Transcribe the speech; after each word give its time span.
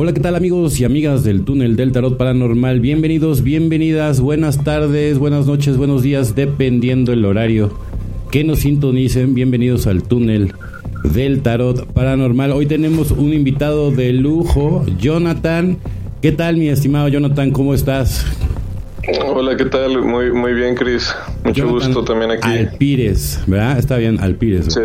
Hola, 0.00 0.12
¿qué 0.12 0.20
tal 0.20 0.36
amigos 0.36 0.78
y 0.78 0.84
amigas 0.84 1.24
del 1.24 1.44
túnel 1.44 1.74
del 1.74 1.90
tarot 1.90 2.16
paranormal? 2.16 2.78
Bienvenidos, 2.78 3.42
bienvenidas, 3.42 4.20
buenas 4.20 4.62
tardes, 4.62 5.18
buenas 5.18 5.46
noches, 5.48 5.76
buenos 5.76 6.04
días, 6.04 6.36
dependiendo 6.36 7.12
el 7.12 7.24
horario 7.24 7.76
que 8.30 8.44
nos 8.44 8.60
sintonicen. 8.60 9.34
Bienvenidos 9.34 9.88
al 9.88 10.04
túnel 10.04 10.54
del 11.02 11.42
tarot 11.42 11.84
paranormal. 11.94 12.52
Hoy 12.52 12.66
tenemos 12.66 13.10
un 13.10 13.32
invitado 13.32 13.90
de 13.90 14.12
lujo, 14.12 14.86
Jonathan. 15.00 15.78
¿Qué 16.22 16.30
tal, 16.30 16.58
mi 16.58 16.68
estimado 16.68 17.08
Jonathan? 17.08 17.50
¿Cómo 17.50 17.74
estás? 17.74 18.24
Hola, 19.26 19.56
¿qué 19.56 19.64
tal? 19.64 20.00
Muy, 20.04 20.30
muy 20.30 20.54
bien, 20.54 20.76
Chris. 20.76 21.12
Mucho 21.42 21.68
gusto 21.70 22.04
también 22.04 22.30
aquí. 22.30 22.48
Alpires, 22.48 23.42
¿verdad? 23.48 23.76
Está 23.76 23.96
bien, 23.96 24.20
Alpires. 24.20 24.72
Sí. 24.72 24.80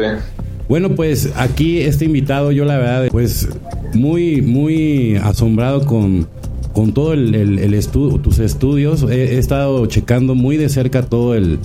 Bueno, 0.69 0.95
pues 0.95 1.31
aquí 1.35 1.79
este 1.79 2.05
invitado, 2.05 2.51
yo 2.51 2.65
la 2.65 2.77
verdad, 2.77 3.07
pues 3.11 3.49
muy, 3.93 4.41
muy 4.41 5.15
asombrado 5.17 5.85
con, 5.85 6.27
con 6.73 6.93
todo 6.93 7.13
el, 7.13 7.35
el, 7.35 7.73
estudio, 7.73 8.17
tus 8.19 8.39
estudios. 8.39 9.03
He, 9.03 9.37
estado 9.37 9.85
checando 9.87 10.35
muy 10.35 10.57
de 10.57 10.69
cerca 10.69 11.03
todo 11.03 11.35
el, 11.35 11.59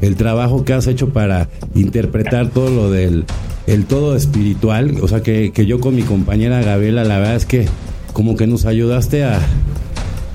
el 0.00 0.16
trabajo 0.16 0.64
que 0.64 0.74
has 0.74 0.86
hecho 0.86 1.08
para 1.10 1.48
interpretar 1.74 2.50
todo 2.50 2.70
lo 2.70 2.90
del 2.90 3.24
el 3.66 3.86
todo 3.86 4.16
espiritual. 4.16 4.96
O 5.00 5.08
sea, 5.08 5.22
que, 5.22 5.52
que 5.52 5.66
yo 5.66 5.80
con 5.80 5.94
mi 5.94 6.02
compañera 6.02 6.62
Gabriela, 6.62 7.04
la 7.04 7.18
verdad 7.18 7.36
es 7.36 7.46
que 7.46 7.66
como 8.12 8.36
que 8.36 8.46
nos 8.46 8.66
ayudaste 8.66 9.24
a, 9.24 9.40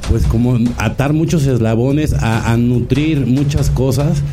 pues 0.10 0.26
como 0.26 0.58
atar 0.78 1.14
muchos 1.14 1.46
eslabones, 1.46 2.14
a, 2.14 2.52
a 2.52 2.58
nutrir 2.58 3.28
muchas 3.28 3.70
cosas 3.70 4.24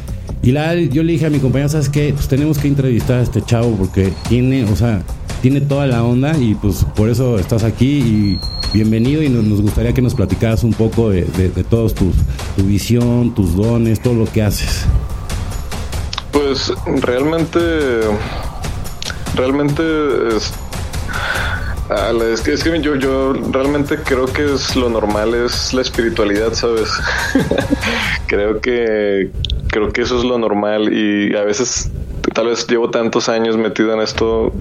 y 0.44 0.52
la, 0.52 0.74
yo 0.74 1.02
le 1.02 1.12
dije 1.12 1.24
a 1.24 1.30
mi 1.30 1.38
compañera, 1.38 1.70
¿sabes 1.70 1.88
qué? 1.88 2.12
Pues 2.12 2.28
tenemos 2.28 2.58
que 2.58 2.68
entrevistar 2.68 3.20
a 3.20 3.22
este 3.22 3.40
chavo 3.40 3.74
porque 3.78 4.12
tiene, 4.28 4.64
o 4.64 4.76
sea, 4.76 5.02
tiene 5.40 5.62
toda 5.62 5.86
la 5.86 6.04
onda 6.04 6.36
y 6.36 6.54
pues 6.54 6.84
por 6.94 7.08
eso 7.08 7.38
estás 7.38 7.64
aquí 7.64 7.98
y 7.98 8.38
bienvenido 8.74 9.22
y 9.22 9.30
nos, 9.30 9.62
gustaría 9.62 9.94
que 9.94 10.02
nos 10.02 10.14
platicaras 10.14 10.62
un 10.62 10.74
poco 10.74 11.08
de, 11.08 11.24
todos 11.70 11.94
tus, 11.94 12.14
tu 12.56 12.64
visión, 12.64 13.34
tus 13.34 13.56
dones, 13.56 14.02
todo 14.02 14.12
lo 14.12 14.26
que 14.26 14.42
haces. 14.42 14.84
Pues 16.30 16.70
realmente, 17.00 17.60
realmente 19.36 19.82
es, 21.90 22.22
es 22.22 22.40
que, 22.40 22.52
es 22.52 22.64
que 22.64 22.80
yo, 22.80 22.94
yo 22.96 23.32
realmente 23.52 23.96
creo 23.96 24.26
que 24.26 24.54
es 24.54 24.74
lo 24.76 24.88
normal 24.88 25.34
es 25.34 25.74
la 25.74 25.82
espiritualidad, 25.82 26.52
¿sabes? 26.52 26.88
creo 28.26 28.60
que 28.60 29.30
creo 29.68 29.92
que 29.92 30.02
eso 30.02 30.18
es 30.18 30.24
lo 30.24 30.38
normal 30.38 30.92
y 30.92 31.34
a 31.36 31.42
veces 31.42 31.90
tal 32.32 32.46
vez 32.46 32.66
llevo 32.66 32.90
tantos 32.90 33.28
años 33.28 33.56
metido 33.56 33.92
en 33.92 34.00
esto, 34.00 34.52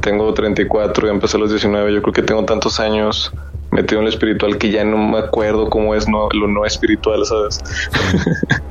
tengo 0.00 0.32
34 0.34 1.06
y 1.06 1.10
empecé 1.10 1.36
a 1.36 1.40
los 1.40 1.50
19, 1.50 1.92
yo 1.92 2.02
creo 2.02 2.12
que 2.14 2.22
tengo 2.22 2.44
tantos 2.44 2.80
años 2.80 3.32
metido 3.70 4.00
en 4.00 4.04
lo 4.04 4.10
espiritual 4.10 4.58
que 4.58 4.70
ya 4.70 4.84
no 4.84 4.98
me 4.98 5.18
acuerdo 5.18 5.70
cómo 5.70 5.94
es 5.94 6.08
no, 6.08 6.28
lo 6.32 6.46
no 6.48 6.64
espiritual, 6.64 7.24
¿sabes? 7.24 7.60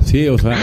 Sí, 0.04 0.28
o 0.28 0.38
sea, 0.38 0.56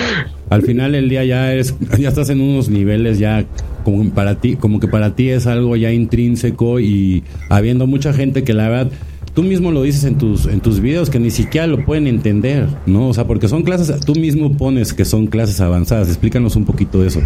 al 0.50 0.62
final 0.62 0.92
del 0.92 1.10
día 1.10 1.24
ya 1.24 1.52
eres, 1.52 1.76
ya 1.98 2.10
estás 2.10 2.30
en 2.30 2.42
unos 2.42 2.70
niveles 2.70 3.20
ya 3.20 3.46
como 3.92 4.09
para 4.12 4.36
ti, 4.36 4.56
como 4.56 4.80
que 4.80 4.88
para 4.88 5.16
ti 5.16 5.30
es 5.30 5.48
algo 5.48 5.76
ya 5.76 5.92
intrínseco 5.92 6.80
y 6.80 7.23
habiendo 7.50 7.88
mucha 7.88 8.14
gente 8.14 8.44
que 8.44 8.54
la 8.54 8.70
verdad 8.70 8.92
tú 9.34 9.44
mismo 9.44 9.72
lo 9.72 9.84
dices 9.84 10.04
en 10.04 10.18
tus, 10.18 10.46
en 10.48 10.59
tus 10.59 10.80
videos 10.80 11.09
que 11.09 11.20
ni 11.20 11.31
siquiera 11.31 11.68
lo 11.68 11.86
pueden 11.86 12.08
entender, 12.08 12.68
¿no? 12.86 13.08
O 13.09 13.14
sea, 13.14 13.26
porque 13.26 13.48
son 13.48 13.64
clases, 13.64 14.00
tú 14.06 14.14
mismo 14.16 14.58
pones 14.58 14.94
que 14.94 15.06
son 15.06 15.28
clases 15.28 15.62
avanzadas. 15.62 16.09
Explícanos 16.09 16.56
un 16.56 16.66
poquito 16.66 17.00
de 17.02 17.08
eso. 17.08 17.22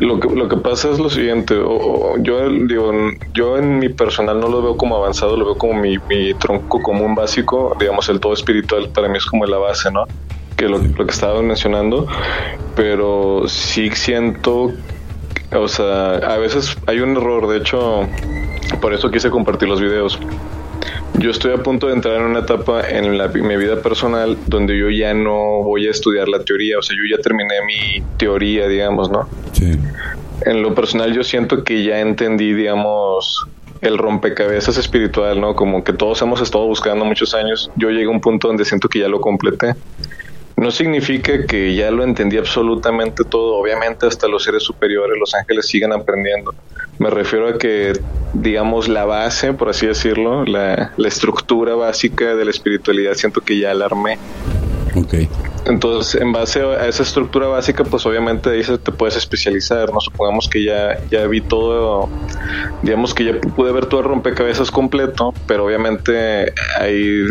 Lo 0.00 0.20
que, 0.20 0.28
lo 0.28 0.48
que 0.48 0.56
pasa 0.56 0.90
es 0.90 0.98
lo 0.98 1.10
siguiente, 1.10 1.54
yo 1.54 2.48
digo, 2.48 2.92
yo 3.34 3.58
en 3.58 3.78
mi 3.78 3.88
personal 3.88 4.38
no 4.40 4.48
lo 4.48 4.62
veo 4.62 4.76
como 4.76 4.96
avanzado, 4.96 5.36
lo 5.36 5.44
veo 5.44 5.56
como 5.56 5.80
mi, 5.80 5.98
mi 6.08 6.34
tronco 6.34 6.80
común 6.82 7.14
básico, 7.14 7.76
digamos 7.80 8.08
el 8.08 8.20
todo 8.20 8.32
espiritual 8.32 8.90
para 8.90 9.08
mí 9.08 9.18
es 9.18 9.26
como 9.26 9.44
la 9.46 9.58
base, 9.58 9.90
¿no? 9.90 10.04
Que 10.56 10.68
lo, 10.68 10.80
que 10.80 11.02
estaba 11.08 11.42
mencionando, 11.42 12.06
pero 12.76 13.44
sí 13.48 13.90
siento, 13.90 14.72
o 15.52 15.68
sea, 15.68 16.16
a 16.16 16.38
veces 16.38 16.76
hay 16.86 17.00
un 17.00 17.16
error, 17.16 17.48
de 17.48 17.58
hecho, 17.58 18.08
por 18.80 18.92
eso 18.92 19.10
quise 19.10 19.30
compartir 19.30 19.68
los 19.68 19.80
videos 19.80 20.18
yo 21.18 21.30
estoy 21.30 21.52
a 21.52 21.62
punto 21.62 21.88
de 21.88 21.94
entrar 21.94 22.16
en 22.16 22.22
una 22.22 22.40
etapa 22.40 22.88
en 22.88 23.10
mi 23.46 23.56
vida 23.56 23.82
personal 23.82 24.36
donde 24.46 24.78
yo 24.78 24.88
ya 24.90 25.14
no 25.14 25.62
voy 25.62 25.86
a 25.86 25.90
estudiar 25.90 26.28
la 26.28 26.44
teoría, 26.44 26.78
o 26.78 26.82
sea, 26.82 26.96
yo 26.96 27.02
ya 27.16 27.20
terminé 27.22 27.54
mi 27.66 28.02
teoría, 28.16 28.68
digamos, 28.68 29.10
¿no? 29.10 29.28
Sí. 29.52 29.78
En 30.42 30.62
lo 30.62 30.74
personal 30.74 31.12
yo 31.12 31.24
siento 31.24 31.64
que 31.64 31.82
ya 31.82 31.98
entendí, 31.98 32.54
digamos, 32.54 33.46
el 33.80 33.98
rompecabezas 33.98 34.76
espiritual, 34.76 35.40
¿no? 35.40 35.56
Como 35.56 35.82
que 35.82 35.92
todos 35.92 36.22
hemos 36.22 36.40
estado 36.40 36.66
buscando 36.66 37.04
muchos 37.04 37.34
años. 37.34 37.70
Yo 37.76 37.90
llegué 37.90 38.06
a 38.06 38.10
un 38.10 38.20
punto 38.20 38.48
donde 38.48 38.64
siento 38.64 38.88
que 38.88 39.00
ya 39.00 39.08
lo 39.08 39.20
completé. 39.20 39.74
No 40.58 40.72
significa 40.72 41.46
que 41.46 41.76
ya 41.76 41.90
lo 41.92 42.02
entendí 42.02 42.36
absolutamente 42.36 43.22
todo. 43.22 43.54
Obviamente 43.54 44.06
hasta 44.06 44.26
los 44.26 44.42
seres 44.42 44.64
superiores, 44.64 45.16
los 45.18 45.32
ángeles 45.32 45.66
siguen 45.66 45.92
aprendiendo. 45.92 46.52
Me 46.98 47.10
refiero 47.10 47.48
a 47.48 47.58
que, 47.58 47.92
digamos, 48.34 48.88
la 48.88 49.04
base, 49.04 49.52
por 49.52 49.68
así 49.68 49.86
decirlo, 49.86 50.44
la, 50.44 50.92
estructura 51.06 51.76
básica 51.76 52.34
de 52.34 52.44
la 52.44 52.50
espiritualidad, 52.50 53.14
siento 53.14 53.40
que 53.40 53.60
ya 53.60 53.72
la 53.72 53.84
armé. 53.84 54.18
Okay. 54.96 55.28
Entonces, 55.66 56.20
en 56.20 56.32
base 56.32 56.60
a 56.60 56.88
esa 56.88 57.04
estructura 57.04 57.46
básica, 57.46 57.84
pues 57.84 58.04
obviamente 58.04 58.50
ahí 58.50 58.62
te 58.62 58.90
puedes 58.90 59.16
especializar, 59.16 59.92
¿no? 59.92 60.00
Supongamos 60.00 60.48
que 60.48 60.64
ya, 60.64 60.98
ya 61.08 61.24
vi 61.28 61.40
todo, 61.40 62.08
digamos 62.82 63.14
que 63.14 63.24
ya 63.26 63.40
pude 63.54 63.70
ver 63.70 63.86
todo 63.86 64.00
el 64.00 64.06
rompecabezas 64.06 64.72
completo, 64.72 65.32
pero 65.46 65.66
obviamente 65.66 66.52
hay 66.80 67.26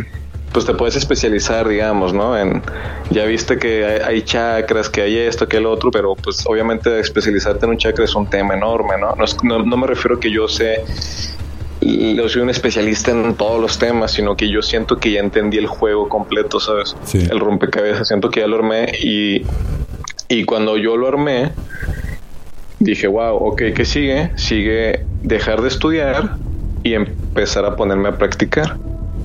pues 0.51 0.65
te 0.65 0.73
puedes 0.73 0.95
especializar, 0.95 1.67
digamos, 1.67 2.13
¿no? 2.13 2.37
En, 2.37 2.61
ya 3.09 3.25
viste 3.25 3.57
que 3.57 3.85
hay, 4.03 4.21
chakras, 4.23 4.89
que 4.89 5.01
hay 5.01 5.17
esto, 5.17 5.47
que 5.47 5.57
el 5.57 5.65
otro, 5.65 5.91
pero 5.91 6.15
pues 6.15 6.43
obviamente 6.47 6.99
especializarte 6.99 7.65
en 7.65 7.71
un 7.71 7.77
chakra 7.77 8.05
es 8.05 8.15
un 8.15 8.27
tema 8.27 8.55
enorme, 8.55 8.95
¿no? 8.99 9.15
No, 9.43 9.63
no, 9.63 9.77
me 9.77 9.87
refiero 9.87 10.19
que 10.19 10.31
yo 10.31 10.47
sé, 10.47 10.83
yo 11.81 12.27
soy 12.29 12.41
un 12.41 12.49
especialista 12.49 13.11
en 13.11 13.35
todos 13.35 13.61
los 13.61 13.77
temas, 13.77 14.11
sino 14.11 14.35
que 14.35 14.49
yo 14.49 14.61
siento 14.61 14.97
que 14.97 15.11
ya 15.11 15.19
entendí 15.19 15.57
el 15.57 15.67
juego 15.67 16.09
completo, 16.09 16.59
¿sabes? 16.59 16.95
El 17.13 17.39
rompecabezas, 17.39 18.07
siento 18.07 18.29
que 18.29 18.39
ya 18.39 18.47
lo 18.47 18.57
armé 18.57 18.91
y, 19.01 19.43
y 20.27 20.43
cuando 20.45 20.77
yo 20.77 20.97
lo 20.97 21.07
armé, 21.07 21.51
dije, 22.79 23.07
wow, 23.07 23.35
ok, 23.35 23.61
¿qué 23.75 23.85
sigue? 23.85 24.31
Sigue 24.35 25.05
dejar 25.21 25.61
de 25.61 25.67
estudiar 25.67 26.37
y 26.83 26.93
empezar 26.93 27.65
a 27.65 27.75
ponerme 27.75 28.09
a 28.09 28.17
practicar. 28.17 28.77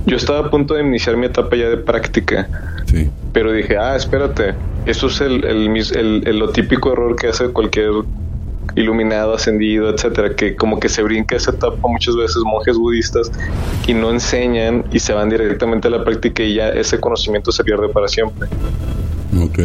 Yo 0.05 0.17
estaba 0.17 0.47
a 0.47 0.49
punto 0.49 0.73
de 0.73 0.83
iniciar 0.83 1.15
mi 1.17 1.27
etapa 1.27 1.55
ya 1.55 1.69
de 1.69 1.77
práctica. 1.77 2.47
Sí. 2.85 3.09
Pero 3.31 3.51
dije, 3.51 3.77
ah, 3.77 3.95
espérate, 3.95 4.53
eso 4.85 5.07
es 5.07 5.21
el, 5.21 5.45
el, 5.45 6.23
el, 6.27 6.39
lo 6.39 6.49
típico 6.49 6.91
error 6.91 7.15
que 7.15 7.27
hace 7.27 7.47
cualquier 7.49 7.91
iluminado, 8.75 9.33
ascendido, 9.33 9.89
etcétera, 9.89 10.35
que 10.35 10.55
como 10.55 10.79
que 10.79 10.89
se 10.89 11.03
brinca 11.03 11.35
esa 11.35 11.51
etapa 11.51 11.87
muchas 11.87 12.15
veces 12.15 12.37
monjes 12.43 12.77
budistas 12.77 13.31
y 13.87 13.93
no 13.93 14.09
enseñan 14.11 14.83
y 14.91 14.99
se 14.99 15.13
van 15.13 15.29
directamente 15.29 15.87
a 15.87 15.91
la 15.91 16.03
práctica 16.03 16.43
y 16.43 16.55
ya 16.55 16.69
ese 16.69 16.99
conocimiento 16.99 17.51
se 17.51 17.63
pierde 17.63 17.89
para 17.89 18.07
siempre. 18.07 18.47
Ok. 19.39 19.59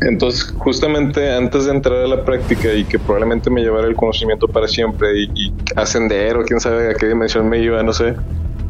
Entonces, 0.00 0.54
justamente 0.56 1.30
antes 1.30 1.66
de 1.66 1.72
entrar 1.72 1.98
a 1.98 2.06
la 2.06 2.24
práctica 2.24 2.72
y 2.72 2.84
que 2.84 2.98
probablemente 2.98 3.50
me 3.50 3.60
llevara 3.60 3.86
el 3.86 3.94
conocimiento 3.94 4.48
para 4.48 4.66
siempre 4.66 5.08
y, 5.20 5.30
y 5.34 5.52
ascender 5.76 6.38
o 6.38 6.44
quién 6.44 6.58
sabe 6.58 6.90
a 6.90 6.94
qué 6.94 7.06
dimensión 7.06 7.48
me 7.50 7.60
iba, 7.62 7.82
no 7.82 7.92
sé, 7.92 8.14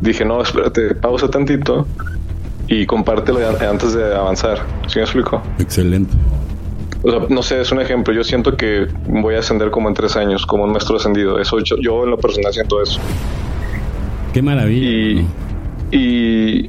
dije, 0.00 0.24
no, 0.24 0.42
espérate, 0.42 0.94
pausa 0.94 1.28
tantito 1.28 1.86
y 2.68 2.86
compártelo 2.86 3.40
antes 3.68 3.94
de 3.94 4.14
avanzar. 4.14 4.58
¿Sí 4.86 4.98
me 4.98 5.02
explico? 5.02 5.42
Excelente. 5.58 6.14
O 7.02 7.10
sea, 7.10 7.20
no 7.28 7.42
sé, 7.42 7.60
es 7.60 7.72
un 7.72 7.80
ejemplo. 7.80 8.12
Yo 8.12 8.22
siento 8.22 8.56
que 8.56 8.86
voy 9.06 9.34
a 9.34 9.38
ascender 9.40 9.70
como 9.70 9.88
en 9.88 9.94
tres 9.94 10.16
años, 10.16 10.44
como 10.46 10.64
un 10.64 10.72
maestro 10.72 10.96
ascendido. 10.96 11.40
Eso 11.40 11.58
yo, 11.60 12.04
en 12.04 12.10
lo 12.10 12.18
personal 12.18 12.52
siento 12.52 12.82
eso. 12.82 13.00
Qué 14.32 14.42
maravilla. 14.42 15.24
Y, 15.90 16.68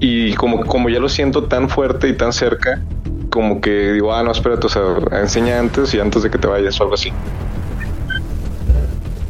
y, 0.00 0.32
como, 0.34 0.64
como 0.64 0.88
ya 0.88 0.98
lo 0.98 1.08
siento 1.08 1.44
tan 1.44 1.68
fuerte 1.68 2.08
y 2.08 2.14
tan 2.14 2.32
cerca, 2.32 2.82
como 3.30 3.60
que 3.60 3.92
digo, 3.92 4.14
ah, 4.14 4.22
no, 4.22 4.32
espérate, 4.32 4.66
o 4.66 4.70
sea, 4.70 4.82
enseña 5.20 5.58
antes 5.58 5.94
y 5.94 6.00
antes 6.00 6.22
de 6.22 6.30
que 6.30 6.38
te 6.38 6.48
vayas 6.48 6.80
o 6.80 6.84
algo 6.84 6.94
así. 6.94 7.12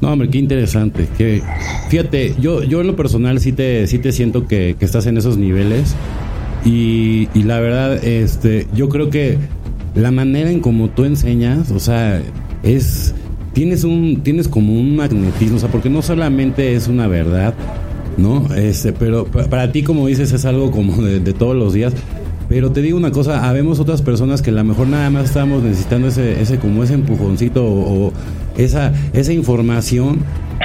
No, 0.01 0.13
hombre, 0.13 0.29
qué 0.29 0.39
interesante. 0.39 1.09
Que, 1.17 1.43
fíjate, 1.89 2.35
yo, 2.41 2.63
yo 2.63 2.81
en 2.81 2.87
lo 2.87 2.97
personal 2.97 3.41
sí 3.41 3.53
te, 3.53 3.87
sí 3.87 3.99
te 3.99 4.13
siento 4.13 4.47
que, 4.47 4.77
estás 4.81 5.07
en 5.07 5.17
esos 5.17 5.37
niveles. 5.37 5.95
Y, 6.65 7.29
y, 7.35 7.45
la 7.45 7.61
verdad, 7.61 8.05
este, 8.05 8.67
yo 8.75 8.89
creo 8.89 9.09
que 9.11 9.39
la 9.95 10.11
manera 10.11 10.51
en 10.51 10.61
como 10.61 10.89
tú 10.89 11.05
enseñas, 11.05 11.71
o 11.71 11.79
sea, 11.79 12.21
es. 12.63 13.15
Tienes 13.53 13.85
un. 13.85 14.21
Tienes 14.23 14.49
como 14.49 14.75
un 14.75 14.97
magnetismo, 14.97 15.57
o 15.57 15.61
sea, 15.61 15.71
porque 15.71 15.89
no 15.89 16.03
solamente 16.03 16.75
es 16.75 16.89
una 16.89 17.07
verdad, 17.07 17.55
¿no? 18.19 18.55
Este, 18.55 18.93
pero 18.93 19.25
para 19.27 19.73
ti, 19.73 19.83
como 19.83 20.07
dices, 20.09 20.33
es 20.33 20.45
algo 20.45 20.71
como 20.71 21.03
de, 21.03 21.21
de 21.21 21.33
todos 21.33 21.57
los 21.57 21.73
días. 21.73 21.95
Pero 22.49 22.71
te 22.71 22.81
digo 22.81 22.97
una 22.97 23.11
cosa, 23.11 23.49
habemos 23.49 23.81
otras 23.81 24.03
personas 24.03 24.41
que 24.41 24.51
a 24.51 24.53
lo 24.53 24.63
mejor 24.63 24.87
nada 24.87 25.11
más 25.11 25.25
estamos 25.25 25.63
necesitando 25.63 26.09
ese, 26.09 26.41
ese 26.41 26.59
como 26.59 26.85
ese 26.85 26.95
empujoncito 26.95 27.65
o, 27.65 28.13
esa, 28.56 28.93
esa 29.12 29.32
información 29.32 30.20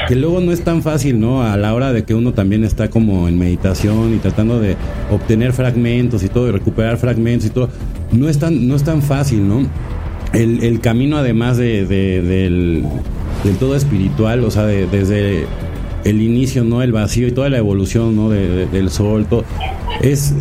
que 0.08 0.16
luego 0.16 0.40
no 0.40 0.52
es 0.52 0.64
tan 0.64 0.82
fácil, 0.82 1.20
¿no? 1.20 1.44
A 1.44 1.58
la 1.58 1.74
hora 1.74 1.94
de 1.94 2.04
que 2.04 2.16
uno 2.16 2.34
también 2.34 2.64
está 2.64 2.90
como 2.90 3.28
en 3.28 3.38
meditación 3.38 4.14
y 4.14 4.18
tratando 4.18 4.60
de 4.60 4.78
obtener 5.12 5.54
fragmentos 5.54 6.24
y 6.24 6.30
todo, 6.30 6.48
y 6.48 6.52
recuperar 6.52 6.98
fragmentos 6.98 7.48
y 7.48 7.50
todo, 7.52 7.70
no 8.12 8.30
es 8.30 8.40
tan, 8.40 8.68
no 8.68 8.76
es 8.76 8.84
tan 8.84 9.02
fácil, 9.02 9.48
¿no? 9.48 9.68
El, 10.34 10.64
el 10.64 10.80
camino 10.80 11.18
además 11.18 11.58
de, 11.58 11.86
del, 11.86 12.86
todo 13.60 13.76
espiritual, 13.76 14.44
o 14.44 14.52
sea, 14.52 14.66
desde 14.66 15.46
el 16.06 16.22
inicio, 16.22 16.64
¿no? 16.64 16.82
El 16.82 16.94
vacío 16.94 17.28
y 17.28 17.32
toda 17.32 17.50
la 17.50 17.58
evolución, 17.58 18.16
¿no? 18.16 18.30
del 18.30 18.90
sol, 18.90 19.26
todo, 19.30 19.44
es 20.02 20.34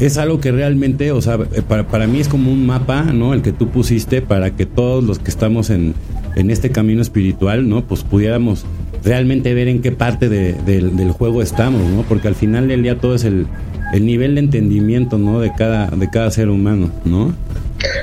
es 0.00 0.18
algo 0.18 0.40
que 0.40 0.50
realmente, 0.50 1.12
o 1.12 1.20
sea, 1.20 1.38
para, 1.68 1.86
para 1.86 2.06
mí 2.06 2.20
es 2.20 2.28
como 2.28 2.50
un 2.50 2.66
mapa, 2.66 3.02
¿no? 3.02 3.34
El 3.34 3.42
que 3.42 3.52
tú 3.52 3.68
pusiste 3.68 4.22
para 4.22 4.50
que 4.56 4.66
todos 4.66 5.04
los 5.04 5.18
que 5.18 5.30
estamos 5.30 5.70
en, 5.70 5.94
en 6.36 6.50
este 6.50 6.70
camino 6.70 7.02
espiritual, 7.02 7.68
¿no? 7.68 7.82
Pues 7.82 8.02
pudiéramos 8.02 8.64
realmente 9.04 9.54
ver 9.54 9.68
en 9.68 9.82
qué 9.82 9.92
parte 9.92 10.28
del 10.28 11.10
juego 11.12 11.42
estamos, 11.42 11.82
¿no? 11.82 12.02
Porque 12.02 12.28
al 12.28 12.34
final 12.34 12.68
del 12.68 12.82
día 12.82 12.98
todo 12.98 13.14
es 13.14 13.24
el, 13.24 13.46
el 13.92 14.06
nivel 14.06 14.34
de 14.34 14.40
entendimiento, 14.40 15.18
¿no? 15.18 15.40
De 15.40 15.52
cada, 15.56 15.88
de 15.88 16.08
cada 16.10 16.30
ser 16.30 16.48
humano, 16.48 16.90
¿no? 17.04 17.34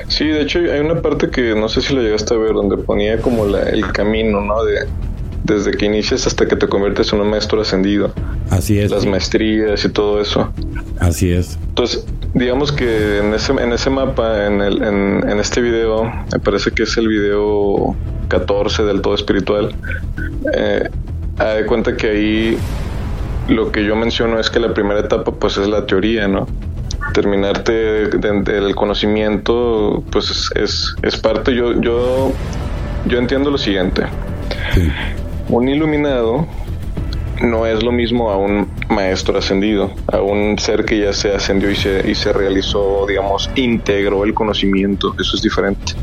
Sí, 0.08 0.26
de 0.26 0.42
hecho 0.42 0.58
hay 0.58 0.80
una 0.80 1.00
parte 1.02 1.30
que 1.30 1.54
no 1.54 1.68
sé 1.68 1.80
si 1.80 1.94
lo 1.94 2.02
llegaste 2.02 2.34
a 2.34 2.36
ver, 2.36 2.52
donde 2.52 2.78
ponía 2.78 3.20
como 3.20 3.46
la, 3.46 3.62
el 3.62 3.90
camino, 3.92 4.40
¿no? 4.40 4.64
De, 4.64 4.86
desde 5.44 5.72
que 5.72 5.86
inicias 5.86 6.26
hasta 6.26 6.46
que 6.46 6.56
te 6.56 6.68
conviertes 6.68 7.12
en 7.12 7.20
un 7.20 7.30
maestro 7.30 7.60
ascendido. 7.60 8.12
Así 8.50 8.78
es. 8.78 8.90
Las 8.90 9.06
maestrías 9.06 9.84
y 9.84 9.88
todo 9.88 10.20
eso. 10.20 10.50
Así 10.98 11.30
es. 11.32 11.58
Entonces, 11.68 12.06
digamos 12.34 12.72
que 12.72 13.18
en 13.18 13.34
ese, 13.34 13.52
en 13.52 13.72
ese 13.72 13.90
mapa, 13.90 14.46
en, 14.46 14.60
el, 14.60 14.82
en, 14.82 15.38
este 15.38 15.60
video, 15.60 16.04
me 16.04 16.38
parece 16.38 16.70
que 16.70 16.84
es 16.84 16.96
el 16.96 17.08
video 17.08 17.94
14 18.28 18.84
del 18.84 19.00
todo 19.00 19.14
espiritual, 19.14 19.74
eh, 20.54 20.88
de 21.38 21.66
cuenta 21.66 21.96
que 21.96 22.08
ahí 22.08 22.58
lo 23.48 23.72
que 23.72 23.84
yo 23.84 23.96
menciono 23.96 24.38
es 24.38 24.50
que 24.50 24.60
la 24.60 24.74
primera 24.74 25.00
etapa 25.00 25.32
pues 25.32 25.56
es 25.56 25.68
la 25.68 25.86
teoría, 25.86 26.28
¿no? 26.28 26.46
Terminarte 27.14 27.72
del 27.72 28.74
conocimiento 28.74 30.02
pues 30.10 30.50
es, 30.54 30.94
es, 31.02 31.16
parte, 31.16 31.54
yo, 31.54 31.80
yo, 31.80 32.32
yo 33.06 33.18
entiendo 33.18 33.50
lo 33.50 33.58
siguiente. 33.58 34.02
Sí. 34.74 34.90
Un 35.48 35.68
iluminado 35.68 36.46
no 37.40 37.66
es 37.66 37.82
lo 37.82 37.92
mismo 37.92 38.30
a 38.30 38.36
un 38.36 38.68
maestro 38.88 39.38
ascendido, 39.38 39.92
a 40.06 40.20
un 40.20 40.58
ser 40.58 40.84
que 40.84 41.00
ya 41.00 41.12
se 41.12 41.32
ascendió 41.32 41.70
y 41.70 41.76
se, 41.76 42.10
y 42.10 42.14
se 42.14 42.32
realizó, 42.32 43.06
digamos, 43.06 43.50
integró 43.56 44.24
el 44.24 44.34
conocimiento. 44.34 45.14
Eso 45.18 45.36
es 45.36 45.42
diferente. 45.42 45.94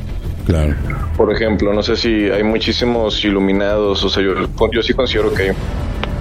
Claro. 0.45 0.75
Por 1.17 1.33
ejemplo, 1.33 1.73
no 1.73 1.81
sé 1.81 1.95
si 1.95 2.29
hay 2.29 2.43
muchísimos 2.43 3.23
iluminados, 3.25 4.03
o 4.03 4.09
sea, 4.09 4.23
yo, 4.23 4.33
yo 4.71 4.83
sí 4.83 4.93
considero 4.93 5.33
que 5.33 5.43
hay 5.43 5.55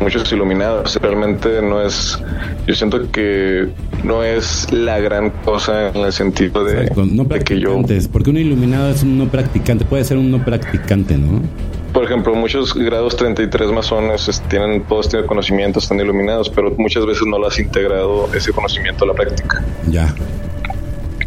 muchos 0.01 0.31
iluminados. 0.33 0.97
Realmente 1.01 1.61
no 1.63 1.83
es, 1.83 2.19
yo 2.67 2.75
siento 2.75 3.11
que 3.11 3.69
no 4.03 4.23
es 4.23 4.73
la 4.73 4.99
gran 5.01 5.31
cosa 5.31 5.89
en 5.89 5.97
el 5.97 6.13
sentido 6.13 6.65
de, 6.65 6.91
no 6.97 7.25
de 7.25 7.41
que 7.41 7.61
yo... 7.61 7.81
Porque 8.13 8.31
un 8.31 8.39
iluminado 8.39 8.91
es 8.91 9.03
un 9.03 9.19
no 9.19 9.27
practicante, 9.27 9.85
puede 9.85 10.05
ser 10.05 10.17
un 10.17 10.31
no 10.31 10.45
practicante, 10.45 11.17
¿no? 11.17 11.43
Por 11.95 12.05
ejemplo, 12.05 12.35
muchos 12.35 12.75
grados 12.75 13.17
33 13.17 13.71
masones 13.71 14.43
tienen, 14.49 14.83
todos 14.83 15.09
tienen 15.09 15.29
conocimientos, 15.29 15.85
están 15.85 16.01
iluminados, 16.01 16.51
pero 16.51 16.73
muchas 16.77 17.07
veces 17.07 17.25
no 17.25 17.39
lo 17.39 17.47
has 17.47 17.59
integrado 17.61 18.29
ese 18.35 18.53
conocimiento 18.53 19.05
a 19.05 19.09
la 19.09 19.15
práctica. 19.15 19.65
Ya. 19.89 20.13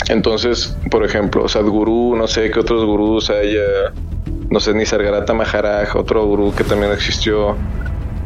Entonces, 0.09 0.77
por 0.91 1.05
ejemplo, 1.05 1.47
Sadhguru, 1.47 2.17
no 2.17 2.27
sé 2.27 2.51
qué 2.51 2.59
otros 2.59 2.83
gurús 2.83 3.29
haya, 3.29 3.93
no 4.49 4.59
sé, 4.59 4.73
ni 4.73 4.85
Sargarata 4.85 5.33
Maharaj, 5.33 5.95
otro 5.95 6.25
gurú 6.25 6.53
que 6.53 6.65
también 6.65 6.91
existió, 6.91 7.55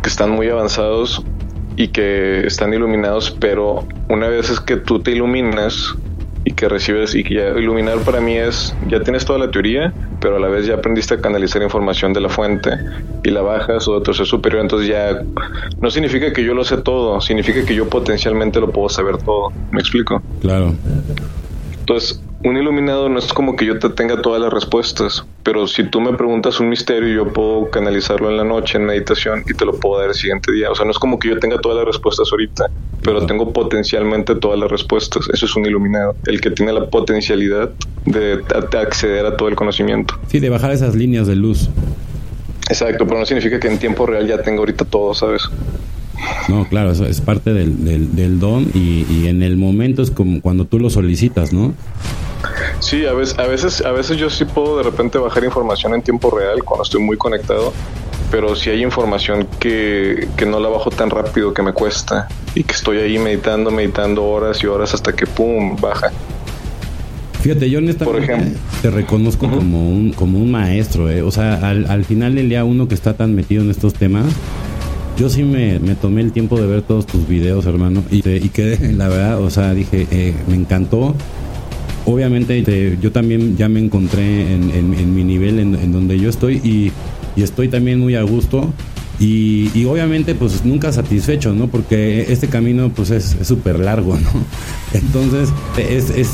que 0.01 0.09
están 0.09 0.31
muy 0.31 0.49
avanzados 0.49 1.23
y 1.75 1.89
que 1.89 2.45
están 2.47 2.73
iluminados, 2.73 3.29
pero 3.39 3.85
una 4.09 4.27
vez 4.27 4.49
es 4.49 4.59
que 4.59 4.77
tú 4.77 4.99
te 4.99 5.11
iluminas, 5.11 5.95
y 6.43 6.53
que 6.53 6.67
recibes 6.67 7.15
y 7.15 7.23
que 7.23 7.35
ya 7.35 7.49
iluminar 7.49 7.99
para 7.99 8.19
mí 8.19 8.35
es, 8.37 8.75
ya 8.87 9.01
tienes 9.01 9.25
toda 9.25 9.39
la 9.39 9.51
teoría, 9.51 9.93
pero 10.19 10.37
a 10.37 10.39
la 10.39 10.47
vez 10.47 10.65
ya 10.65 10.75
aprendiste 10.75 11.15
a 11.15 11.21
canalizar 11.21 11.61
información 11.61 12.13
de 12.13 12.21
la 12.21 12.29
fuente 12.29 12.71
y 13.23 13.29
la 13.29 13.41
bajas 13.41 13.87
o 13.87 13.99
de 13.99 14.05
tu 14.05 14.13
ser 14.13 14.25
superior, 14.25 14.61
entonces 14.61 14.87
ya 14.87 15.21
no 15.79 15.91
significa 15.91 16.33
que 16.33 16.43
yo 16.43 16.53
lo 16.53 16.63
sé 16.63 16.77
todo, 16.77 17.21
significa 17.21 17.63
que 17.65 17.75
yo 17.75 17.87
potencialmente 17.87 18.59
lo 18.59 18.71
puedo 18.71 18.89
saber 18.89 19.17
todo, 19.17 19.51
¿me 19.71 19.79
explico? 19.79 20.21
Claro. 20.41 20.75
Entonces, 21.81 22.21
un 22.43 22.57
iluminado 22.57 23.09
no 23.09 23.19
es 23.19 23.33
como 23.33 23.55
que 23.55 23.65
yo 23.65 23.77
te 23.79 23.89
tenga 23.89 24.21
todas 24.21 24.41
las 24.41 24.53
respuestas, 24.53 25.25
pero 25.43 25.67
si 25.67 25.83
tú 25.83 25.99
me 25.99 26.13
preguntas 26.13 26.59
un 26.59 26.69
misterio, 26.69 27.23
yo 27.23 27.33
puedo 27.33 27.69
canalizarlo 27.69 28.29
en 28.29 28.37
la 28.37 28.43
noche 28.43 28.77
en 28.77 28.85
meditación 28.85 29.43
y 29.49 29.53
te 29.55 29.65
lo 29.65 29.73
puedo 29.73 29.99
dar 29.99 30.09
el 30.09 30.15
siguiente 30.15 30.51
día. 30.51 30.71
O 30.71 30.75
sea, 30.75 30.85
no 30.85 30.91
es 30.91 30.99
como 30.99 31.19
que 31.19 31.29
yo 31.29 31.39
tenga 31.39 31.59
todas 31.59 31.77
las 31.77 31.85
respuestas 31.85 32.29
ahorita, 32.31 32.65
pero 33.03 33.25
tengo 33.25 33.51
potencialmente 33.51 34.35
todas 34.35 34.59
las 34.59 34.69
respuestas. 34.71 35.27
Eso 35.33 35.45
es 35.45 35.55
un 35.55 35.65
iluminado, 35.65 36.15
el 36.27 36.39
que 36.39 36.51
tiene 36.51 36.71
la 36.71 36.87
potencialidad 36.87 37.71
de, 38.05 38.43
acceder 38.79 39.25
a 39.25 39.35
todo 39.37 39.49
el 39.49 39.55
conocimiento. 39.55 40.15
Sí, 40.27 40.39
de 40.39 40.49
bajar 40.49 40.71
esas 40.71 40.95
líneas 40.95 41.27
de 41.27 41.35
luz. 41.35 41.69
Exacto, 42.69 43.05
pero 43.05 43.19
no 43.19 43.25
significa 43.25 43.59
que 43.59 43.67
en 43.67 43.79
tiempo 43.79 44.05
real 44.05 44.27
ya 44.27 44.41
tengo 44.41 44.59
ahorita 44.59 44.85
todo, 44.85 45.13
¿sabes? 45.13 45.43
No, 46.47 46.67
claro, 46.67 46.91
eso 46.91 47.05
es 47.05 47.21
parte 47.21 47.53
del, 47.53 48.15
del, 48.15 48.39
don 48.39 48.69
y, 48.73 49.05
y, 49.09 49.27
en 49.27 49.43
el 49.43 49.57
momento 49.57 50.01
es 50.01 50.11
como 50.11 50.41
cuando 50.41 50.65
tú 50.65 50.79
lo 50.79 50.89
solicitas, 50.89 51.53
¿no? 51.53 51.73
Sí, 52.79 53.05
a 53.05 53.13
veces, 53.13 53.37
a 53.37 53.43
veces, 53.43 53.81
a 53.81 53.91
veces 53.91 54.17
yo 54.17 54.29
sí 54.29 54.45
puedo 54.45 54.77
de 54.77 54.83
repente 54.83 55.17
bajar 55.17 55.43
información 55.43 55.93
en 55.93 56.01
tiempo 56.01 56.31
real 56.31 56.63
cuando 56.63 56.83
estoy 56.83 57.01
muy 57.01 57.17
conectado, 57.17 57.73
pero 58.31 58.55
si 58.55 58.69
hay 58.69 58.83
información 58.83 59.47
que, 59.59 60.27
que 60.35 60.45
no 60.45 60.59
la 60.59 60.69
bajo 60.69 60.89
tan 60.89 61.09
rápido 61.09 61.53
que 61.53 61.61
me 61.61 61.73
cuesta 61.73 62.27
y 62.55 62.63
que 62.63 62.73
estoy 62.73 62.97
ahí 62.97 63.17
meditando, 63.19 63.71
meditando 63.71 64.23
horas 64.23 64.63
y 64.63 64.67
horas 64.67 64.93
hasta 64.93 65.13
que 65.13 65.27
pum, 65.27 65.75
baja. 65.79 66.11
Fíjate, 67.41 67.69
yo 67.69 67.79
honestamente 67.79 68.53
te 68.83 68.91
reconozco 68.91 69.49
como 69.49 69.89
un 69.89 70.13
como 70.13 70.37
un 70.37 70.51
maestro, 70.51 71.09
¿eh? 71.09 71.23
o 71.23 71.31
sea, 71.31 71.55
al, 71.67 71.89
al 71.89 72.05
final 72.05 72.35
del 72.35 72.49
día 72.49 72.63
uno 72.63 72.87
que 72.87 72.93
está 72.93 73.15
tan 73.15 73.33
metido 73.33 73.63
en 73.63 73.71
estos 73.71 73.95
temas, 73.95 74.27
yo 75.17 75.29
sí 75.29 75.43
me, 75.43 75.79
me, 75.79 75.95
tomé 75.95 76.21
el 76.21 76.31
tiempo 76.31 76.59
de 76.59 76.67
ver 76.67 76.81
todos 76.81 77.05
tus 77.05 77.27
videos, 77.27 77.65
hermano, 77.65 78.03
y, 78.11 78.27
y 78.27 78.49
quedé, 78.49 78.93
la 78.93 79.07
verdad, 79.07 79.41
o 79.41 79.49
sea, 79.49 79.73
dije, 79.73 80.07
eh, 80.11 80.33
me 80.47 80.55
encantó. 80.55 81.15
Obviamente 82.05 82.97
yo 82.99 83.11
también 83.11 83.57
ya 83.57 83.69
me 83.69 83.79
encontré 83.79 84.55
en, 84.55 85.13
mi 85.13 85.23
nivel 85.23 85.59
en, 85.59 85.91
donde 85.91 86.19
yo 86.19 86.31
estoy 86.31 86.55
y, 86.63 86.91
y, 87.35 87.43
estoy 87.43 87.67
también 87.67 87.99
muy 87.99 88.15
a 88.15 88.23
gusto. 88.23 88.73
Y, 89.19 89.69
y, 89.75 89.85
obviamente 89.85 90.33
pues 90.33 90.65
nunca 90.65 90.91
satisfecho, 90.91 91.53
¿no? 91.53 91.67
Porque 91.67 92.25
este 92.29 92.47
camino 92.47 92.89
pues 92.89 93.11
es 93.11 93.37
súper 93.43 93.79
largo, 93.79 94.15
¿no? 94.19 94.29
Entonces 94.93 95.49
es, 95.77 96.09
es, 96.09 96.29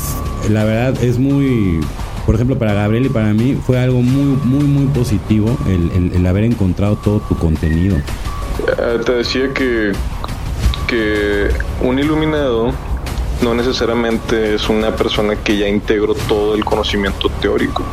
la 0.48 0.64
verdad 0.64 1.04
es 1.04 1.18
muy, 1.18 1.80
por 2.24 2.36
ejemplo 2.36 2.58
para 2.58 2.72
Gabriel 2.72 3.04
y 3.04 3.10
para 3.10 3.34
mí 3.34 3.58
fue 3.66 3.78
algo 3.78 4.00
muy, 4.00 4.38
muy, 4.44 4.64
muy 4.64 4.86
positivo 4.86 5.54
el, 5.66 5.90
el, 6.02 6.12
el 6.14 6.26
haber 6.26 6.44
encontrado 6.44 6.96
todo 6.96 7.20
tu 7.20 7.36
contenido. 7.36 7.98
Eh, 8.66 9.00
te 9.04 9.12
decía 9.12 9.52
que, 9.54 9.92
que 10.86 11.48
un 11.80 11.98
iluminado 11.98 12.72
no 13.42 13.54
necesariamente 13.54 14.54
es 14.54 14.68
una 14.68 14.94
persona 14.96 15.36
que 15.36 15.56
ya 15.56 15.68
integró 15.68 16.14
todo 16.14 16.54
el 16.54 16.64
conocimiento 16.64 17.28
teórico. 17.40 17.84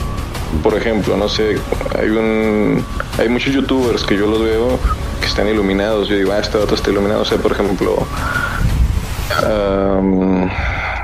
Por 0.64 0.76
ejemplo, 0.76 1.18
no 1.18 1.28
sé, 1.30 1.58
hay 1.98 2.10
un 2.10 2.84
hay 3.18 3.30
muchos 3.30 3.54
youtubers 3.54 4.04
que 4.04 4.18
yo 4.18 4.28
los 4.28 4.42
veo 4.42 4.80
que 5.20 5.28
están 5.28 5.48
iluminados. 5.48 6.08
Yo 6.08 6.16
digo, 6.16 6.32
ah, 6.32 6.40
este 6.40 6.58
otro 6.58 6.76
está 6.76 6.90
iluminado. 6.92 7.22
O 7.22 7.26
sea, 7.26 7.38
por 7.38 7.52
ejemplo, 7.52 7.96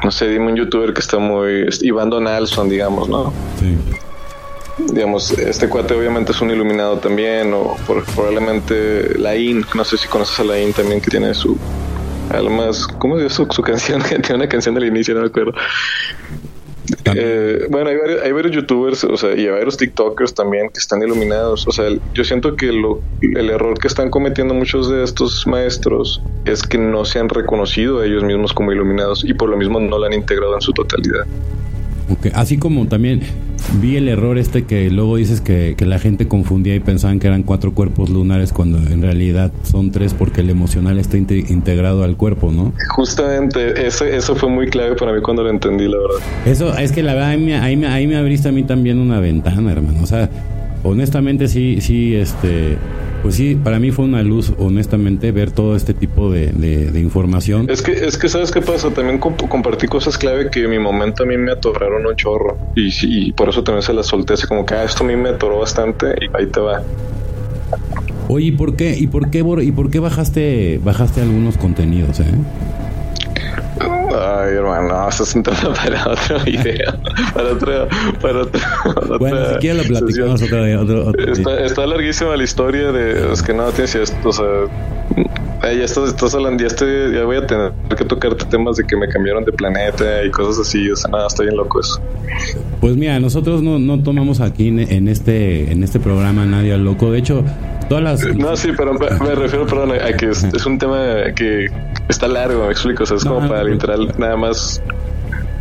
no 0.04 0.12
sé, 0.12 0.28
dime 0.30 0.48
un 0.48 0.56
youtuber 0.56 0.94
que 0.94 1.02
está 1.02 1.20
muy. 1.20 1.68
Iván 1.82 2.10
Donaldson, 2.10 2.70
digamos, 2.70 3.10
¿no? 3.10 3.34
Sí 3.60 3.78
digamos, 4.94 5.32
este 5.32 5.70
cuate 5.70 5.94
obviamente 5.94 6.32
es 6.32 6.42
un 6.42 6.52
iluminado 6.52 6.98
también, 6.98 7.54
o 7.54 7.78
probablemente 8.16 9.18
Lain, 9.18 9.66
no 9.76 9.84
sé 9.84 9.98
si 9.98 10.08
conoces 10.08 10.40
a 10.40 10.44
Lain 10.44 10.74
también, 10.74 11.02
que 11.02 11.10
tiene 11.10 11.34
su 11.34 11.58
además, 12.30 12.88
¿cómo 12.88 13.20
es 13.20 13.34
su, 13.34 13.48
su 13.50 13.62
canción? 13.62 14.02
tiene 14.08 14.36
una 14.36 14.50
canción 14.50 14.76
del 14.76 14.86
inicio, 14.86 15.14
no 15.14 15.22
me 15.22 15.28
acuerdo. 15.28 15.54
Eh, 17.16 17.68
bueno, 17.70 17.90
hay 17.90 17.98
varios, 17.98 18.22
hay 18.22 18.32
varios, 18.32 18.56
youtubers, 18.56 19.04
o 19.04 19.16
sea, 19.16 19.36
y 19.36 19.42
hay 19.42 19.50
varios 19.50 19.78
TikTokers 19.78 20.34
también 20.34 20.70
que 20.70 20.80
están 20.80 21.02
iluminados. 21.02 21.68
O 21.68 21.72
sea, 21.72 21.86
yo 22.14 22.24
siento 22.24 22.56
que 22.56 22.72
lo, 22.72 23.02
el 23.22 23.50
error 23.50 23.78
que 23.80 23.88
están 23.88 24.10
cometiendo 24.10 24.54
muchos 24.54 24.90
de 24.90 25.04
estos 25.04 25.46
maestros 25.48 26.22
es 26.46 26.64
que 26.64 26.78
no 26.78 27.06
se 27.06 27.20
han 27.20 27.30
reconocido 27.30 28.00
a 28.00 28.06
ellos 28.06 28.24
mismos 28.24 28.54
como 28.54 28.72
iluminados 28.72 29.24
y 29.24 29.34
por 29.34 29.50
lo 29.50 29.58
mismo 29.58 29.80
no 29.80 29.98
lo 29.98 30.06
han 30.06 30.14
integrado 30.14 30.56
en 30.56 30.62
su 30.62 30.74
totalidad. 30.74 31.26
Así 32.34 32.58
como 32.58 32.88
también 32.88 33.22
vi 33.82 33.96
el 33.96 34.08
error 34.08 34.38
este 34.38 34.64
que 34.64 34.90
luego 34.90 35.18
dices 35.18 35.42
que, 35.42 35.76
la 35.82 36.00
gente 36.00 36.28
confundía 36.28 36.76
y 36.76 36.80
pensaban 36.80 37.20
que 37.20 37.28
eran 37.28 37.44
cuatro 37.44 37.74
cuerpos 37.74 38.10
lunares 38.10 38.54
cuando 38.54 38.78
en 38.78 39.02
realidad 39.02 39.52
son 39.64 39.92
tres 39.92 40.14
porque 40.14 40.42
el 40.42 40.50
emocional 40.50 41.00
está 41.00 41.18
integrado 41.18 42.04
al 42.04 42.16
cuerpo, 42.16 42.52
¿no? 42.52 42.72
Justamente, 42.96 43.86
eso, 43.86 44.06
eso 44.06 44.36
fue 44.36 44.50
muy 44.50 44.68
clave 44.70 44.96
para 44.96 45.12
mí 45.12 45.22
cuando 45.22 45.44
lo 45.44 45.50
entendí, 45.50 45.88
la 45.88 45.98
verdad. 45.98 46.18
Eso 46.46 46.78
es 46.78 46.92
que 46.92 47.04
la 47.04 47.14
verdad 47.14 47.30
ahí 47.30 47.76
me, 47.76 47.88
ahí 47.88 48.08
me, 48.08 48.16
abriste 48.16 48.50
a 48.50 48.52
mí 48.52 48.64
también 48.64 49.00
una 49.00 49.20
ventana, 49.20 49.72
hermano. 49.72 50.02
O 50.02 50.06
sea, 50.06 50.30
honestamente 50.84 51.48
sí, 51.48 51.82
sí, 51.82 52.16
este 52.16 52.78
pues 53.22 53.36
sí, 53.36 53.56
para 53.56 53.80
mí 53.80 53.92
fue 53.92 54.06
una 54.06 54.24
luz, 54.24 54.54
honestamente, 54.58 55.32
ver 55.32 55.52
todo 55.52 55.76
este 55.76 55.94
tipo 55.94 56.32
de, 56.32 56.48
de, 56.48 57.00
información. 57.00 57.70
Es 57.70 57.82
que, 57.82 57.92
es 57.92 58.18
que, 58.18 58.30
¿sabes 58.30 58.52
qué 58.52 58.62
pasa? 58.62 58.90
También 58.92 59.20
compartí 59.20 59.88
cosas 59.88 60.18
clave 60.18 60.50
que 60.50 60.64
en 60.64 60.70
mi 60.70 60.80
momento 60.80 61.24
a 61.24 61.26
mí 61.26 61.38
me 61.38 61.52
atoraron 61.52 62.06
un 62.06 62.16
chorro. 62.16 62.58
Y, 62.76 62.90
y 63.04 63.32
por 63.34 63.50
eso 63.50 63.64
también 63.64 63.84
se 63.84 63.94
las 63.94 64.08
solté 64.08 64.34
así 64.34 64.48
como 64.48 64.66
que, 64.66 64.74
ah, 64.74 64.84
esto 64.84 65.04
a 65.04 65.08
mí 65.08 65.16
me 65.16 65.30
atoró 65.30 65.60
bastante 65.60 66.08
y 66.22 66.36
ahí 66.36 66.48
te 66.48 66.60
va. 66.60 66.82
Oye, 68.28 68.48
¿y 68.48 68.52
por 68.52 68.76
qué, 68.76 68.96
y 68.98 69.08
por 69.08 69.30
qué, 69.30 69.44
y 69.62 69.72
por 69.72 69.90
qué 69.90 70.00
bajaste, 70.00 70.80
bajaste 70.84 71.22
algunos 71.22 71.58
contenidos, 71.58 72.20
eh? 72.20 72.26
Ay, 74.14 74.56
hermano, 74.56 75.08
eso 75.10 75.24
es 75.24 75.36
un 75.36 75.44
tema 75.44 75.74
para 75.86 76.12
otro 76.12 76.40
video. 76.46 76.94
Para 77.34 77.52
otro. 77.52 77.88
Para 78.22 78.42
otro 78.42 78.60
bueno, 79.20 79.38
si 79.54 79.56
quieres 79.56 79.90
lo 79.90 80.00
platicamos 80.00 80.42
otra 80.42 80.62
vez. 80.62 81.40
está, 81.40 81.66
está, 81.66 81.88
larguísima 81.88 82.36
la 82.36 82.44
historia 82.44 82.92
de. 82.92 83.32
Es 83.32 83.42
que 83.42 83.54
no, 83.54 83.70
tienes. 83.72 84.14
O 84.24 84.32
sea. 84.32 84.46
Ya 85.62 85.86
estás, 85.86 86.10
estás 86.10 86.34
hablando, 86.34 86.64
ya, 86.64 86.68
estoy, 86.68 87.14
ya 87.14 87.24
voy 87.24 87.38
a 87.38 87.46
tener 87.46 87.72
que 87.96 88.04
tocarte 88.04 88.46
temas 88.46 88.78
de 88.78 88.84
que 88.84 88.98
me 88.98 89.08
cambiaron 89.08 89.46
de 89.46 89.52
planeta 89.52 90.24
y 90.26 90.32
cosas 90.32 90.68
así. 90.68 90.90
O 90.90 90.96
sea, 90.96 91.12
nada, 91.12 91.28
estoy 91.28 91.46
bien 91.46 91.58
loco 91.58 91.80
eso. 91.80 92.02
Pues 92.80 92.96
mira, 92.96 93.20
nosotros 93.20 93.62
no, 93.62 93.78
no 93.78 94.02
tomamos 94.02 94.42
aquí 94.42 94.70
en, 94.70 95.08
este 95.08 95.72
en 95.72 95.84
este 95.84 96.00
programa 96.00 96.46
nadie 96.46 96.74
al 96.74 96.84
loco. 96.84 97.12
De 97.12 97.20
hecho, 97.20 97.44
todas 97.92 98.04
las. 98.06 98.36
No, 98.38 98.56
sí, 98.56 98.70
pero 98.78 98.94
me, 98.94 99.36
refiero, 99.36 99.66
perdón, 99.66 99.92
a 99.92 100.14
que 100.14 100.30
es, 100.30 100.46
es 100.46 100.66
un 100.66 100.80
tema 100.80 100.98
que 101.36 101.68
está 102.08 102.26
largo, 102.30 102.66
me 102.66 102.72
explico. 102.72 103.04
O 103.04 103.06
sea, 103.06 103.18
es 103.18 103.26
como 103.26 103.46
para 103.50 103.66
literal 103.66 104.14
nada 104.18 104.38
más 104.38 104.82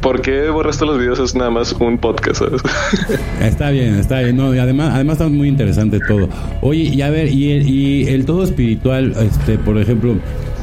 ¿Por 0.01 0.23
qué 0.23 0.49
borraste 0.49 0.87
los 0.87 0.99
videos? 0.99 1.19
Es 1.19 1.35
nada 1.35 1.51
más 1.51 1.73
un 1.73 1.99
podcast, 1.99 2.39
¿sabes? 2.39 2.63
Está 3.41 3.71
bien, 3.71 3.97
está 3.97 4.21
bien. 4.21 4.37
No, 4.37 4.55
y 4.55 4.59
además, 4.59 4.93
además 4.95 5.15
está 5.15 5.29
muy 5.29 5.49
interesante 5.49 5.99
todo. 6.07 6.29
Oye, 6.63 6.85
y 6.85 7.03
a 7.03 7.11
ver, 7.11 7.29
y 7.29 7.53
el, 7.53 7.69
y 7.69 8.09
el 8.09 8.25
todo 8.25 8.43
espiritual, 8.45 9.13
este, 9.21 9.59
por 9.59 9.77
ejemplo, 9.77 10.15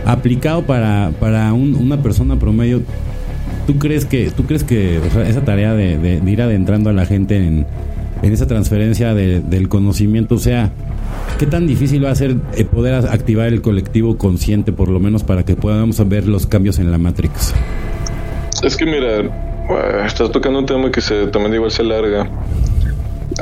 aplicado 0.06 0.64
para, 0.64 1.12
para 1.20 1.54
una 1.54 2.02
persona 2.02 2.40
promedio, 2.40 2.82
¿tú 3.68 3.78
crees 3.78 4.06
que, 4.06 4.32
tú 4.32 4.46
crees 4.46 4.64
que 4.64 5.00
esa 5.28 5.42
tarea 5.42 5.76
de, 5.76 6.20
ir 6.26 6.42
adentrando 6.42 6.90
a 6.90 6.94
la 6.94 7.06
gente 7.06 7.38
en, 7.38 7.68
en 8.22 8.34
esa 8.34 8.48
transferencia 8.48 9.14
del 9.14 9.70
conocimiento, 9.70 10.36
o 10.36 10.40
sea, 10.40 10.72
¿Qué 11.38 11.46
tan 11.46 11.68
difícil 11.68 12.04
va 12.04 12.10
a 12.10 12.16
ser 12.16 12.36
eh, 12.56 12.66
poder 12.66 12.96
activar 12.96 13.48
el 13.50 13.62
colectivo 13.62 14.18
consciente, 14.18 14.72
por 14.72 14.90
lo 14.90 15.00
menos 15.00 15.24
para 15.24 15.44
que 15.44 15.56
podamos 15.56 16.08
ver 16.10 16.28
los 16.28 16.48
cambios 16.48 16.80
en 16.80 16.90
la 16.90 16.98
Matrix? 16.98 17.54
Es 18.64 18.76
que 18.76 18.86
mira, 18.88 19.22
estás 20.04 20.32
tocando 20.32 20.58
un 20.58 20.66
tema 20.66 20.92
que 20.92 21.00
se, 21.00 21.28
también 21.28 21.54
igual 21.54 21.70
se 21.70 21.84
larga. 21.84 22.28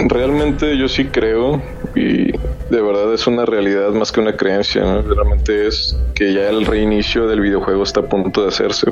Realmente 0.10 0.78
yo 0.78 0.90
sí 0.90 1.06
creo 1.06 1.62
y 1.96 2.34
de 2.34 2.82
verdad 2.82 3.14
es 3.14 3.28
una 3.28 3.46
realidad 3.46 3.92
más 3.92 4.12
que 4.12 4.20
una 4.20 4.36
creencia, 4.36 4.84
realmente 5.02 5.68
es 5.68 5.98
que 6.16 6.34
ya 6.34 6.50
el 6.50 6.66
reinicio 6.66 7.28
del 7.28 7.40
videojuego 7.40 7.84
está 7.84 8.02
a 8.02 8.10
punto 8.10 8.42
de 8.42 8.50
hacerse. 8.50 8.92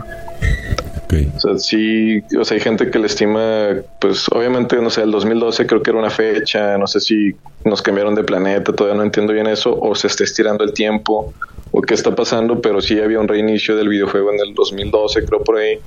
O 1.35 1.39
sea, 1.39 1.57
sí, 1.57 2.21
o 2.39 2.43
sea, 2.43 2.55
hay 2.55 2.61
gente 2.61 2.89
que 2.89 2.99
le 2.99 3.07
estima, 3.07 3.69
pues 3.99 4.27
obviamente, 4.31 4.77
no 4.77 4.89
sé, 4.89 5.03
el 5.03 5.11
2012 5.11 5.65
creo 5.67 5.81
que 5.81 5.91
era 5.91 5.99
una 5.99 6.09
fecha, 6.09 6.77
no 6.77 6.87
sé 6.87 6.99
si 6.99 7.35
nos 7.65 7.81
cambiaron 7.81 8.15
de 8.15 8.23
planeta, 8.23 8.73
todavía 8.73 8.97
no 8.97 9.03
entiendo 9.03 9.33
bien 9.33 9.47
eso, 9.47 9.77
o 9.79 9.95
se 9.95 10.07
está 10.07 10.23
estirando 10.23 10.63
el 10.63 10.73
tiempo, 10.73 11.33
o 11.71 11.81
qué 11.81 11.93
está 11.93 12.15
pasando, 12.15 12.61
pero 12.61 12.81
sí 12.81 12.99
había 12.99 13.19
un 13.19 13.27
reinicio 13.27 13.75
del 13.75 13.89
videojuego 13.89 14.31
en 14.31 14.39
el 14.47 14.53
2012, 14.53 15.25
creo 15.25 15.43
por 15.43 15.57
ahí. 15.57 15.79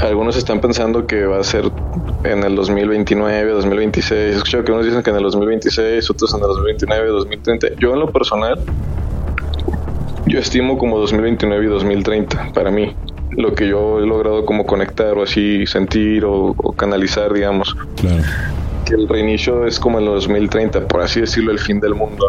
Algunos 0.00 0.36
están 0.36 0.60
pensando 0.60 1.06
que 1.06 1.26
va 1.26 1.40
a 1.40 1.44
ser 1.44 1.70
en 2.24 2.42
el 2.42 2.56
2029, 2.56 3.52
2026. 3.52 4.12
He 4.12 4.30
escuchado 4.30 4.64
que 4.64 4.72
unos 4.72 4.86
dicen 4.86 5.02
que 5.02 5.10
en 5.10 5.16
el 5.16 5.22
2026, 5.22 6.08
otros 6.10 6.32
en 6.32 6.40
el 6.40 6.46
2029, 6.46 7.08
2030. 7.08 7.66
Yo 7.78 7.92
en 7.92 8.00
lo 8.00 8.10
personal, 8.10 8.58
yo 10.26 10.38
estimo 10.38 10.78
como 10.78 10.98
2029 10.98 11.64
y 11.64 11.68
2030 11.68 12.52
para 12.54 12.70
mí 12.70 12.94
lo 13.36 13.54
que 13.54 13.68
yo 13.68 14.00
he 14.00 14.06
logrado 14.06 14.44
como 14.44 14.66
conectar 14.66 15.16
o 15.16 15.22
así 15.22 15.66
sentir 15.66 16.24
o, 16.24 16.54
canalizar, 16.76 17.32
digamos. 17.32 17.76
Claro. 17.96 18.22
Que 18.84 18.94
el 18.94 19.08
reinicio 19.08 19.66
es 19.66 19.78
como 19.78 19.98
en 19.98 20.06
los 20.06 20.24
2030, 20.24 20.86
por 20.88 21.02
así 21.02 21.20
decirlo, 21.20 21.52
el 21.52 21.58
fin 21.58 21.80
del 21.80 21.94
mundo. 21.94 22.28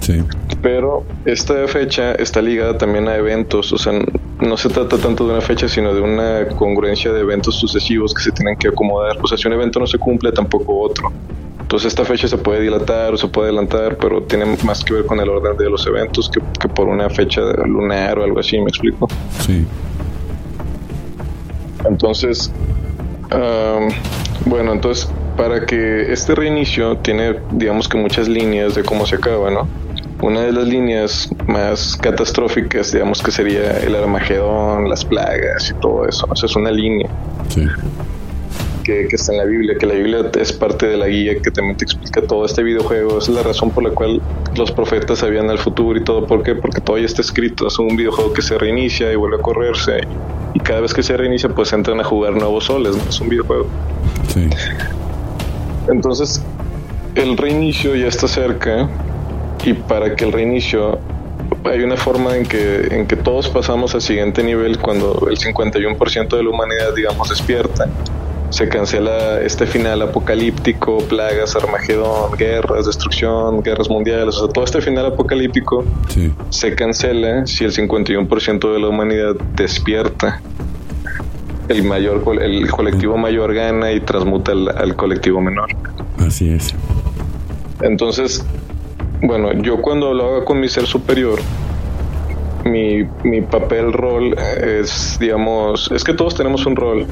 Sí. 0.00 0.22
Pero 0.60 1.04
esta 1.24 1.66
fecha 1.68 2.12
está 2.12 2.42
ligada 2.42 2.76
también 2.76 3.08
a 3.08 3.16
eventos, 3.16 3.72
o 3.72 3.78
sea, 3.78 3.92
no 4.40 4.56
se 4.56 4.68
trata 4.68 4.98
tanto 4.98 5.26
de 5.26 5.32
una 5.32 5.40
fecha, 5.40 5.68
sino 5.68 5.94
de 5.94 6.00
una 6.00 6.48
congruencia 6.56 7.12
de 7.12 7.20
eventos 7.20 7.56
sucesivos 7.56 8.12
que 8.12 8.22
se 8.22 8.32
tienen 8.32 8.56
que 8.56 8.68
acomodar. 8.68 9.16
O 9.22 9.28
sea, 9.28 9.38
si 9.38 9.46
un 9.46 9.54
evento 9.54 9.78
no 9.78 9.86
se 9.86 9.98
cumple, 9.98 10.32
tampoco 10.32 10.80
otro. 10.80 11.12
Entonces 11.60 11.88
esta 11.88 12.04
fecha 12.04 12.28
se 12.28 12.36
puede 12.36 12.60
dilatar 12.60 13.14
o 13.14 13.16
se 13.16 13.28
puede 13.28 13.48
adelantar, 13.48 13.96
pero 13.96 14.22
tiene 14.24 14.44
más 14.64 14.84
que 14.84 14.92
ver 14.92 15.06
con 15.06 15.20
el 15.20 15.28
orden 15.28 15.56
de 15.56 15.70
los 15.70 15.86
eventos 15.86 16.28
que, 16.28 16.40
que 16.60 16.68
por 16.68 16.88
una 16.88 17.08
fecha 17.08 17.40
lunar 17.64 18.18
o 18.18 18.24
algo 18.24 18.40
así, 18.40 18.58
¿me 18.58 18.68
explico? 18.68 19.08
Sí. 19.40 19.64
Entonces, 21.84 22.52
bueno, 24.46 24.72
entonces 24.72 25.08
para 25.36 25.64
que 25.64 26.12
este 26.12 26.34
reinicio 26.34 26.98
tiene, 26.98 27.36
digamos 27.52 27.88
que 27.88 27.96
muchas 27.96 28.28
líneas 28.28 28.74
de 28.74 28.82
cómo 28.82 29.06
se 29.06 29.16
acaba, 29.16 29.50
¿no? 29.50 29.66
Una 30.20 30.42
de 30.42 30.52
las 30.52 30.66
líneas 30.66 31.28
más 31.46 31.96
catastróficas, 31.96 32.92
digamos 32.92 33.22
que 33.22 33.30
sería 33.30 33.78
el 33.80 33.96
Armagedón, 33.96 34.88
las 34.88 35.04
plagas 35.04 35.70
y 35.70 35.80
todo 35.80 36.06
eso. 36.06 36.26
O 36.28 36.36
sea, 36.36 36.46
es 36.46 36.54
una 36.54 36.70
línea. 36.70 37.08
Sí 37.48 37.66
que, 38.82 39.06
está 39.10 39.32
en 39.32 39.38
la 39.38 39.44
Biblia, 39.44 39.74
que 39.78 39.86
la 39.86 39.94
Biblia 39.94 40.30
es 40.38 40.52
parte 40.52 40.86
de 40.86 40.96
la 40.96 41.06
guía 41.06 41.40
que 41.40 41.50
también 41.50 41.76
te 41.76 41.84
explica 41.84 42.22
todo 42.22 42.44
este 42.44 42.62
videojuego. 42.62 43.18
Esa 43.18 43.30
es 43.30 43.36
la 43.36 43.42
razón 43.42 43.70
por 43.70 43.84
la 43.84 43.90
cual 43.90 44.20
los 44.56 44.70
profetas 44.72 45.20
sabían 45.20 45.48
el 45.50 45.58
futuro 45.58 45.98
y 45.98 46.04
todo. 46.04 46.26
¿Por 46.26 46.42
qué? 46.42 46.54
Porque 46.54 46.80
todo 46.80 46.98
ya 46.98 47.06
está 47.06 47.22
escrito. 47.22 47.66
Es 47.66 47.78
un 47.78 47.96
videojuego 47.96 48.32
que 48.32 48.42
se 48.42 48.58
reinicia 48.58 49.12
y 49.12 49.16
vuelve 49.16 49.36
a 49.36 49.40
correrse. 49.40 50.00
Y 50.54 50.60
cada 50.60 50.80
vez 50.80 50.92
que 50.92 51.02
se 51.02 51.16
reinicia, 51.16 51.48
pues 51.48 51.72
entran 51.72 52.00
a 52.00 52.04
jugar 52.04 52.34
nuevos 52.34 52.64
soles. 52.64 52.96
Es 53.08 53.20
un 53.20 53.28
videojuego. 53.28 53.66
Sí. 54.28 54.48
Entonces, 55.88 56.42
el 57.14 57.36
reinicio 57.36 57.94
ya 57.94 58.08
está 58.08 58.28
cerca. 58.28 58.88
Y 59.64 59.74
para 59.74 60.16
que 60.16 60.24
el 60.24 60.32
reinicio 60.32 60.98
hay 61.64 61.82
una 61.82 61.96
forma 61.96 62.36
en 62.36 62.44
que, 62.44 62.88
en 62.90 63.06
que 63.06 63.16
todos 63.16 63.48
pasamos 63.48 63.94
al 63.94 64.02
siguiente 64.02 64.42
nivel 64.42 64.78
cuando 64.78 65.28
el 65.30 65.38
51% 65.38 66.36
de 66.36 66.42
la 66.42 66.50
humanidad, 66.50 66.94
digamos, 66.96 67.28
despierta 67.28 67.88
se 68.52 68.68
cancela 68.68 69.40
este 69.40 69.66
final 69.66 70.02
apocalíptico, 70.02 70.98
plagas, 70.98 71.56
Armagedón, 71.56 72.32
guerras, 72.36 72.84
destrucción, 72.84 73.62
guerras 73.62 73.88
mundiales, 73.88 74.36
o 74.36 74.44
sea, 74.44 74.48
todo 74.52 74.64
este 74.64 74.82
final 74.82 75.06
apocalíptico 75.06 75.84
se 76.50 76.74
cancela 76.74 77.46
si 77.46 77.64
el 77.64 77.72
51% 77.72 78.72
de 78.72 78.78
la 78.78 78.88
humanidad 78.88 79.34
despierta. 79.56 80.42
El 81.68 81.84
mayor, 81.84 82.22
el 82.42 82.70
colectivo 82.70 83.16
mayor 83.16 83.54
gana 83.54 83.90
y 83.92 84.00
transmuta 84.00 84.52
al, 84.52 84.96
colectivo 84.96 85.40
menor. 85.40 85.70
Así 86.18 86.52
es. 86.52 86.74
Entonces, 87.80 88.44
bueno, 89.22 89.54
yo 89.62 89.80
cuando 89.80 90.12
lo 90.12 90.24
hago 90.24 90.44
con 90.44 90.60
mi 90.60 90.68
ser 90.68 90.86
superior, 90.86 91.38
mi, 92.66 93.04
mi 93.24 93.40
papel, 93.40 93.94
rol 93.94 94.36
es, 94.60 95.16
digamos, 95.18 95.90
es 95.90 96.04
que 96.04 96.12
todos 96.12 96.34
tenemos 96.34 96.66
un 96.66 96.76
rol 96.76 97.06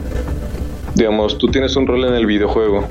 digamos, 0.94 1.38
tú 1.38 1.48
tienes 1.48 1.76
un 1.76 1.86
rol 1.86 2.04
en 2.04 2.14
el 2.14 2.26
videojuego 2.26 2.86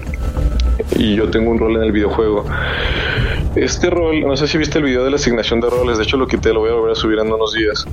y 0.98 1.16
yo 1.16 1.30
tengo 1.30 1.52
un 1.52 1.60
rol 1.60 1.76
en 1.78 1.84
el 1.84 1.92
videojuego. 1.92 2.46
Este 3.56 3.90
rol, 3.90 4.22
no 4.22 4.38
sé 4.38 4.48
si 4.48 4.58
viste 4.58 4.78
el 4.78 4.86
video 4.86 5.04
de 5.04 5.10
la 5.10 5.16
asignación 5.18 5.60
de 5.60 5.70
roles, 5.70 5.98
de 5.98 6.04
hecho 6.04 6.18
lo 6.18 6.28
quité, 6.28 6.54
lo 6.54 6.62
voy 6.62 6.70
a 6.70 6.74
volver 6.74 6.92
a 6.92 6.96
subir 6.96 7.20
en 7.20 7.32
unos 7.32 7.54
días. 7.54 7.86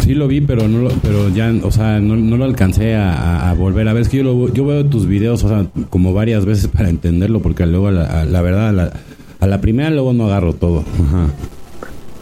Sí 0.00 0.14
lo 0.14 0.26
vi, 0.26 0.40
pero 0.40 0.66
no 0.66 0.88
pero 1.00 1.28
ya, 1.28 1.52
o 1.62 1.70
sea, 1.70 2.00
no, 2.00 2.36
lo 2.36 2.44
alcancé 2.44 2.96
a, 2.96 3.54
volver 3.56 3.86
a 3.88 3.92
ver. 3.92 4.02
Es 4.02 4.08
que 4.08 4.18
yo, 4.18 4.52
yo 4.52 4.66
veo 4.66 4.84
tus 4.84 5.06
videos, 5.06 5.44
o 5.44 5.48
sea, 5.48 5.66
como 5.90 6.12
varias 6.12 6.44
veces 6.44 6.66
para 6.68 6.88
entenderlo, 6.88 7.40
porque 7.40 7.66
luego, 7.66 7.90
la, 7.92 8.24
la 8.24 8.42
verdad, 8.42 8.92
a 9.38 9.46
la, 9.46 9.60
primera 9.60 9.90
luego 9.90 10.12
no 10.12 10.24
agarro 10.24 10.54
todo. 10.54 10.82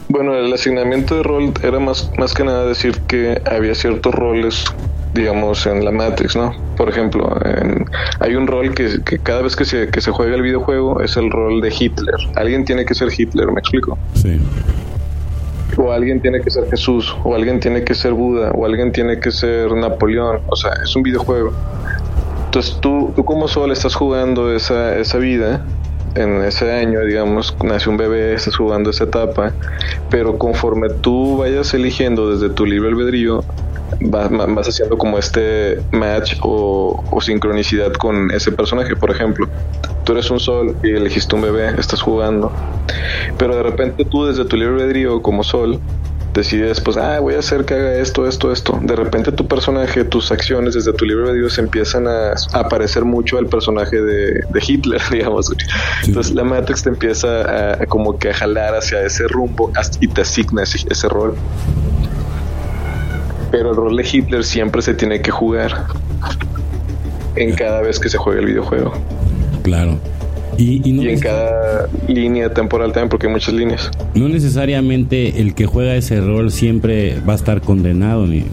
Bueno, 0.09 0.35
el 0.35 0.52
asignamiento 0.52 1.16
de 1.16 1.23
rol 1.23 1.52
era 1.62 1.78
más, 1.78 2.11
más 2.18 2.35
que 2.35 2.44
nada 2.44 2.66
decir 2.66 2.99
que 3.06 3.40
había 3.50 3.75
ciertos 3.75 4.14
roles 4.14 4.64
digamos, 5.14 5.67
en 5.67 5.85
la 5.85 5.90
Matrix, 5.90 6.37
¿no? 6.37 6.55
Por 6.76 6.88
ejemplo, 6.88 7.37
hay 8.21 8.35
un 8.35 8.47
rol 8.47 8.75
que, 8.75 9.00
cada 9.23 9.43
vez 9.43 9.57
que 9.57 9.64
se, 9.64 9.88
que 9.88 10.00
se 10.00 10.11
juega 10.11 10.35
el 10.35 10.43
videojuego 10.43 11.00
es 11.00 11.17
el 11.17 11.31
rol 11.31 11.61
de 11.61 11.75
Hitler. 11.76 12.14
Alguien 12.37 12.64
tiene 12.64 12.85
que 12.85 12.95
ser 12.95 13.09
Hitler, 13.17 13.50
¿me 13.52 13.61
explico? 13.61 13.99
Sí. 14.14 14.40
O 15.76 15.93
alguien 15.93 16.21
tiene 16.21 16.40
que 16.40 16.50
ser 16.50 16.69
Jesús, 16.69 17.17
o 17.25 17.35
alguien 17.35 17.61
tiene 17.61 17.85
que 17.85 17.95
ser 17.95 18.12
Buda, 18.12 18.50
o 18.52 18.67
alguien 18.67 18.93
tiene 18.93 19.19
que 19.21 19.31
ser 19.31 19.73
Napoleón. 19.73 20.40
O 20.49 20.57
sea, 20.57 20.73
es 20.83 20.95
un 20.95 21.02
videojuego. 21.02 21.52
Entonces 22.47 22.79
tú, 22.81 23.12
tú 23.14 23.25
como 23.25 23.47
Sol 23.47 23.71
estás 23.71 23.95
jugando 23.95 24.55
esa, 24.55 24.97
esa 24.99 25.19
vida 25.19 25.64
en 26.14 26.43
ese 26.43 26.73
año, 26.73 27.00
digamos, 27.00 27.57
nace 27.62 27.88
un 27.88 27.97
bebé, 27.97 28.35
estás 28.35 28.57
jugando 28.57 28.90
esa 28.90 29.05
etapa, 29.05 29.52
pero 30.11 30.38
conforme 30.38 30.88
tú 30.90 31.38
vayas 31.38 31.73
eligiendo 31.75 32.31
desde 32.31 32.52
tu 32.52 32.67
libre 32.67 32.88
albedrío, 32.88 33.45
vas, 34.00 34.69
haciendo 34.69 34.97
como 34.99 35.19
este 35.19 35.81
match 35.93 36.37
o, 36.43 37.02
sincronicidad 37.21 37.93
con 37.93 38.31
ese 38.31 38.52
personaje. 38.52 38.97
Por 38.97 39.11
ejemplo, 39.11 39.49
tú 40.05 40.12
eres 40.12 40.31
un 40.31 40.40
sol 40.40 40.76
y 40.83 40.90
elegiste 40.90 41.35
un 41.35 41.43
bebé, 41.43 41.75
estás 41.79 42.00
jugando, 42.00 42.52
pero 43.38 43.57
de 43.57 43.62
repente 43.62 44.05
tú 44.05 44.26
desde 44.26 44.45
tu 44.45 44.57
libre 44.57 44.83
albedrío 44.83 45.23
como 45.23 45.43
sol 45.43 45.79
decides, 46.33 46.81
pues, 46.81 46.97
ah, 46.97 47.21
voy 47.21 47.35
a 47.35 47.41
hacer 47.41 47.65
que 47.65 47.75
haga 47.75 47.95
esto, 47.95 48.27
esto, 48.27 48.53
esto. 48.53 48.79
De 48.83 48.95
repente 48.95 49.33
tu 49.33 49.47
personaje, 49.47 50.05
tus 50.05 50.31
acciones 50.31 50.75
desde 50.75 50.93
tu 50.93 51.05
libre 51.05 51.25
albedrío 51.25 51.51
se 51.51 51.61
empiezan 51.61 52.07
a, 52.07 52.35
a 52.53 52.69
parecer 52.69 53.05
mucho 53.05 53.39
al 53.39 53.47
personaje 53.47 54.01
de, 54.01 54.33
de 54.49 54.63
Hitler, 54.67 55.01
digamos. 55.11 55.51
Entonces 56.05 56.35
la 56.35 56.45
Matrix 56.45 56.83
te 56.83 56.91
empieza 56.91 57.81
a, 57.83 57.87
como 57.87 58.19
que 58.19 58.31
a 58.31 58.35
jalar 58.35 58.75
hacia 58.75 59.03
ese 59.03 59.27
rumbo 59.29 59.73
y 60.01 60.09
te 60.09 60.23
asigna 60.23 60.63
ese, 60.63 60.87
ese 60.89 61.09
rol. 61.09 61.35
Pero 63.51 63.71
el 63.71 63.77
rol 63.77 63.97
de 63.97 64.09
Hitler 64.11 64.45
siempre 64.45 64.81
se 64.81 64.95
tiene 64.95 65.21
que 65.23 65.31
jugar 65.31 65.87
en 67.35 67.55
cada 67.55 67.81
vez 67.81 67.99
que 67.99 68.09
se 68.09 68.17
juega 68.17 68.41
el 68.41 68.47
videojuego. 68.47 68.93
Claro. 69.63 69.99
Y, 70.59 71.09
en 71.09 71.21
cada 71.21 71.88
línea 72.07 72.52
temporal 72.52 72.92
también, 72.92 73.09
porque 73.09 73.26
hay 73.26 73.33
muchas 73.33 73.54
líneas. 73.54 73.90
No 74.14 74.28
necesariamente 74.28 75.40
el 75.40 75.54
que 75.54 75.66
juega 75.66 75.95
ese 75.95 76.21
rol 76.21 76.50
siempre 76.50 77.19
va 77.26 77.33
a 77.33 77.37
estar 77.37 77.61
condenado 77.61 78.26
ni. 78.26 78.45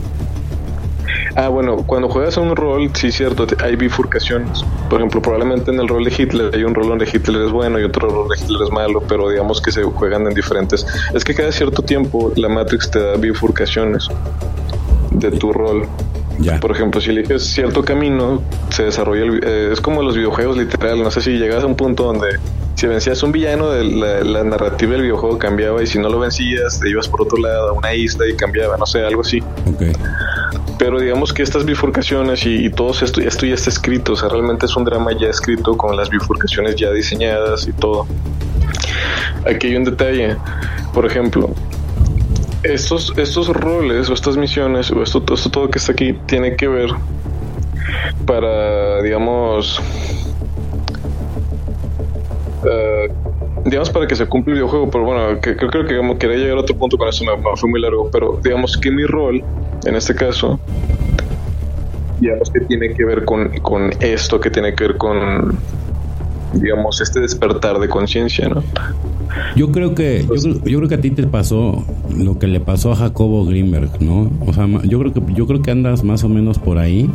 Ah, 1.36 1.50
bueno, 1.50 1.78
cuando 1.86 2.10
juegas 2.10 2.36
a 2.38 2.42
un 2.42 2.56
rol, 2.56 2.90
sí, 2.96 3.12
cierto, 3.12 3.46
hay 3.64 3.76
bifurcaciones. 3.76 4.64
Por 4.90 5.00
ejemplo, 5.00 5.22
probablemente 5.22 5.70
en 5.70 5.80
el 5.80 5.88
rol 5.88 6.04
de 6.04 6.12
Hitler 6.18 6.50
hay 6.52 6.64
un 6.64 6.74
rol 6.74 6.88
donde 6.88 7.06
Hitler 7.06 7.44
es 7.44 7.52
bueno 7.52 7.80
y 7.80 7.84
otro 7.84 8.10
rol 8.10 8.28
de 8.28 8.44
Hitler 8.44 8.64
es 8.64 8.72
malo, 8.72 9.04
pero 9.08 9.30
digamos 9.30 9.62
que 9.62 9.72
se 9.72 9.84
juegan 9.84 10.26
en 10.26 10.34
diferentes. 10.34 10.84
Es 11.14 11.24
que 11.24 11.36
cada 11.36 11.52
cierto 11.52 11.84
tiempo 11.84 12.34
la 12.36 12.50
Matrix 12.50 12.90
te 12.90 13.00
da 13.00 13.18
bifurcaciones 13.18 14.08
de 15.12 15.30
tu 15.30 15.54
rol. 15.54 15.88
Por 16.62 16.72
ejemplo, 16.72 17.02
si 17.02 17.10
eliges 17.10 17.44
cierto 17.44 17.84
camino, 17.84 18.42
se 18.70 18.84
desarrolla. 18.84 19.40
Eh, 19.42 19.70
es 19.74 19.82
como 19.82 20.04
los 20.04 20.16
videojuegos, 20.16 20.58
literal. 20.58 21.02
No 21.02 21.12
sé 21.12 21.22
si 21.22 21.32
llegas 21.38 21.64
a 21.64 21.68
un 21.68 21.76
punto 21.76 22.04
donde 22.04 22.40
si 22.78 22.86
vencías 22.86 23.24
un 23.24 23.32
villano, 23.32 23.72
de 23.72 23.84
la, 24.24 24.44
narrativa 24.44 24.92
del 24.92 25.02
videojuego 25.02 25.40
cambiaba 25.40 25.82
y 25.82 25.88
si 25.88 25.98
no 25.98 26.10
lo 26.10 26.20
vencías, 26.20 26.80
te 26.80 26.90
ibas 26.90 27.08
por 27.08 27.24
otro 27.24 27.40
lado 27.40 27.70
a 27.70 27.74
una 27.74 27.92
isla 27.96 28.28
y 28.28 28.36
cambiaba, 28.36 28.78
no 28.78 28.86
sé, 28.86 29.04
algo 29.04 29.22
así. 29.22 29.42
Pero 30.78 31.00
digamos 31.00 31.34
que 31.34 31.42
estas 31.42 31.66
bifurcaciones 31.66 32.46
y, 32.46 32.70
todo 32.70 32.92
esto, 32.92 33.20
esto 33.20 33.48
ya 33.48 33.56
está 33.56 33.72
escrito, 33.72 34.14
o 34.14 34.16
sea, 34.16 34.30
realmente 34.30 34.68
es 34.68 34.78
un 34.78 34.86
drama 34.86 35.12
ya 35.20 35.28
escrito 35.28 35.76
con 35.76 35.98
las 35.98 36.12
bifurcaciones 36.12 36.76
ya 36.76 36.92
diseñadas 36.92 37.68
y 37.68 37.74
todo. 37.74 38.06
Aquí 39.44 39.68
hay 39.68 39.76
un 39.76 39.84
detalle, 39.84 40.38
por 40.94 41.08
ejemplo, 41.08 41.50
estos, 42.74 43.14
estos 43.18 43.48
roles 43.50 44.10
o 44.10 44.14
estas 44.14 44.38
misiones 44.38 44.92
o 44.92 45.02
esto, 45.02 45.24
esto 45.34 45.50
todo 45.50 45.70
que 45.70 45.80
está 45.80 45.92
aquí 45.92 46.14
tiene 46.26 46.56
que 46.56 46.68
ver 46.68 46.90
para, 48.26 49.02
digamos, 49.02 49.80
uh, 52.64 53.70
digamos 53.70 53.90
para 53.90 54.08
que 54.08 54.16
se 54.16 54.26
cumpla 54.28 54.54
el 54.54 54.60
videojuego, 54.60 54.90
pero 54.90 55.06
bueno, 55.06 55.40
que, 55.42 55.56
creo 55.56 55.86
que 55.86 55.94
digamos, 55.94 56.18
quería 56.18 56.38
llegar 56.38 56.58
a 56.58 56.62
otro 56.62 56.76
punto 56.78 56.98
con 56.98 57.08
eso, 57.08 57.24
me, 57.24 57.32
fue 57.56 57.70
muy 57.70 57.82
largo, 57.82 58.10
pero 58.12 58.40
digamos 58.44 58.78
que 58.78 58.92
mi 58.92 59.06
rol, 59.06 59.44
en 59.86 59.96
este 59.96 60.14
caso, 60.16 60.60
digamos 62.20 62.50
que 62.52 62.62
tiene 62.62 62.94
que 62.94 63.06
ver 63.06 63.26
con, 63.26 63.50
con 63.60 63.92
esto, 64.00 64.40
que 64.40 64.50
tiene 64.50 64.74
que 64.74 64.88
ver 64.88 64.98
con, 64.98 65.58
digamos, 66.54 67.02
este 67.02 67.20
despertar 67.20 67.80
de 67.80 67.88
conciencia, 67.88 68.50
¿no? 68.50 68.64
Yo 69.56 69.72
creo 69.72 69.94
que 69.94 70.26
yo, 70.28 70.64
yo, 70.64 70.78
creo 70.78 70.88
que 70.88 70.96
a 70.96 71.02
ti 71.02 71.12
te 71.12 71.28
pasó 71.28 71.86
lo 72.16 72.40
que 72.40 72.48
le 72.48 72.60
pasó 72.60 72.92
a 72.92 72.96
Jacobo 72.96 73.46
Greenberg, 73.46 74.02
¿no? 74.02 74.32
O 74.46 74.54
sea, 74.54 74.68
yo 74.84 75.00
creo 75.00 75.14
que 75.14 75.22
yo 75.34 75.48
creo 75.48 75.62
que 75.62 75.72
andas 75.72 76.04
más 76.04 76.24
o 76.24 76.30
menos 76.30 76.60
por 76.60 76.78
ahí. 76.78 77.10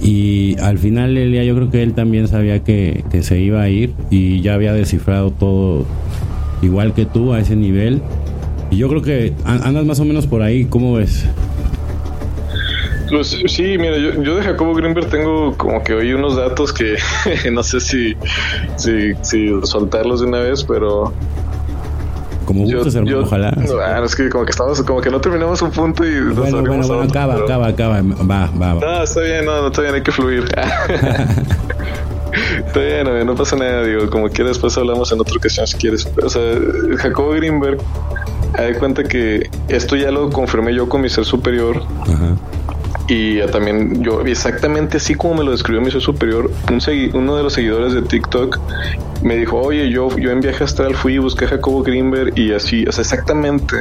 Y 0.00 0.56
al 0.60 0.78
final 0.78 1.16
Elia, 1.16 1.44
yo 1.44 1.54
creo 1.54 1.70
que 1.70 1.82
él 1.82 1.94
también 1.94 2.28
sabía 2.28 2.62
que, 2.62 3.04
que 3.10 3.22
se 3.22 3.40
iba 3.40 3.62
a 3.62 3.68
ir 3.68 3.94
y 4.10 4.40
ya 4.42 4.54
había 4.54 4.72
descifrado 4.72 5.30
todo 5.32 5.86
igual 6.62 6.94
que 6.94 7.04
tú 7.04 7.32
a 7.32 7.40
ese 7.40 7.56
nivel. 7.56 8.00
Y 8.70 8.76
yo 8.76 8.88
creo 8.88 9.02
que 9.02 9.32
andas 9.44 9.84
más 9.84 10.00
o 10.00 10.04
menos 10.04 10.26
por 10.26 10.42
ahí, 10.42 10.66
¿cómo 10.66 10.94
ves? 10.94 11.24
Pues 13.10 13.36
sí, 13.46 13.78
mira, 13.78 13.96
yo, 13.96 14.22
yo 14.22 14.36
de 14.36 14.42
Jacobo 14.42 14.74
Greenberg 14.74 15.08
tengo 15.08 15.56
como 15.56 15.82
que 15.82 15.94
oí 15.94 16.12
unos 16.12 16.36
datos 16.36 16.72
que 16.72 16.96
no 17.52 17.62
sé 17.62 17.80
si, 17.80 18.14
si, 18.76 19.14
si 19.22 19.50
soltarlos 19.62 20.20
de 20.20 20.26
una 20.26 20.40
vez, 20.40 20.62
pero 20.64 21.12
como 22.48 22.64
gustes, 22.64 22.94
hermano, 22.94 23.20
ojalá. 23.20 23.52
Ah, 23.84 24.00
es 24.02 24.16
que 24.16 24.30
como 24.30 24.46
que 24.46 24.52
estamos, 24.52 24.80
como 24.82 25.02
que 25.02 25.10
no 25.10 25.20
terminamos 25.20 25.60
un 25.60 25.70
punto 25.70 26.02
y 26.02 26.18
bueno, 26.32 26.62
bueno, 26.62 26.86
bueno, 26.86 27.02
acaba, 27.02 27.34
acaba, 27.34 27.66
acaba, 27.68 28.00
va, 28.00 28.50
va, 28.58 28.74
va. 28.74 28.80
No, 28.80 29.02
está 29.02 29.20
bien, 29.20 29.44
no, 29.44 29.66
está 29.66 29.82
bien, 29.82 29.94
hay 29.94 30.02
que 30.02 30.12
fluir. 30.12 30.44
está 32.66 32.80
bien, 32.80 33.26
no, 33.26 33.34
pasa 33.34 33.54
nada, 33.54 33.84
digo, 33.84 34.08
como 34.08 34.30
quieras, 34.30 34.54
después 34.54 34.78
hablamos 34.78 35.12
en 35.12 35.20
otra 35.20 35.36
ocasión 35.36 35.66
si 35.66 35.76
quieres. 35.76 36.08
O 36.22 36.28
sea, 36.30 36.42
Jacobo 36.96 37.32
Greenberg, 37.32 37.80
hay 38.54 38.72
cuenta 38.74 39.04
que 39.04 39.50
esto 39.68 39.96
ya 39.96 40.10
lo 40.10 40.30
confirmé 40.30 40.74
yo 40.74 40.88
con 40.88 41.02
mi 41.02 41.10
ser 41.10 41.26
superior. 41.26 41.82
Ajá 42.00 42.34
y 43.08 43.40
también 43.46 44.02
yo, 44.02 44.20
exactamente 44.20 44.98
así 44.98 45.14
como 45.14 45.36
me 45.36 45.44
lo 45.44 45.52
describió 45.52 45.80
mi 45.80 45.90
superior, 45.90 46.50
un 46.70 46.78
uno 47.14 47.36
de 47.36 47.42
los 47.42 47.54
seguidores 47.54 47.94
de 47.94 48.02
TikTok 48.02 48.60
me 49.22 49.36
dijo, 49.36 49.58
oye, 49.58 49.90
yo, 49.90 50.14
yo 50.18 50.30
en 50.30 50.40
viaje 50.40 50.62
astral 50.62 50.94
fui 50.94 51.14
y 51.14 51.18
busqué 51.18 51.46
a 51.46 51.48
Jacobo 51.48 51.82
Greenberg 51.82 52.38
y 52.38 52.52
así, 52.52 52.84
o 52.86 52.92
sea, 52.92 53.02
exactamente. 53.02 53.76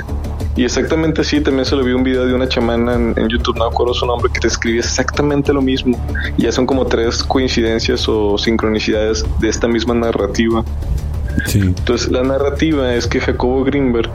Y 0.55 0.63
exactamente 0.63 1.21
así 1.21 1.41
también 1.41 1.65
se 1.65 1.75
lo 1.75 1.83
vi 1.83 1.91
un 1.91 2.03
video 2.03 2.25
de 2.25 2.33
una 2.33 2.47
chamana 2.47 2.95
en, 2.95 3.27
YouTube, 3.27 3.57
no 3.57 3.65
acuerdo 3.65 3.93
su 3.93 4.05
nombre, 4.05 4.31
que 4.33 4.39
te 4.39 4.47
escribía 4.47 4.79
exactamente 4.79 5.53
lo 5.53 5.61
mismo. 5.61 5.99
Y 6.37 6.43
ya 6.43 6.51
son 6.51 6.65
como 6.65 6.87
tres 6.87 7.21
coincidencias 7.21 8.07
o 8.09 8.37
sincronicidades 8.37 9.23
de 9.39 9.49
esta 9.49 9.67
misma 9.67 9.93
narrativa. 9.93 10.63
Sí. 11.45 11.59
Entonces, 11.59 12.09
la 12.09 12.23
narrativa 12.23 12.95
es 12.95 13.05
que 13.05 13.19
Jacobo 13.19 13.63
Greenberg 13.63 14.09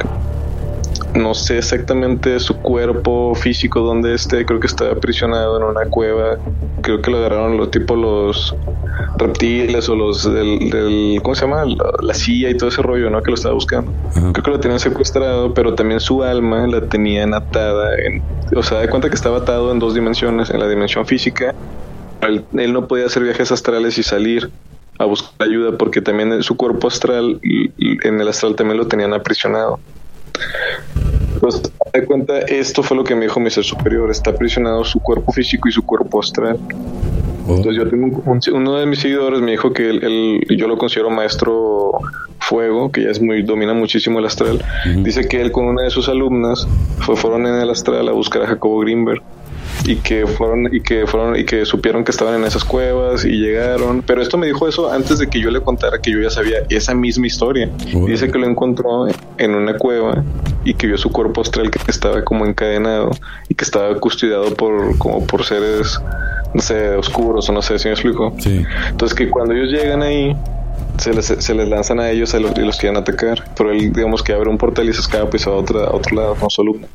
no 1.15 1.35
sé 1.35 1.59
exactamente 1.59 2.39
su 2.41 2.57
cuerpo 2.57 3.35
físico 3.35 3.81
donde 3.81 4.15
esté, 4.15 4.47
creo 4.47 4.61
que 4.61 4.67
está 4.67 4.91
aprisionado 4.91 5.59
en 5.59 5.65
una 5.65 5.85
cueva, 5.87 6.39
creo 6.81 7.03
que 7.03 7.11
lo 7.11 7.19
agarraron 7.19 7.57
los 7.57 7.71
tipo 7.71 7.97
los 7.97 8.55
reptiles 9.19 9.89
o 9.89 9.95
los 9.95 10.33
del, 10.33 11.21
¿cómo 11.23 11.35
se 11.35 11.43
llama? 11.43 11.65
La, 12.01 12.15
silla 12.15 12.51
y 12.51 12.57
todo 12.57 12.69
ese 12.69 12.83
rollo, 12.83 13.11
¿no? 13.11 13.23
Que 13.23 13.31
lo 13.31 13.35
estaba 13.35 13.55
buscando. 13.55 13.93
Creo 14.33 14.45
que 14.45 14.51
lo 14.51 14.61
tenían 14.61 14.81
secuestrado, 14.81 15.55
pero 15.55 15.75
también 15.75 16.01
su 16.01 16.23
alma 16.23 16.67
la 16.67 16.81
tenían 16.83 17.35
atada 17.35 17.91
en, 17.97 18.23
o 18.57 18.63
sea, 18.63 18.81
de 18.81 18.89
cuenta 18.89 19.09
que 19.09 19.15
estaba 19.15 19.39
atado 19.39 19.73
en 19.73 19.79
dos 19.79 19.95
dimensiones, 19.95 20.51
en 20.51 20.61
la 20.61 20.69
dimensión 20.69 21.07
física. 21.07 21.55
Él, 22.23 22.45
él 22.55 22.73
no 22.73 22.87
podía 22.87 23.07
hacer 23.07 23.23
viajes 23.23 23.51
astrales 23.51 23.99
y 23.99 24.03
salir 24.03 24.51
a 24.99 25.05
buscar 25.05 25.49
ayuda 25.49 25.77
porque 25.77 26.01
también 26.01 26.43
su 26.43 26.57
cuerpo 26.57 26.89
astral 26.89 27.41
en 27.43 28.21
el 28.21 28.29
astral 28.29 28.55
también 28.55 28.79
lo 28.79 28.87
tenían 28.87 29.13
aprisionado. 29.13 29.81
Pues, 31.41 31.61
de 31.93 32.05
cuenta, 32.05 32.39
esto 32.41 32.83
fue 32.83 32.97
lo 32.97 33.05
que 33.05 33.15
me 33.15 33.23
dijo 33.23 33.41
mi 33.41 33.51
ser 33.51 33.65
superior. 33.65 34.11
Está 34.11 34.31
aprisionado 34.31 34.85
su 34.85 35.01
cuerpo 35.01 35.33
físico 35.33 35.69
y 35.69 35.73
su 35.73 35.83
cuerpo 35.83 36.21
astral. 36.21 36.59
Oh. 37.49 37.57
Entonces 37.57 37.75
yo 37.75 37.89
tengo 37.89 38.23
uno 38.53 38.77
de 38.77 38.87
mis 38.87 39.01
seguidores 39.01 39.41
me 39.41 39.51
dijo 39.51 39.73
que 39.73 39.91
él, 39.91 40.47
yo 40.57 40.69
lo 40.69 40.79
considero 40.79 41.11
maestro 41.11 41.91
fuego, 42.39 42.93
que 42.93 43.03
ya 43.03 43.11
es 43.11 43.21
muy, 43.21 43.43
domina 43.43 43.75
muchísimo 43.75 44.21
el 44.21 44.27
astral. 44.27 44.65
Dice 44.99 45.27
que 45.27 45.41
él 45.41 45.51
con 45.51 45.65
una 45.65 45.83
de 45.83 45.91
sus 45.91 46.09
alumnas 46.09 46.69
fue, 46.99 47.17
fueron 47.17 47.47
en 47.47 47.57
el 47.57 47.71
astral 47.71 48.09
a 48.09 48.13
buscar 48.13 48.43
a 48.43 48.47
Jacobo 48.47 48.81
Greenberg 48.81 49.23
y 49.85 49.97
que 49.97 50.27
fueron 50.27 50.73
y 50.73 50.81
que 50.81 51.07
fueron 51.07 51.37
y 51.37 51.45
que 51.45 51.65
supieron 51.65 52.05
que 52.05 52.11
estaban 52.11 52.35
en 52.35 52.45
esas 52.45 52.65
cuevas 52.65 53.25
y 53.25 53.31
llegaron. 53.31 54.03
Pero 54.03 54.23
esto 54.23 54.39
me 54.39 54.47
dijo 54.47 54.69
eso 54.69 54.91
antes 54.91 55.19
de 55.19 55.29
que 55.29 55.41
yo 55.41 55.51
le 55.51 55.61
contara 55.61 55.99
que 56.01 56.13
yo 56.13 56.21
ya 56.21 56.31
sabía 56.31 56.59
esa 56.69 56.95
misma 56.95 57.27
historia. 57.27 57.71
Dice 58.07 58.31
que 58.31 58.39
lo 58.39 58.47
encontró 58.47 59.07
en 59.39 59.55
una 59.55 59.77
cueva 59.77 60.23
y 60.65 60.75
que 60.75 60.87
vio 60.87 60.97
su 60.97 61.11
cuerpo 61.11 61.41
astral 61.41 61.71
que 61.71 61.79
estaba 61.89 62.23
como 62.25 62.47
encadenado 62.47 63.11
y 63.49 63.55
que 63.55 63.65
estaba 63.65 63.95
custodiado 63.99 64.55
por 64.55 64.97
como 64.99 65.27
por 65.27 65.45
seres 65.45 66.01
no 66.55 66.61
sé 66.61 66.97
oscuros 66.97 67.49
o 67.49 67.53
no 67.53 67.63
sé 67.63 67.79
si 67.79 67.89
me 67.89 67.95
explico. 67.95 68.35
Entonces 68.89 69.17
que 69.17 69.29
cuando 69.29 69.55
ellos 69.55 69.71
llegan 69.71 70.03
ahí 70.03 70.37
se 70.99 71.13
les, 71.13 71.27
se 71.27 71.55
les 71.55 71.69
lanzan 71.69 71.99
a 71.99 72.11
ellos 72.11 72.35
y 72.35 72.41
los, 72.41 72.57
los 72.57 72.79
quieren 72.79 72.99
atacar. 72.99 73.43
Pero 73.57 73.73
él 73.73 73.93
digamos 73.93 74.23
que 74.23 74.33
abre 74.33 74.49
un 74.49 74.59
portal 74.59 74.89
y 74.89 74.93
se 74.93 75.01
escapa 75.01 75.37
y 75.37 75.39
se 75.41 75.51
va 75.51 75.57
a, 75.57 75.59
otra, 75.59 75.85
a 75.85 75.91
otro 75.93 76.15
lado 76.15 76.35
con 76.37 76.51
su 76.51 76.61
alumno 76.63 76.87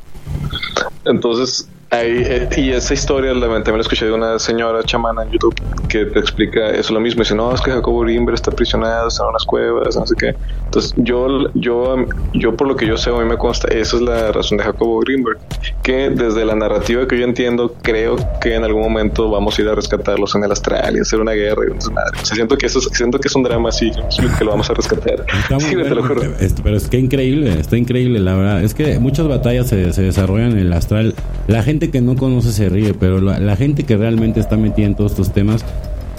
entonces 1.08 1.70
Ahí, 1.90 2.22
eh, 2.26 2.50
y 2.58 2.72
esa 2.72 2.94
historia 2.94 3.32
también 3.32 3.64
la 3.64 3.82
escuché 3.82 4.08
de 4.08 4.12
una 4.12 4.38
señora 4.40 4.84
chamana 4.84 5.24
en 5.24 5.32
YouTube 5.32 5.56
que 5.88 6.06
te 6.06 6.20
explica 6.20 6.70
eso 6.70 6.94
lo 6.94 7.00
mismo. 7.00 7.24
Dice, 7.24 7.34
no, 7.34 7.54
es 7.54 7.62
que 7.62 7.72
Jacobo 7.72 8.04
Rimber 8.04 8.36
está 8.36 8.52
aprisionado, 8.52 9.08
está 9.08 9.24
en 9.24 9.30
unas 9.30 9.46
cuevas, 9.46 9.96
no 9.96 10.06
sé 10.06 10.16
qué. 10.20 10.36
Entonces, 10.66 10.94
yo, 10.98 11.50
yo, 11.54 12.06
yo 12.34 12.56
por 12.58 12.68
lo 12.68 12.76
que 12.76 12.86
yo 12.86 12.98
sé, 12.98 13.10
a 13.10 13.14
mí 13.14 13.24
me 13.24 13.38
consta, 13.38 13.70
esa 13.70 13.96
es 13.96 14.02
la 14.02 14.34
razón 14.34 14.58
de 14.58 14.66
Jacobo 14.66 15.00
Greenberg, 15.00 15.38
que 15.82 16.10
desde 16.10 16.44
la 16.44 16.56
narrativa 16.56 17.08
que 17.08 17.18
yo 17.18 17.24
entiendo, 17.24 17.74
creo 17.82 18.18
que 18.42 18.56
en 18.56 18.66
algún 18.66 18.82
momento 18.82 19.30
vamos 19.30 19.58
a 19.58 19.62
ir 19.62 19.70
a 19.70 19.76
rescatarlos 19.76 20.36
en 20.36 20.44
el 20.44 20.52
astral 20.52 20.98
y 20.98 21.00
hacer 21.00 21.22
una 21.22 21.32
guerra 21.32 21.64
y 21.68 21.72
O 21.72 21.82
sea, 21.82 22.36
siento 22.36 22.58
que, 22.58 22.66
eso 22.66 22.80
es, 22.80 22.90
siento 22.92 23.18
que 23.18 23.30
es 23.30 23.36
un 23.36 23.44
drama 23.44 23.70
así, 23.70 23.92
que 24.38 24.44
lo 24.44 24.52
vamos 24.52 24.70
a 24.70 24.74
rescatar. 24.74 25.24
Sí, 25.60 25.70
te 25.70 25.96
lo 25.96 26.04
juro. 26.04 26.22
Pero 26.64 26.76
es 26.76 26.90
que 26.90 26.98
increíble, 26.98 27.60
está 27.60 27.78
increíble, 27.78 28.20
la 28.20 28.36
verdad. 28.36 28.64
Es 28.64 28.74
que 28.74 29.00
muchas 29.00 29.28
batallas 29.28 29.68
se, 29.68 29.94
se 29.94 30.02
desarrollan 30.02 30.52
en 30.52 30.60
el 30.60 30.74
astral. 30.74 31.16
La 31.48 31.64
gente 31.64 31.77
que 31.80 32.02
no 32.02 32.16
conoce 32.16 32.52
se 32.52 32.70
ríe, 32.70 32.94
pero 32.94 33.22
la, 33.22 33.56
gente 33.56 33.84
que 33.84 33.96
realmente 33.96 34.40
está 34.40 34.58
metida 34.58 34.88
en 34.88 34.96
todos 34.96 35.12
estos 35.12 35.34
temas 35.34 35.64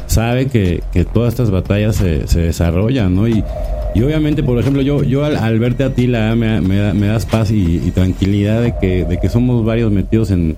sabe 0.07 0.47
que, 0.47 0.83
que 0.93 1.05
todas 1.05 1.35
estas 1.35 1.51
batallas 1.51 1.97
se, 1.97 2.27
se 2.27 2.41
desarrollan, 2.41 3.15
¿no? 3.15 3.29
Y, 3.29 3.45
y 3.95 4.03
obviamente, 4.03 4.43
por 4.43 4.59
ejemplo, 4.59 4.83
yo, 4.83 5.03
yo 5.03 5.25
al, 5.25 5.59
verte 5.59 5.85
a 5.85 5.93
ti, 5.93 6.07
la, 6.07 6.35
me, 6.37 6.61
me, 6.61 7.07
das 7.07 7.27
paz 7.27 7.51
y, 7.51 7.91
tranquilidad 7.91 8.63
de 8.63 8.75
que, 8.81 9.05
de 9.05 9.19
que 9.19 9.29
somos 9.29 9.65
varios 9.65 9.91
metidos 9.91 10.31
en, 10.31 10.57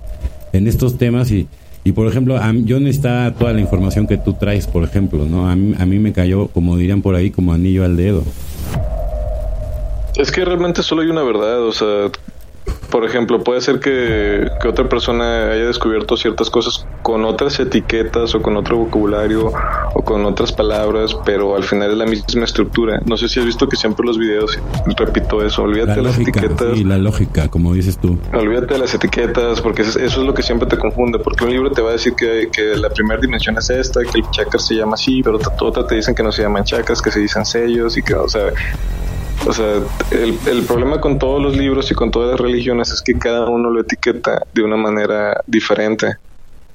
en 0.52 0.66
estos 0.66 0.98
temas 0.98 1.30
y, 1.30 1.48
y 1.84 1.92
por 1.92 2.06
ejemplo, 2.06 2.36
a, 2.36 2.52
yo 2.52 2.80
necesitaba 2.80 3.32
toda 3.32 3.52
la 3.52 3.60
información 3.60 4.06
que 4.06 4.18
tú 4.18 4.34
traes, 4.34 4.66
por 4.66 4.84
ejemplo, 4.84 5.24
¿no? 5.26 5.48
A 5.48 5.56
mí, 5.56 5.74
a 5.78 5.86
mí 5.86 5.98
me 5.98 6.12
cayó, 6.12 6.48
como 6.48 6.76
dirían 6.76 7.02
por 7.02 7.14
ahí, 7.14 7.30
como 7.30 7.52
anillo 7.52 7.84
al 7.84 7.96
dedo. 7.96 8.22
Es 10.16 10.30
que 10.30 10.44
realmente 10.44 10.82
solo 10.82 11.02
hay 11.02 11.08
una 11.08 11.22
verdad, 11.22 11.62
o 11.62 11.72
sea, 11.72 12.10
por 12.90 13.04
ejemplo, 13.04 13.42
puede 13.42 13.60
ser 13.60 13.78
que, 13.80 14.48
otra 14.68 14.88
persona 14.88 15.52
haya 15.52 15.66
descubierto 15.66 16.16
ciertas 16.16 16.50
cosas 16.50 16.86
con 17.02 17.24
otras 17.24 17.58
etiquetas 17.60 18.34
o 18.34 18.42
con 18.42 18.56
otro 18.56 18.76
vocabulario 18.76 19.52
o 19.94 20.02
con 20.02 20.24
otras 20.24 20.52
palabras, 20.52 21.16
pero 21.24 21.56
al 21.56 21.62
final 21.62 21.92
es 21.92 21.96
la 21.96 22.06
misma 22.06 22.44
estructura. 22.44 23.00
No 23.06 23.16
sé 23.16 23.28
si 23.28 23.40
has 23.40 23.46
visto 23.46 23.68
que 23.68 23.76
siempre 23.76 24.04
los 24.04 24.18
videos 24.18 24.58
repito 24.96 25.44
eso, 25.44 25.62
olvídate 25.62 25.94
de 25.94 26.02
las 26.02 26.18
etiquetas. 26.18 26.76
Y 26.76 26.84
la 26.84 26.98
lógica, 26.98 27.48
como 27.48 27.72
dices 27.72 27.98
tú. 27.98 28.18
Olvídate 28.32 28.74
de 28.74 28.80
las 28.80 28.92
etiquetas, 28.92 29.60
porque 29.60 29.82
eso 29.82 29.98
es 29.98 30.16
lo 30.16 30.34
que 30.34 30.42
siempre 30.42 30.68
te 30.68 30.76
confunde, 30.76 31.18
porque 31.18 31.44
un 31.44 31.50
libro 31.50 31.70
te 31.70 31.82
va 31.82 31.90
a 31.90 31.92
decir 31.92 32.14
que, 32.14 32.48
que 32.52 32.76
la 32.76 32.90
primera 32.90 33.20
dimensión 33.20 33.56
es 33.58 33.70
esta, 33.70 34.00
que 34.02 34.18
el 34.18 34.30
chakra 34.30 34.58
se 34.58 34.74
llama 34.74 34.94
así, 34.94 35.22
pero 35.22 35.38
otra 35.60 35.86
te 35.86 35.94
dicen 35.94 36.14
que 36.14 36.22
no 36.22 36.32
se 36.32 36.42
llaman 36.42 36.64
chakras, 36.64 37.00
que 37.00 37.10
se 37.10 37.20
dicen 37.20 37.44
sellos 37.44 37.96
y 37.96 38.02
que, 38.02 38.14
o 38.14 38.28
sea, 38.28 38.52
o 39.46 39.52
sea, 39.52 39.82
el, 40.10 40.38
el, 40.46 40.62
problema 40.64 41.00
con 41.00 41.18
todos 41.18 41.40
los 41.42 41.56
libros 41.56 41.90
y 41.90 41.94
con 41.94 42.10
todas 42.10 42.32
las 42.32 42.40
religiones 42.40 42.90
es 42.90 43.02
que 43.02 43.18
cada 43.18 43.48
uno 43.48 43.70
lo 43.70 43.80
etiqueta 43.80 44.42
de 44.52 44.62
una 44.62 44.76
manera 44.76 45.40
diferente. 45.46 46.16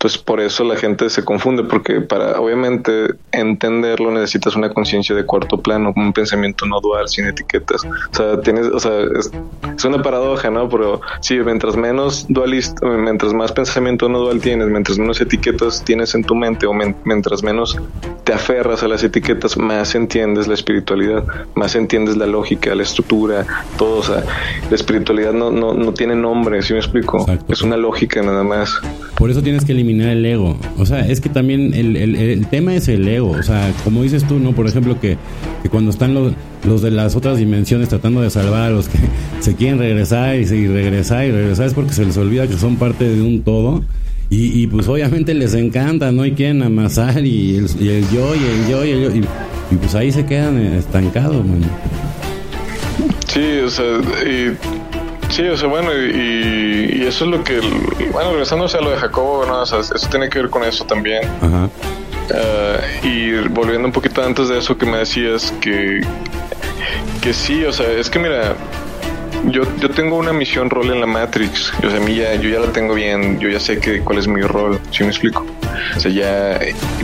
Entonces 0.06 0.22
por 0.22 0.40
eso 0.40 0.64
la 0.64 0.76
gente 0.76 1.10
se 1.10 1.26
confunde, 1.26 1.64
porque 1.64 2.00
para 2.00 2.40
obviamente 2.40 3.16
entenderlo 3.32 4.12
necesitas 4.12 4.56
una 4.56 4.70
conciencia 4.70 5.16
de 5.16 5.26
cuarto 5.26 5.58
plano, 5.58 5.94
un 5.96 6.14
pensamiento 6.14 6.68
no 6.68 6.80
dual, 6.80 7.10
sin 7.10 7.26
etiquetas. 7.26 7.84
O 7.84 8.16
sea, 8.16 8.40
tienes, 8.40 8.68
o 8.68 8.80
sea, 8.80 9.00
es, 9.18 9.84
una 9.84 10.04
paradoja, 10.04 10.52
¿no? 10.52 10.70
Pero 10.70 11.02
sí, 11.22 11.40
mientras 11.40 11.76
menos 11.76 12.28
dualista, 12.30 12.86
mientras 12.86 13.34
más 13.34 13.52
pensamiento 13.52 14.08
no 14.08 14.20
dual 14.20 14.42
tienes, 14.42 14.68
mientras 14.68 15.00
menos 15.00 15.20
etiquetas 15.20 15.84
tienes 15.84 16.14
en 16.14 16.24
tu 16.24 16.36
mente 16.36 16.68
o 16.68 16.74
mientras 17.04 17.42
menos 17.42 17.76
te 18.26 18.34
aferras 18.34 18.84
a 18.84 18.88
las 18.88 19.04
etiquetas, 19.04 19.58
más 19.58 19.96
entiendes 19.96 20.48
la 20.48 20.54
espiritualidad, 20.54 21.24
más 21.56 21.74
entiendes 21.74 22.16
la 22.16 22.28
lógica, 22.28 22.76
la 22.76 22.84
estructura, 22.84 23.44
todo. 23.76 23.98
O 24.02 24.04
sea, 24.04 24.24
la 24.70 24.76
espiritualidad 24.76 25.34
no, 25.34 25.50
no, 25.50 25.74
no 25.74 25.94
tiene 25.96 26.16
nombre, 26.16 26.62
¿sí 26.62 26.74
me 26.74 26.80
explico? 26.80 27.26
Es 27.48 27.64
una 27.64 27.76
lógica 27.76 28.22
nada 28.22 28.44
más. 28.44 28.80
Por 29.18 29.32
eso 29.32 29.42
tienes 29.42 29.64
que 29.64 29.72
eliminar 29.72 30.10
el 30.10 30.26
ego. 30.26 30.58
O 30.78 30.86
sea, 30.86 31.08
es 31.08 31.22
que 31.22 31.30
también 31.30 31.74
el, 31.74 31.96
el, 31.96 32.48
tema 32.48 32.76
es 32.76 32.90
el 32.90 33.08
ego. 33.08 33.32
O 33.32 33.44
sea, 33.44 33.74
como 33.84 34.04
dices 34.04 34.28
tú, 34.28 34.40
¿no? 34.40 34.54
Por 34.54 34.68
ejemplo, 34.68 35.00
que, 35.00 35.18
cuando 35.72 35.92
están 35.92 36.14
los, 36.14 36.34
los 36.66 36.82
de 36.82 36.92
las 36.92 37.16
otras 37.16 37.38
dimensiones 37.38 37.88
tratando 37.88 38.22
de 38.22 38.30
salvar 38.30 38.64
a 38.64 38.70
los 38.70 38.90
que 38.90 38.98
se 39.40 39.56
quieren 39.56 39.80
regresar 39.80 40.36
y, 40.36 40.68
regresar 40.68 41.26
y 41.26 41.32
regresar 41.32 41.68
es 41.68 41.74
porque 41.74 41.94
se 41.94 42.06
les 42.06 42.18
olvida 42.18 42.48
que 42.48 42.58
son 42.58 42.76
parte 42.76 43.08
de 43.08 43.22
un 43.22 43.42
todo. 43.42 43.84
Y, 44.30 44.62
y 44.62 44.68
pues 44.68 44.88
obviamente 44.88 45.34
les 45.34 45.54
encanta, 45.54 46.12
¿no? 46.12 46.26
Y 46.26 46.32
quieren 46.32 46.62
amasar 46.64 47.26
y 47.26 47.56
el, 47.56 47.68
yo 48.10 48.36
y 48.36 48.44
el 48.44 48.68
yo 48.70 48.86
y 48.86 48.92
el 48.92 49.04
yo. 49.04 49.28
Y, 49.72 49.76
pues 49.78 49.96
ahí 49.96 50.12
se 50.12 50.26
quedan 50.26 50.58
estancados, 50.58 51.46
man. 51.46 51.62
Sí, 53.28 53.60
o 53.64 53.70
sea, 53.70 54.02
Sí, 55.36 55.46
o 55.50 55.58
sea, 55.58 55.68
bueno, 55.68 55.92
y, 55.94 57.04
eso 57.06 57.26
es 57.26 57.32
lo 57.32 57.44
que, 57.44 57.60
bueno, 58.14 58.32
regresándose 58.32 58.78
a 58.78 58.82
lo 58.82 58.92
de 58.92 58.96
Jacobo, 58.96 59.46
¿no? 59.46 59.64
o 59.64 59.66
sea, 59.66 59.80
eso 59.80 60.08
tiene 60.10 60.30
que 60.30 60.40
ver 60.40 60.50
con 60.50 60.64
eso 60.64 60.86
también. 60.86 61.24
Ajá. 61.42 61.70
Eh, 62.34 62.80
y 63.04 63.48
volviendo 63.50 63.86
un 63.86 63.92
poquito 63.92 64.24
antes 64.24 64.48
de 64.48 64.60
eso 64.60 64.78
que 64.78 64.86
me 64.86 65.00
decías, 65.00 65.54
que, 65.60 66.00
que 67.22 67.34
sí, 67.34 67.66
o 67.66 67.74
sea, 67.74 67.92
es 67.92 68.10
que 68.10 68.18
mira, 68.18 68.56
yo, 69.48 69.64
yo 69.82 69.90
tengo 69.90 70.16
una 70.16 70.32
misión 70.32 70.70
rol 70.70 70.90
en 70.90 71.02
la 71.02 71.06
Matrix, 71.06 71.74
o 71.84 71.90
sea, 71.90 71.98
a 71.98 72.00
mí 72.00 72.16
ya, 72.16 72.36
yo 72.36 72.48
ya 72.48 72.62
la 72.62 72.72
tengo 72.72 72.94
bien, 72.94 73.38
yo 73.38 73.50
ya 73.50 73.60
sé 73.60 73.78
que, 73.82 74.00
cuál 74.00 74.20
es 74.20 74.30
mi 74.30 74.42
rol, 74.42 74.80
si 74.92 75.04
me 75.04 75.10
explico? 75.10 75.46
O 75.98 76.00
sea, 76.00 76.12
ya, 76.12 76.62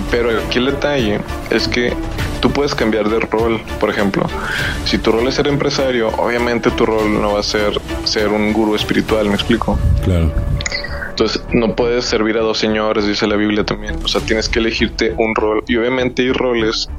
pero 0.10 0.40
aquí 0.40 0.60
el 0.60 0.68
detalle 0.68 1.20
es 1.50 1.68
que 1.68 1.94
tú 2.42 2.52
puedes 2.52 2.76
cambiar 2.76 3.10
de 3.10 3.20
rol, 3.20 3.62
por 3.80 3.90
ejemplo. 3.90 4.26
Si 4.86 4.98
tu 4.98 5.12
rol 5.12 5.28
es 5.28 5.36
ser 5.36 5.48
empresario, 5.48 6.10
obviamente 6.18 6.72
tu 6.72 6.86
rol 6.86 7.22
no 7.22 7.34
va 7.34 7.40
a 7.40 7.44
ser 7.44 7.80
ser 8.04 8.30
un 8.30 8.52
gurú 8.52 8.76
espiritual, 8.76 9.28
¿me 9.28 9.36
explico? 9.36 9.80
Claro. 10.04 10.34
Entonces, 11.10 11.44
no 11.54 11.76
puedes 11.76 12.06
servir 12.06 12.38
a 12.38 12.42
dos 12.42 12.58
señores, 12.58 13.06
dice 13.06 13.28
la 13.28 13.36
Biblia 13.36 13.64
también. 13.64 13.96
O 14.04 14.08
sea, 14.08 14.22
tienes 14.22 14.50
que 14.50 14.60
elegirte 14.60 15.14
un 15.18 15.36
rol. 15.36 15.64
Y 15.68 15.78
obviamente 15.78 16.24
hay 16.24 16.32
roles 16.32 16.90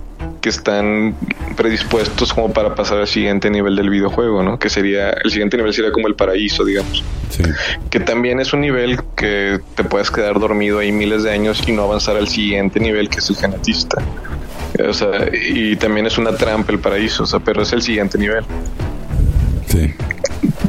que 0.40 0.48
están 0.48 1.16
predispuestos 1.56 2.32
como 2.32 2.52
para 2.52 2.74
pasar 2.74 2.98
al 2.98 3.08
siguiente 3.08 3.50
nivel 3.50 3.74
del 3.74 3.90
videojuego, 3.90 4.42
¿no? 4.42 4.58
Que 4.58 4.68
sería, 4.68 5.10
el 5.10 5.30
siguiente 5.30 5.56
nivel 5.56 5.72
sería 5.72 5.92
como 5.92 6.08
el 6.08 6.14
paraíso, 6.14 6.64
digamos. 6.64 7.02
Sí. 7.30 7.42
Que 7.90 8.00
también 8.00 8.38
es 8.38 8.52
un 8.52 8.60
nivel 8.60 9.00
que 9.16 9.60
te 9.74 9.84
puedes 9.84 10.10
quedar 10.10 10.38
dormido 10.38 10.78
ahí 10.78 10.92
miles 10.92 11.22
de 11.22 11.32
años 11.32 11.62
y 11.66 11.72
no 11.72 11.82
avanzar 11.82 12.16
al 12.16 12.28
siguiente 12.28 12.80
nivel, 12.80 13.08
que 13.08 13.18
es 13.18 13.30
el 13.30 13.36
genetista. 13.36 14.02
O 14.88 14.92
sea, 14.92 15.28
y 15.32 15.76
también 15.76 16.06
es 16.06 16.18
una 16.18 16.36
trampa 16.36 16.72
el 16.72 16.78
paraíso, 16.78 17.24
o 17.24 17.26
sea, 17.26 17.40
pero 17.40 17.62
es 17.62 17.72
el 17.72 17.82
siguiente 17.82 18.18
nivel. 18.18 18.44
Sí. 19.66 19.94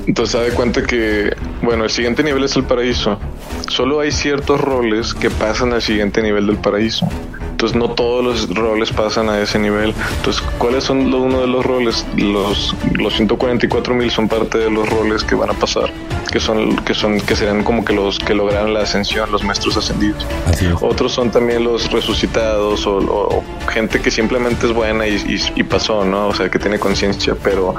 Entonces, 0.08 0.40
se 0.40 0.50
da 0.50 0.56
cuenta 0.56 0.84
que, 0.84 1.36
bueno, 1.62 1.84
el 1.86 1.90
siguiente 1.90 2.24
nivel 2.24 2.44
es 2.44 2.56
el 2.56 2.64
paraíso. 2.64 3.20
Solo 3.68 4.00
hay 4.00 4.12
ciertos 4.12 4.60
roles 4.60 5.14
que 5.14 5.30
pasan 5.30 5.74
al 5.74 5.82
siguiente 5.82 6.22
nivel 6.22 6.48
del 6.48 6.58
paraíso. 6.58 7.08
Entonces 7.64 7.80
no 7.80 7.96
todos 7.96 8.26
los 8.26 8.56
roles 8.58 8.92
pasan 8.92 9.30
a 9.30 9.40
ese 9.40 9.58
nivel. 9.58 9.94
Entonces, 10.18 10.44
¿cuáles 10.58 10.84
son 10.84 11.10
los, 11.10 11.22
uno 11.22 11.40
de 11.40 11.48
los 11.48 11.66
roles? 11.66 12.06
Los, 12.18 12.76
los 12.92 13.14
144 13.14 13.96
mil 13.96 14.12
son 14.12 14.28
parte 14.28 14.58
de 14.58 14.70
los 14.70 14.90
roles 14.90 15.24
que 15.24 15.34
van 15.34 15.50
a 15.50 15.54
pasar, 15.54 15.90
que 16.30 16.42
son, 16.42 16.76
que 16.76 16.94
son, 16.94 17.22
que 17.22 17.38
serán 17.38 17.64
como 17.64 17.86
que 17.86 17.94
los 17.94 18.20
que 18.20 18.34
lograron 18.34 18.74
la 18.74 18.82
ascensión, 18.82 19.32
los 19.32 19.46
maestros 19.46 19.78
ascendidos. 19.78 20.28
Otros 20.82 21.14
son 21.14 21.32
también 21.32 21.64
los 21.64 21.90
resucitados 21.90 22.86
o, 22.86 23.42
gente 23.70 24.02
que 24.02 24.12
simplemente 24.12 24.66
es 24.68 24.74
buena 24.74 25.08
y, 25.08 25.42
y, 25.56 25.64
pasó, 25.64 26.04
¿no? 26.04 26.28
O 26.28 26.36
sea, 26.36 26.50
que 26.50 26.60
tiene 26.60 26.80
conciencia, 26.80 27.34
pero, 27.42 27.76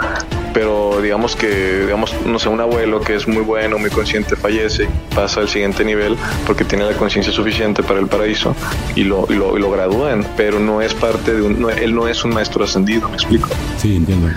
pero 0.55 1.03
digamos 1.03 1.37
que, 1.37 1.81
digamos, 1.81 2.15
no 2.25 2.39
sé, 2.39 2.49
un 2.49 2.61
abuelo 2.61 3.01
que 3.01 3.17
es 3.17 3.27
muy 3.29 3.43
bueno, 3.43 3.77
muy 3.77 3.91
consciente, 3.91 4.37
fallece, 4.37 4.89
pasa 5.15 5.41
al 5.41 5.49
siguiente 5.49 5.85
nivel 5.85 6.17
porque 6.47 6.65
tiene 6.65 6.85
la 6.85 6.93
conciencia 6.93 7.33
suficiente 7.33 7.83
para 7.83 7.99
el 8.01 8.07
paraíso 8.07 8.55
y 8.95 9.03
lo, 9.03 9.27
y 9.29 9.35
lo, 9.35 9.59
y 9.59 9.61
lo 9.61 9.71
gradúan, 9.71 10.27
pero 10.37 10.61
no 10.61 10.81
es 10.81 10.95
parte 10.95 11.35
de 11.35 11.43
un, 11.43 11.71
él 11.71 11.95
no 11.95 12.09
es 12.09 12.25
un 12.25 12.33
maestro 12.33 12.65
ascendido, 12.65 13.09
me 13.09 13.17
explico. 13.17 13.49
Sí, 13.77 13.97
entiendo. 13.97 14.29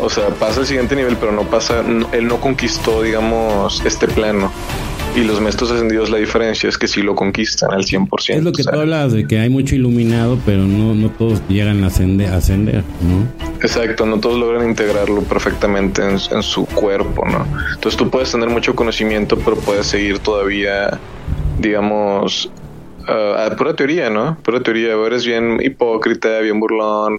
O 0.00 0.08
sea, 0.08 0.30
pasa 0.30 0.60
al 0.60 0.66
siguiente 0.66 0.96
nivel, 0.96 1.16
pero 1.16 1.30
no 1.30 1.42
pasa, 1.42 1.84
él 2.12 2.26
no 2.26 2.40
conquistó, 2.40 3.02
digamos, 3.02 3.82
este 3.84 4.08
plano. 4.08 4.50
Y 5.14 5.24
los 5.24 5.42
maestros 5.42 5.70
ascendidos, 5.70 6.08
la 6.08 6.16
diferencia 6.16 6.70
es 6.70 6.78
que 6.78 6.88
sí 6.88 7.02
lo 7.02 7.14
conquistan 7.14 7.70
al 7.72 7.84
100%. 7.84 8.34
Es 8.34 8.42
lo 8.42 8.52
que 8.52 8.64
tú 8.64 8.70
hablas 8.70 9.12
de 9.12 9.26
que 9.26 9.38
hay 9.38 9.50
mucho 9.50 9.74
iluminado, 9.74 10.38
pero 10.46 10.64
no, 10.64 10.94
no 10.94 11.10
todos 11.10 11.42
llegan 11.48 11.84
a 11.84 11.88
ascender, 11.88 12.32
ascender, 12.32 12.82
¿no? 13.02 13.46
Exacto, 13.60 14.06
no 14.06 14.18
todos 14.18 14.38
logran 14.38 14.66
integrarlo 14.66 15.20
perfectamente 15.22 16.02
en, 16.02 16.12
en, 16.12 16.42
su 16.42 16.64
cuerpo, 16.64 17.26
¿no? 17.26 17.46
Entonces 17.74 17.96
tú 17.96 18.08
puedes 18.08 18.32
tener 18.32 18.48
mucho 18.48 18.74
conocimiento, 18.74 19.36
pero 19.38 19.56
puedes 19.56 19.86
seguir 19.86 20.18
todavía, 20.18 20.98
digamos, 21.60 22.50
uh, 23.02 23.54
pura 23.56 23.76
teoría, 23.76 24.08
¿no? 24.08 24.38
Pura 24.42 24.60
teoría. 24.60 24.94
Eres 24.94 25.26
bien 25.26 25.58
hipócrita, 25.62 26.40
bien 26.40 26.58
burlón, 26.58 27.18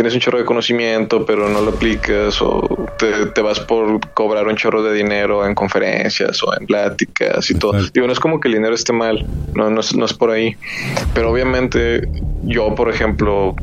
tienes 0.00 0.14
un 0.14 0.20
chorro 0.20 0.38
de 0.38 0.46
conocimiento, 0.46 1.26
pero 1.26 1.50
no 1.50 1.60
lo 1.60 1.72
aplicas, 1.72 2.40
o 2.40 2.88
te, 2.96 3.42
vas 3.42 3.60
por 3.60 4.00
cobrar 4.14 4.46
un 4.46 4.56
chorro 4.56 4.82
de 4.82 4.94
dinero 4.94 5.46
en 5.46 5.54
conferencias 5.54 6.42
o 6.42 6.58
en 6.58 6.66
pláticas 6.66 7.50
y 7.50 7.58
todo. 7.58 7.74
Digo, 7.92 8.06
no 8.06 8.12
es 8.14 8.18
como 8.18 8.40
que 8.40 8.48
el 8.48 8.54
dinero 8.54 8.74
esté 8.74 8.94
mal, 8.94 9.26
no, 9.54 9.68
no, 9.68 9.80
es, 9.80 9.94
no 9.94 10.06
es 10.06 10.14
por 10.14 10.30
ahí. 10.30 10.56
Pero 11.12 11.30
obviamente, 11.30 12.08
yo, 12.44 12.74
por 12.74 12.88
ejemplo, 12.88 13.54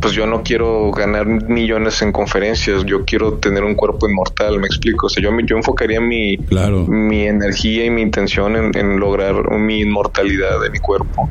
pues 0.00 0.14
yo 0.14 0.26
no 0.26 0.42
quiero 0.42 0.90
ganar 0.92 1.26
millones 1.26 2.00
en 2.02 2.12
conferencias, 2.12 2.84
yo 2.84 3.04
quiero 3.04 3.34
tener 3.34 3.64
un 3.64 3.74
cuerpo 3.74 4.08
inmortal, 4.08 4.58
me 4.58 4.66
explico. 4.66 5.06
O 5.06 5.08
sea, 5.08 5.22
yo, 5.22 5.30
yo 5.40 5.56
enfocaría 5.56 6.00
mi, 6.00 6.38
mi 6.88 7.26
energía 7.26 7.84
y 7.84 7.90
mi 7.90 8.02
intención 8.02 8.56
en, 8.56 9.00
lograr 9.00 9.50
mi 9.58 9.80
inmortalidad 9.80 10.60
de 10.60 10.70
mi 10.70 10.78
cuerpo, 10.78 11.28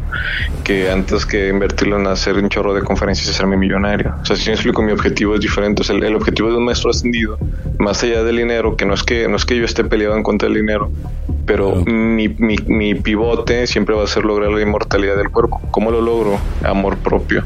que 0.64 0.90
antes 0.90 1.26
que 1.26 1.50
invertirlo 1.50 2.00
en 2.00 2.08
hacer 2.08 2.36
un 2.36 2.50
chorro 2.50 2.74
de 2.74 2.82
conferencias 2.82 3.28
y 3.28 3.32
hacerme 3.32 3.58
millonario. 3.58 4.14
O 4.22 4.26
sea, 4.26 4.36
si 4.36 4.50
me 4.50 4.54
explico, 4.54 4.82
mi 4.82 4.92
objetivo 4.92 5.36
es 5.36 5.42
diferente. 5.42 5.82
O 5.82 5.86
sea, 5.86 5.96
el, 5.96 6.16
objetivo 6.16 6.50
de 6.50 6.58
un 6.58 6.66
maestro 6.66 6.92
ascendido, 6.92 7.38
más 7.80 8.04
allá 8.04 8.24
del 8.24 8.38
dinero, 8.38 8.76
que 8.76 8.86
no 8.86 8.94
es 8.94 9.04
que, 9.04 9.28
no 9.28 9.36
es 9.36 9.46
que 9.46 9.58
yo 9.58 9.66
esté 9.66 9.84
peleado 9.84 10.16
en 10.16 10.24
contra 10.24 10.48
del 10.48 10.58
dinero, 10.58 10.92
pero 11.46 11.84
mi, 11.86 12.28
mi, 12.28 12.56
mi 12.68 12.94
pivote 12.94 13.66
siempre 13.66 13.96
va 13.96 14.04
a 14.04 14.08
ser 14.08 14.26
lograr 14.26 14.52
la 14.52 14.62
inmortalidad 14.62 15.18
del 15.18 15.30
cuerpo. 15.30 15.60
¿Cómo 15.72 15.90
lo 15.90 16.02
logro? 16.02 16.38
Amor 16.64 16.98
propio. 16.98 17.44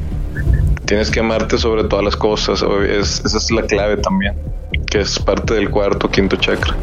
Tienes 0.85 1.09
que 1.09 1.19
amarte 1.19 1.57
sobre 1.57 1.83
todas 1.85 2.03
las 2.03 2.15
cosas. 2.15 2.61
esa 2.61 3.37
es 3.37 3.51
la 3.51 3.63
clave 3.63 3.97
también, 3.97 4.33
que 4.89 5.01
es 5.01 5.17
parte 5.19 5.53
del 5.53 5.69
cuarto, 5.69 6.09
quinto 6.09 6.35
chakra. 6.35 6.75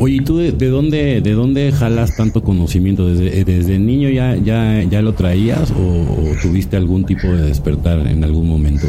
Oye, 0.00 0.16
¿y 0.16 0.20
tú 0.20 0.38
de, 0.38 0.52
dónde 0.52 1.20
de 1.20 1.32
dónde 1.32 1.70
jalas 1.70 2.16
tanto 2.16 2.42
conocimiento? 2.42 3.06
¿Desde, 3.06 3.40
eh, 3.40 3.44
desde 3.44 3.78
niño 3.78 4.08
ya, 4.08 4.34
ya, 4.34 4.82
ya 4.82 5.02
lo 5.02 5.12
traías 5.12 5.70
o, 5.70 6.34
tuviste 6.42 6.76
algún 6.76 7.04
tipo 7.04 7.28
de 7.28 7.42
despertar 7.42 8.00
en 8.06 8.24
algún 8.24 8.48
momento? 8.48 8.86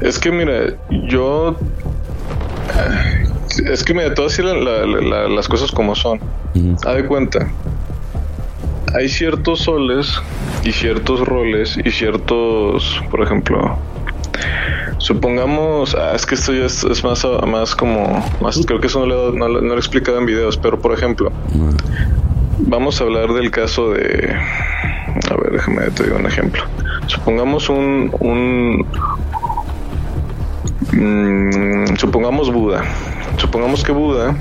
Es 0.00 0.18
que 0.18 0.30
mira, 0.30 0.74
yo... 1.08 1.56
Es 3.70 3.84
que 3.84 3.92
mira, 3.92 4.14
te 4.14 4.22
voy 4.22 4.24
a 4.24 4.28
decir 4.28 4.44
las 4.44 5.48
cosas 5.48 5.70
como 5.70 5.94
son. 5.94 6.18
Haz 6.86 6.94
de 6.94 7.06
cuenta. 7.06 7.52
Hay 8.94 9.08
ciertos 9.08 9.60
soles 9.60 10.20
y 10.64 10.72
ciertos 10.72 11.20
roles 11.20 11.78
y 11.84 11.90
ciertos, 11.90 13.02
por 13.10 13.22
ejemplo, 13.22 13.78
Supongamos, 15.02 15.96
ah, 15.96 16.12
es 16.14 16.24
que 16.26 16.36
esto 16.36 16.52
ya 16.52 16.66
es, 16.66 17.04
más, 17.04 17.26
más 17.46 17.74
como, 17.74 18.24
más, 18.40 18.60
creo 18.64 18.80
que 18.80 18.86
eso 18.86 19.04
no 19.04 19.48
lo, 19.48 19.74
he 19.74 19.76
explicado 19.76 20.18
en 20.18 20.26
videos, 20.26 20.56
pero 20.56 20.78
por 20.78 20.92
ejemplo, 20.92 21.32
vamos 22.58 23.00
a 23.00 23.04
hablar 23.04 23.32
del 23.32 23.50
caso 23.50 23.90
de, 23.90 24.32
a 25.28 25.34
ver, 25.42 25.52
déjame 25.54 25.90
te 25.90 26.04
digo 26.04 26.16
un 26.16 26.26
ejemplo. 26.26 26.62
Supongamos 27.08 27.68
un, 27.68 28.14
un 28.20 28.86
mm, 30.92 31.96
supongamos 31.96 32.52
Buda. 32.52 32.84
Supongamos 33.38 33.82
que 33.82 33.90
Buda, 33.90 34.36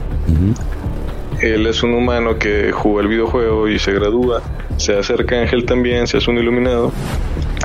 él 1.42 1.66
es 1.66 1.82
un 1.82 1.96
humano 1.96 2.38
que 2.38 2.72
jugó 2.72 3.00
el 3.00 3.08
videojuego 3.08 3.68
y 3.68 3.80
se 3.80 3.94
gradúa, 3.94 4.44
se 4.82 4.98
acerca 4.98 5.40
Ángel 5.40 5.66
también, 5.66 6.08
se 6.08 6.18
hace 6.18 6.30
un 6.30 6.38
iluminado 6.38 6.92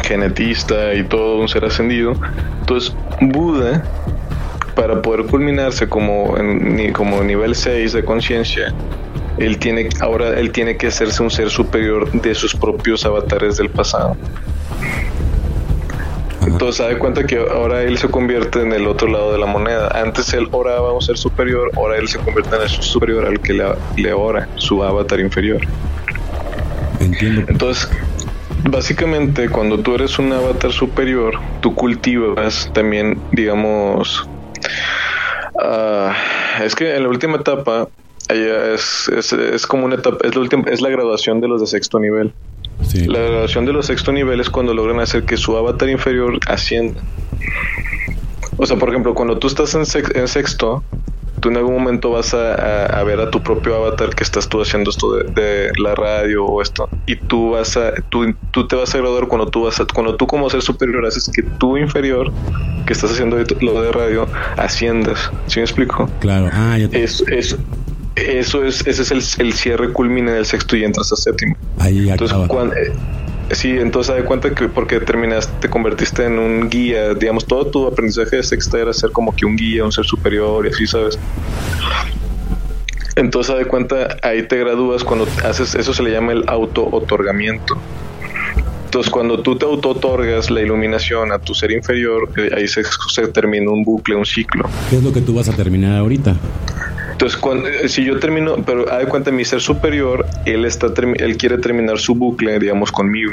genetista 0.02 0.94
y 0.94 1.04
todo 1.04 1.38
un 1.38 1.48
ser 1.48 1.64
ascendido. 1.64 2.12
Entonces, 2.60 2.94
Buda, 3.20 3.82
para 4.74 5.00
poder 5.02 5.26
culminarse 5.26 5.88
como, 5.88 6.36
en, 6.36 6.92
como 6.92 7.22
nivel 7.24 7.54
6 7.54 7.94
de 7.94 8.04
conciencia, 8.04 8.74
él 9.38 9.58
tiene, 9.58 9.88
ahora 10.00 10.38
él 10.38 10.52
tiene 10.52 10.76
que 10.76 10.88
hacerse 10.88 11.22
un 11.22 11.30
ser 11.30 11.50
superior 11.50 12.10
de 12.12 12.34
sus 12.34 12.54
propios 12.54 13.04
avatares 13.04 13.56
del 13.56 13.70
pasado. 13.70 14.16
Entonces, 16.46 16.76
se 16.76 16.92
da 16.92 16.98
cuenta 16.98 17.24
que 17.24 17.38
ahora 17.38 17.82
él 17.82 17.98
se 17.98 18.08
convierte 18.08 18.62
en 18.62 18.72
el 18.72 18.86
otro 18.86 19.08
lado 19.08 19.32
de 19.32 19.38
la 19.38 19.46
moneda. 19.46 19.88
Antes 19.88 20.32
él 20.32 20.48
oraba 20.52 20.90
a 20.90 20.92
un 20.92 21.02
ser 21.02 21.18
superior, 21.18 21.72
ahora 21.76 21.98
él 21.98 22.08
se 22.08 22.18
convierte 22.18 22.54
en 22.54 22.62
el 22.62 22.68
superior 22.68 23.26
al 23.26 23.40
que 23.40 23.52
le, 23.52 23.64
le 23.96 24.12
ora, 24.12 24.48
su 24.54 24.82
avatar 24.82 25.18
inferior. 25.20 25.60
Entiendo. 27.00 27.44
Entonces, 27.48 27.88
Básicamente, 28.68 29.48
cuando 29.48 29.78
tú 29.78 29.94
eres 29.94 30.18
un 30.18 30.32
avatar 30.32 30.72
superior, 30.72 31.38
tú 31.60 31.74
cultivas 31.74 32.70
también, 32.74 33.18
digamos, 33.30 34.28
uh, 35.54 36.62
es 36.64 36.74
que 36.74 36.96
en 36.96 37.04
la 37.04 37.08
última 37.08 37.36
etapa 37.36 37.88
es, 38.28 39.08
es, 39.08 39.32
es, 39.32 39.66
como 39.66 39.84
una 39.84 39.96
etapa, 39.96 40.26
es 40.26 40.34
la, 40.34 40.40
última, 40.40 40.64
es 40.68 40.80
la 40.80 40.88
graduación 40.88 41.40
de 41.40 41.48
los 41.48 41.60
de 41.60 41.68
sexto 41.68 42.00
nivel. 42.00 42.32
La 43.06 43.20
graduación 43.20 43.66
de 43.66 43.72
los 43.72 43.86
sexto 43.86 44.10
nivel 44.10 44.40
es 44.40 44.50
cuando 44.50 44.74
logran 44.74 44.98
hacer 45.00 45.24
que 45.24 45.36
su 45.36 45.56
avatar 45.56 45.88
inferior 45.88 46.40
ascienda. 46.48 47.00
O 48.56 48.66
sea, 48.66 48.76
por 48.78 48.88
ejemplo, 48.88 49.14
cuando 49.14 49.38
tú 49.38 49.46
estás 49.46 49.74
en 49.74 49.86
sexto, 49.86 50.82
tú 51.46 51.50
en 51.50 51.58
algún 51.58 51.74
momento 51.74 52.10
vas 52.10 52.34
a, 52.34 53.04
ver 53.04 53.20
a 53.20 53.30
tu 53.30 53.40
propio 53.40 53.76
avatar 53.76 54.10
que 54.10 54.24
estás 54.24 54.48
tú 54.48 54.60
haciendo 54.60 54.90
esto 54.90 55.12
de, 55.12 55.70
la 55.78 55.94
radio 55.94 56.44
o 56.44 56.60
esto 56.60 56.88
y 57.06 57.14
tú 57.14 57.50
vas 57.50 57.76
a 57.76 57.92
tú, 58.08 58.34
tú 58.50 58.66
te 58.66 58.74
vas 58.74 58.92
a 58.96 58.98
graduar 58.98 59.28
cuando 59.28 59.46
tú 59.46 59.62
vas 59.62 59.78
a, 59.78 59.84
cuando 59.86 60.16
tú 60.16 60.26
como 60.26 60.50
ser 60.50 60.60
superior 60.60 61.06
haces 61.06 61.30
que 61.32 61.42
tu 61.44 61.76
inferior 61.76 62.32
que 62.84 62.92
estás 62.92 63.12
haciendo 63.12 63.38
lo 63.60 63.80
de 63.80 63.92
radio 63.92 64.26
asciendas. 64.56 65.30
¿sí 65.46 65.60
me 65.60 65.64
explico? 65.64 66.10
claro. 66.18 66.50
Ah, 66.52 66.78
es, 66.78 67.24
eso 68.16 68.64
es 68.64 68.84
ese 68.84 69.14
es 69.14 69.38
el, 69.38 69.52
cierre 69.52 69.92
culmina 69.92 70.32
del 70.32 70.46
sexto 70.46 70.76
y 70.76 70.82
entras 70.82 71.12
a 71.12 71.16
séptimo. 71.16 71.56
Ahí 71.78 72.10
Entonces, 72.10 72.36
cuando, 72.48 72.74
eh, 72.74 72.92
Sí, 73.52 73.70
entonces 73.70 74.14
da 74.14 74.24
cuenta 74.24 74.52
que 74.54 74.68
porque 74.68 74.98
terminaste, 74.98 75.52
te 75.60 75.68
convertiste 75.68 76.24
en 76.24 76.38
un 76.38 76.68
guía, 76.68 77.14
digamos, 77.14 77.46
todo 77.46 77.66
tu 77.66 77.86
aprendizaje 77.86 78.36
de 78.36 78.42
sexta 78.42 78.78
era 78.78 78.92
ser 78.92 79.12
como 79.12 79.34
que 79.34 79.46
un 79.46 79.56
guía, 79.56 79.84
un 79.84 79.92
ser 79.92 80.04
superior 80.04 80.66
y 80.66 80.70
así, 80.70 80.86
¿sabes? 80.86 81.18
Entonces, 83.14 83.56
de 83.56 83.64
cuenta, 83.64 84.16
ahí 84.22 84.42
te 84.42 84.58
gradúas 84.58 85.04
cuando 85.04 85.26
haces, 85.44 85.74
eso 85.74 85.94
se 85.94 86.02
le 86.02 86.10
llama 86.10 86.32
el 86.32 86.44
auto-otorgamiento. 86.48 87.78
Entonces, 88.84 89.10
cuando 89.10 89.40
tú 89.40 89.56
te 89.56 89.64
auto-otorgas 89.64 90.50
la 90.50 90.60
iluminación 90.60 91.32
a 91.32 91.38
tu 91.38 91.54
ser 91.54 91.70
inferior, 91.70 92.28
eh, 92.36 92.50
ahí 92.54 92.68
se, 92.68 92.82
se 92.84 93.28
termina 93.28 93.70
un 93.70 93.84
bucle, 93.84 94.16
un 94.16 94.26
ciclo. 94.26 94.68
¿Qué 94.90 94.96
es 94.96 95.02
lo 95.02 95.12
que 95.12 95.20
tú 95.20 95.34
vas 95.34 95.48
a 95.48 95.52
terminar 95.52 95.96
ahorita? 95.98 96.36
Entonces, 97.16 97.40
cuando, 97.40 97.66
eh, 97.66 97.88
si 97.88 98.04
yo 98.04 98.20
termino, 98.20 98.56
pero 98.62 98.92
hay 98.92 99.06
de 99.06 99.10
cuenta, 99.10 99.30
mi 99.30 99.42
ser 99.42 99.62
superior, 99.62 100.26
él 100.44 100.66
está 100.66 100.88
él 101.16 101.36
quiere 101.38 101.56
terminar 101.56 101.98
su 101.98 102.14
bucle, 102.14 102.58
digamos, 102.58 102.92
conmigo. 102.92 103.32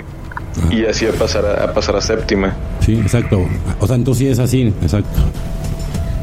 Y 0.71 0.85
así 0.85 1.05
a 1.05 1.11
pasar 1.11 1.45
a, 1.45 1.73
pasar 1.73 1.97
a 1.97 2.01
séptima. 2.01 2.55
Sí, 2.79 2.93
exacto. 2.93 3.45
O 3.81 3.85
sea, 3.85 3.97
entonces 3.97 4.19
sí 4.19 4.29
es 4.29 4.39
así, 4.39 4.73
exacto. 4.81 5.19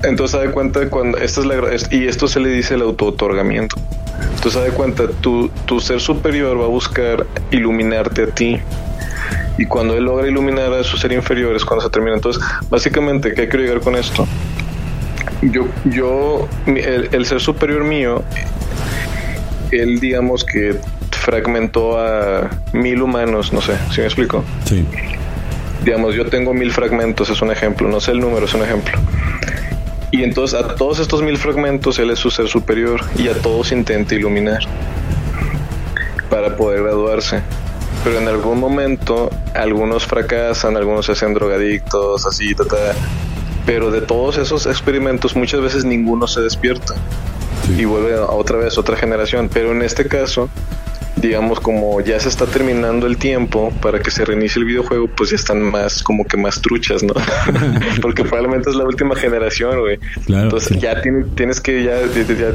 Entonces, 0.04 0.40
de 0.40 0.50
cuenta 0.52 0.88
cuando 0.88 1.18
esta 1.18 1.40
es 1.42 1.46
la 1.46 1.56
y 1.90 2.06
esto 2.06 2.28
se 2.28 2.40
le 2.40 2.48
dice 2.48 2.76
el 2.76 2.80
auto-otorgamiento. 2.80 3.76
Entonces, 4.36 4.64
de 4.64 4.70
cuenta, 4.70 5.08
tu, 5.20 5.50
tu 5.66 5.80
ser 5.80 6.00
superior 6.00 6.58
va 6.58 6.64
a 6.64 6.68
buscar 6.68 7.26
iluminarte 7.50 8.22
a 8.22 8.26
ti. 8.28 8.58
Y 9.58 9.66
cuando 9.66 9.98
él 9.98 10.04
logra 10.04 10.26
iluminar 10.26 10.72
a 10.72 10.82
su 10.82 10.96
ser 10.96 11.12
inferior 11.12 11.54
es 11.54 11.66
cuando 11.66 11.84
se 11.84 11.90
termina. 11.90 12.14
Entonces, 12.14 12.42
básicamente, 12.70 13.34
¿qué 13.34 13.50
quiero 13.50 13.66
llegar 13.66 13.80
con 13.80 13.96
esto? 13.96 14.26
Yo, 15.42 15.66
yo 15.85 16.48
el, 16.66 17.26
ser 17.26 17.40
superior 17.40 17.85
mío, 17.85 18.22
él 19.70 20.00
digamos 20.00 20.44
que 20.44 20.76
fragmentó 21.11 21.98
a 21.98 22.50
mil 22.72 23.03
humanos, 23.03 23.53
no 23.53 23.61
sé, 23.61 23.74
si 23.92 24.00
me 24.00 24.07
explico? 24.07 24.44
Sí. 24.64 24.85
Digamos, 25.85 26.14
yo 26.14 26.26
tengo 26.26 26.53
mil 26.53 26.72
fragmentos, 26.72 27.31
es 27.31 27.40
un 27.40 27.50
ejemplo, 27.50 27.88
no 27.88 28.00
sé 28.00 28.12
el 28.12 28.20
número, 28.20 28.46
es 28.46 28.55
un 28.55 28.62
ejemplo. 28.62 28.98
Y 30.11 30.24
entonces 30.24 30.61
a 30.61 30.74
todos 30.74 30.98
estos 30.98 31.22
mil 31.22 31.38
fragmentos 31.38 31.98
él 31.98 32.11
es 32.11 32.18
su 32.18 32.31
ser 32.31 32.48
superior 32.48 33.00
y 33.16 33.29
a 33.29 33.35
todos 33.35 33.70
intenta 33.70 34.14
iluminar 34.14 34.61
para 36.29 36.57
poder 36.57 36.83
graduarse. 36.83 37.42
Pero 38.03 38.18
en 38.18 38.29
algún 38.29 38.59
momento 38.59 39.31
algunos 39.55 40.07
fracasan, 40.07 40.76
algunos 40.76 41.07
se 41.07 41.12
hacen 41.12 41.35
drogadictos, 41.35 42.26
así, 42.26 42.55
ta, 42.55 42.64
pero 43.70 43.92
de 43.92 44.00
todos 44.00 44.37
esos 44.37 44.66
experimentos 44.66 45.37
muchas 45.37 45.61
veces 45.61 45.85
ninguno 45.85 46.26
se 46.26 46.40
despierta 46.40 46.96
y 47.78 47.85
vuelve 47.85 48.16
a 48.16 48.24
otra 48.24 48.56
vez 48.56 48.76
otra 48.76 48.96
generación. 48.96 49.48
Pero 49.48 49.70
en 49.70 49.83
este 49.83 50.09
caso, 50.09 50.48
digamos, 51.20 51.61
como 51.61 52.00
ya 52.00 52.18
se 52.18 52.28
está 52.28 52.46
terminando 52.46 53.06
el 53.06 53.16
tiempo 53.16 53.72
para 53.80 54.00
que 54.00 54.11
se 54.11 54.24
reinicie 54.24 54.61
el 54.61 54.66
videojuego, 54.66 55.09
pues 55.09 55.30
ya 55.30 55.37
están 55.37 55.62
más, 55.62 56.02
como 56.02 56.24
que 56.24 56.37
más 56.37 56.61
truchas, 56.61 57.02
¿no? 57.02 57.14
Porque 58.02 58.24
probablemente 58.24 58.70
es 58.70 58.76
la 58.76 58.85
última 58.85 59.14
generación, 59.14 59.80
güey. 59.80 59.98
Entonces 60.26 60.80
ya 60.80 61.00
tienes, 61.02 61.61
que, 61.61 61.85
ya, 61.85 62.00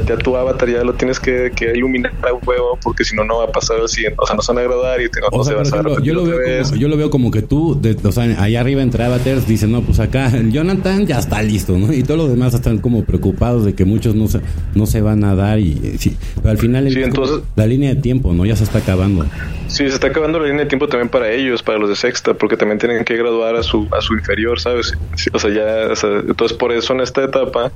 ya, 0.06 0.16
tu 0.16 0.36
avatar 0.36 0.68
ya 0.68 0.82
lo 0.82 0.94
tienes 0.94 1.20
que, 1.20 1.52
iluminar 1.74 2.12
a 2.22 2.32
huevo, 2.32 2.78
porque 2.82 3.04
si 3.04 3.14
no, 3.16 3.24
no 3.24 3.38
va 3.38 3.44
a 3.44 3.52
pasar 3.52 3.80
al 3.80 3.88
siguiente. 3.88 4.16
O 4.20 4.26
sea, 4.26 4.36
no 4.36 4.42
se 4.42 4.52
van 4.52 4.58
a 4.58 4.60
agradar 4.62 5.00
y 5.00 5.04
no, 5.04 5.44
se 5.44 5.54
va 5.54 5.62
a 5.62 6.02
yo 6.02 6.14
lo, 6.14 6.24
veo 6.24 6.62
como, 6.62 6.76
yo 6.76 6.88
lo 6.88 6.96
veo 6.96 7.10
como 7.10 7.30
que 7.30 7.42
tú, 7.42 7.80
o 8.02 8.12
sea, 8.12 8.24
allá 8.42 8.60
arriba 8.60 8.82
entre 8.82 9.04
avatars, 9.04 9.46
dicen, 9.46 9.72
no, 9.72 9.82
pues 9.82 10.00
acá 10.00 10.32
Jonathan 10.48 11.06
ya 11.06 11.18
está 11.18 11.42
listo, 11.42 11.76
¿no? 11.78 11.92
Y 11.92 12.02
todos 12.02 12.18
los 12.18 12.30
demás 12.30 12.54
están 12.54 12.78
como 12.78 13.04
preocupados 13.04 13.64
de 13.64 13.74
que 13.74 13.84
muchos 13.84 14.14
no 14.14 14.28
se, 14.28 14.40
no 14.74 14.86
se 14.86 15.00
van 15.00 15.24
a 15.24 15.34
dar 15.34 15.58
y 15.58 15.96
sí, 15.98 16.16
pero 16.36 16.50
al 16.50 16.58
final 16.58 16.86
entonces, 16.86 17.40
la 17.54 17.66
línea 17.66 17.94
de 17.94 18.00
tiempo, 18.00 18.32
¿no? 18.32 18.44
Ya 18.44 18.55
se 18.56 18.64
está 18.64 18.78
acabando. 18.78 19.26
Sí, 19.68 19.88
se 19.88 19.94
está 19.94 20.08
acabando 20.08 20.38
la 20.38 20.46
línea 20.46 20.64
de 20.64 20.68
tiempo 20.68 20.88
también 20.88 21.08
para 21.08 21.30
ellos, 21.30 21.62
para 21.62 21.78
los 21.78 21.88
de 21.88 21.96
sexta, 21.96 22.34
porque 22.34 22.56
también 22.56 22.78
tienen 22.78 23.04
que 23.04 23.16
graduar 23.16 23.56
a 23.56 23.62
su, 23.62 23.88
a 23.96 24.00
su 24.00 24.14
inferior, 24.14 24.58
¿sabes? 24.60 24.92
O 25.32 25.38
sea, 25.38 25.50
ya, 25.50 25.92
entonces 26.26 26.56
por 26.56 26.72
eso 26.72 26.92
en 26.92 27.00
esta 27.00 27.24
etapa 27.24 27.70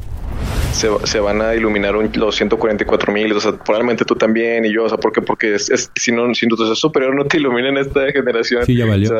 se, 0.72 0.88
se 1.04 1.20
van 1.20 1.42
a 1.42 1.54
iluminar 1.54 1.94
los 1.94 2.36
144 2.36 3.12
mil, 3.12 3.32
o 3.32 3.40
sea, 3.40 3.52
probablemente 3.52 4.04
tú 4.04 4.14
también 4.14 4.64
y 4.64 4.72
yo, 4.72 4.84
o 4.84 4.88
sea, 4.88 4.98
¿por 4.98 5.12
qué? 5.12 5.20
Porque 5.20 5.54
es, 5.54 5.90
si 5.94 6.12
no, 6.12 6.34
si 6.34 6.46
tu 6.48 6.56
superior 6.74 7.14
no 7.14 7.24
te 7.26 7.38
ilumina 7.38 7.68
en 7.68 7.78
esta 7.78 8.10
generación, 8.12 8.64
sí, 8.64 8.76
ya 8.76 8.86
valió. 8.86 9.10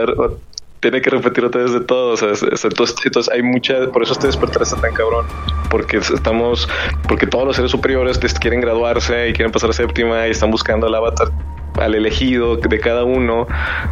Tiene 0.81 1.01
que 1.03 1.11
repetir 1.11 1.45
otra 1.45 1.63
vez 1.63 1.73
de 1.73 1.81
todo, 1.81 2.13
o 2.13 2.17
sea, 2.17 2.29
entonces, 2.31 2.97
entonces 3.05 3.33
hay 3.33 3.43
mucha, 3.43 3.87
por 3.93 4.03
eso 4.03 4.15
este 4.15 4.27
despertar 4.27 4.63
está 4.63 4.77
tan 4.81 4.93
cabrón, 4.95 5.27
porque 5.71 5.99
estamos, 5.99 6.69
porque 7.07 7.27
todos 7.27 7.47
los 7.47 7.57
seres 7.57 7.71
superiores 7.71 8.19
quieren 8.41 8.61
graduarse 8.61 9.29
y 9.29 9.33
quieren 9.33 9.53
pasar 9.53 9.71
a 9.71 9.73
séptima 9.73 10.27
y 10.27 10.31
están 10.31 10.51
buscando 10.51 10.87
el 10.87 10.95
avatar 10.95 11.31
al 11.79 11.95
elegido 11.95 12.57
de 12.57 12.81
cada 12.81 13.05
uno. 13.05 13.47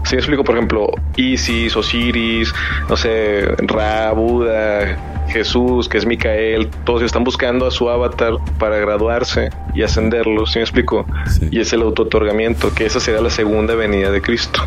Si 0.05 0.14
me 0.16 0.20
explico, 0.20 0.44
por 0.44 0.57
ejemplo, 0.57 0.90
Isis, 1.16 1.77
Osiris, 1.77 2.53
no 2.88 2.96
sé, 2.96 3.46
Ra, 3.59 4.12
Buda, 4.12 5.24
Jesús, 5.29 5.88
que 5.88 5.98
es 5.98 6.07
Micael, 6.07 6.68
todos 6.85 7.03
están 7.03 7.24
buscando 7.24 7.66
a 7.66 7.70
su 7.70 7.88
avatar 7.88 8.35
para 8.59 8.79
graduarse 8.79 9.51
y 9.74 9.83
ascenderlo, 9.83 10.46
¿sí 10.46 10.59
me 10.59 10.62
explico? 10.62 11.07
Y 11.51 11.61
es 11.61 11.72
el 11.72 11.83
auto-otorgamiento, 11.83 12.74
que 12.74 12.87
esa 12.87 13.01
será 13.01 13.20
la 13.20 13.31
segunda 13.31 13.74
venida 13.74 14.11
de 14.11 14.20
Cristo. 14.20 14.61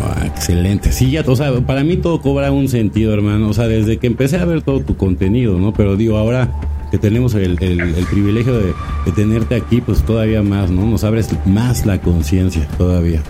Ah, 0.00 0.26
excelente. 0.26 0.92
Sí, 0.92 1.10
ya, 1.10 1.22
o 1.26 1.36
sea, 1.36 1.52
para 1.60 1.84
mí 1.84 1.96
todo 1.96 2.20
cobra 2.20 2.50
un 2.52 2.68
sentido, 2.68 3.12
hermano. 3.12 3.48
O 3.48 3.54
sea, 3.54 3.66
desde 3.66 3.98
que 3.98 4.06
empecé 4.06 4.36
a 4.36 4.44
ver 4.44 4.62
todo 4.62 4.80
tu 4.80 4.96
contenido, 4.96 5.58
¿no? 5.58 5.72
Pero 5.72 5.96
digo, 5.96 6.16
ahora 6.16 6.50
que 6.90 6.98
tenemos 6.98 7.34
el, 7.34 7.56
privilegio 8.10 8.58
de, 8.58 8.74
tenerte 9.14 9.56
aquí, 9.56 9.80
pues 9.80 10.02
todavía 10.02 10.42
más, 10.42 10.70
¿no? 10.70 10.86
Nos 10.86 11.04
abres 11.04 11.28
más 11.46 11.86
la 11.86 12.00
conciencia 12.00 12.66
todavía. 12.78 13.22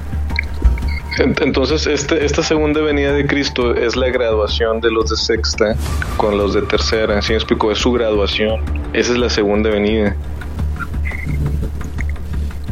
Entonces, 1.18 1.86
este, 1.88 2.24
esta 2.24 2.44
segunda 2.44 2.80
venida 2.80 3.12
de 3.12 3.26
Cristo 3.26 3.74
es 3.74 3.96
la 3.96 4.08
graduación 4.08 4.80
de 4.80 4.90
los 4.92 5.10
de 5.10 5.16
sexta 5.16 5.74
con 6.16 6.38
los 6.38 6.54
de 6.54 6.62
tercera. 6.62 7.20
¿Sí 7.22 7.32
me 7.32 7.36
explico? 7.38 7.72
Es 7.72 7.78
su 7.78 7.90
graduación. 7.90 8.60
Esa 8.92 9.12
es 9.12 9.18
la 9.18 9.28
segunda 9.28 9.70
venida. 9.70 10.14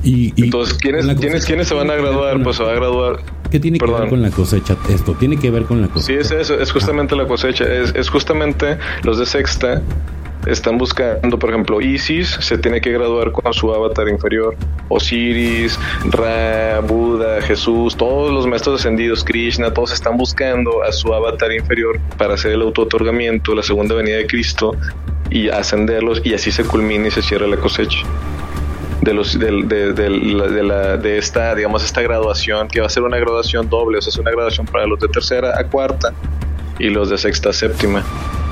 Y, 0.04 0.32
Entonces, 0.40 0.78
¿quiénes, 0.78 1.06
¿quiénes, 1.18 1.44
¿quiénes 1.44 1.66
se 1.66 1.74
van 1.74 1.90
a 1.90 1.96
graduar? 1.96 2.40
Pues 2.44 2.56
se 2.56 2.62
va 2.62 2.70
a 2.70 2.74
graduar 2.74 3.18
¿Qué 3.56 3.60
tiene 3.60 3.78
que 3.78 3.90
ver 3.90 4.10
con 4.10 4.20
la 4.20 4.30
cosecha 4.30 4.76
esto? 4.90 5.14
Tiene 5.14 5.38
que 5.38 5.50
ver 5.50 5.64
con 5.64 5.80
la 5.80 5.88
cosecha. 5.88 6.22
Sí, 6.22 6.34
es 6.34 6.42
eso, 6.42 6.60
es 6.60 6.70
justamente 6.70 7.16
la 7.16 7.26
cosecha. 7.26 7.64
Es, 7.64 7.94
es 7.94 8.10
justamente 8.10 8.76
los 9.02 9.18
de 9.18 9.24
sexta 9.24 9.80
están 10.46 10.76
buscando, 10.76 11.38
por 11.38 11.48
ejemplo, 11.48 11.80
Isis 11.80 12.36
se 12.38 12.58
tiene 12.58 12.82
que 12.82 12.92
graduar 12.92 13.32
con 13.32 13.50
su 13.54 13.72
avatar 13.72 14.10
inferior, 14.10 14.54
Osiris, 14.90 15.78
Ra, 16.10 16.80
Buda, 16.80 17.40
Jesús, 17.40 17.96
todos 17.96 18.30
los 18.30 18.46
maestros 18.46 18.80
ascendidos, 18.80 19.24
Krishna, 19.24 19.72
todos 19.72 19.90
están 19.90 20.18
buscando 20.18 20.82
a 20.82 20.92
su 20.92 21.14
avatar 21.14 21.50
inferior 21.50 21.98
para 22.18 22.34
hacer 22.34 22.52
el 22.52 22.60
auto-otorgamiento, 22.60 23.54
la 23.54 23.62
segunda 23.62 23.94
venida 23.94 24.18
de 24.18 24.26
Cristo 24.26 24.76
y 25.30 25.48
ascenderlos 25.48 26.20
y 26.24 26.34
así 26.34 26.52
se 26.52 26.62
culmina 26.62 27.08
y 27.08 27.10
se 27.10 27.22
cierra 27.22 27.46
la 27.46 27.56
cosecha 27.56 28.00
de 29.06 29.14
los 29.14 29.38
de, 29.38 29.62
de, 29.62 29.92
de, 29.92 30.62
la, 30.64 30.96
de 30.96 31.16
esta 31.16 31.54
digamos 31.54 31.84
esta 31.84 32.02
graduación 32.02 32.66
que 32.66 32.80
va 32.80 32.86
a 32.86 32.90
ser 32.90 33.04
una 33.04 33.16
graduación 33.18 33.68
doble 33.68 33.98
o 33.98 34.02
sea 34.02 34.10
es 34.10 34.18
una 34.18 34.32
graduación 34.32 34.66
para 34.66 34.84
los 34.86 34.98
de 34.98 35.06
tercera 35.08 35.58
a 35.58 35.64
cuarta 35.64 36.12
y 36.78 36.90
los 36.90 37.08
de 37.08 37.16
sexta 37.16 37.50
a 37.50 37.52
séptima 37.52 38.04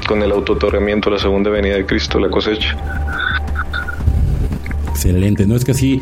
con 0.06 0.22
el 0.22 0.30
autotorramiento 0.30 1.10
la 1.10 1.18
segunda 1.18 1.50
venida 1.50 1.74
de 1.74 1.86
Cristo 1.86 2.20
la 2.20 2.30
cosecha. 2.30 2.76
Excelente 4.90 5.44
no 5.44 5.56
es 5.56 5.64
que 5.64 5.72
así 5.72 6.00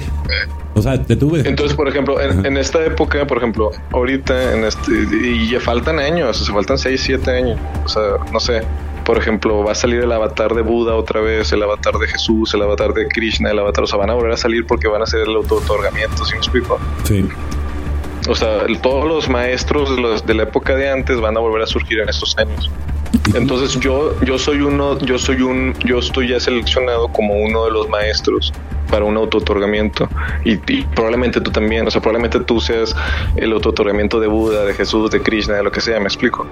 o 0.74 0.82
sea 0.82 1.02
te 1.02 1.16
tuve. 1.16 1.48
Entonces 1.48 1.74
por 1.74 1.88
ejemplo 1.88 2.20
en, 2.20 2.56
esta 2.58 2.84
época 2.84 3.26
por 3.26 3.38
ejemplo 3.38 3.70
ahorita 3.90 4.52
en 4.52 4.64
este 4.64 4.92
y 4.92 5.50
ya 5.50 5.60
faltan 5.60 5.98
años 5.98 6.42
o 6.42 6.44
sea 6.44 6.54
faltan 6.54 6.76
6, 6.76 7.00
7 7.02 7.30
años 7.30 7.58
o 7.86 7.88
sea 7.88 8.02
no 8.30 8.38
sé 8.38 8.60
por 9.04 9.18
ejemplo, 9.18 9.64
va 9.64 9.72
a 9.72 9.74
salir 9.74 10.00
el 10.00 10.12
avatar 10.12 10.54
de 10.54 10.62
Buda 10.62 10.94
otra 10.94 11.20
vez, 11.20 11.52
el 11.52 11.62
avatar 11.62 11.94
de 11.98 12.08
Jesús, 12.08 12.54
el 12.54 12.62
avatar 12.62 12.92
de 12.94 13.08
Krishna, 13.08 13.50
el 13.50 13.58
avatar, 13.58 13.84
o 13.84 13.86
sea, 13.86 13.98
van 13.98 14.10
a 14.10 14.14
volver 14.14 14.32
a 14.32 14.36
salir 14.36 14.66
porque 14.66 14.88
van 14.88 15.00
a 15.00 15.04
hacer 15.04 15.20
el 15.20 15.34
auto-otorgamiento, 15.34 16.24
¿sí 16.24 16.32
me 16.32 16.38
explico? 16.38 16.78
Sí. 17.04 17.28
O 18.28 18.34
sea, 18.34 18.66
todos 18.82 19.08
los 19.08 19.28
maestros 19.28 19.94
de, 19.94 20.00
los, 20.00 20.24
de 20.24 20.34
la 20.34 20.44
época 20.44 20.76
de 20.76 20.90
antes 20.90 21.20
van 21.20 21.36
a 21.36 21.40
volver 21.40 21.62
a 21.62 21.66
surgir 21.66 22.00
en 22.00 22.08
estos 22.08 22.36
años. 22.38 22.70
Entonces 23.34 23.78
yo, 23.80 24.18
yo 24.22 24.38
soy 24.38 24.60
uno, 24.60 24.98
yo 25.00 25.18
soy 25.18 25.42
un, 25.42 25.74
yo 25.84 25.98
estoy 25.98 26.28
ya 26.28 26.40
seleccionado 26.40 27.08
como 27.08 27.34
uno 27.34 27.64
de 27.64 27.70
los 27.70 27.88
maestros 27.88 28.52
para 28.90 29.04
un 29.04 29.16
auto-otorgamiento 29.16 30.08
y, 30.44 30.52
y, 30.52 30.84
probablemente 30.94 31.40
tú 31.40 31.50
también, 31.50 31.86
o 31.86 31.90
sea, 31.90 32.00
probablemente 32.00 32.40
tú 32.40 32.60
seas 32.60 32.94
el 33.36 33.52
auto-otorgamiento 33.52 34.20
de 34.20 34.28
Buda, 34.28 34.64
de 34.64 34.74
Jesús, 34.74 35.10
de 35.10 35.20
Krishna, 35.20 35.54
de 35.54 35.62
lo 35.62 35.72
que 35.72 35.80
sea, 35.80 35.98
me 35.98 36.06
explico. 36.06 36.46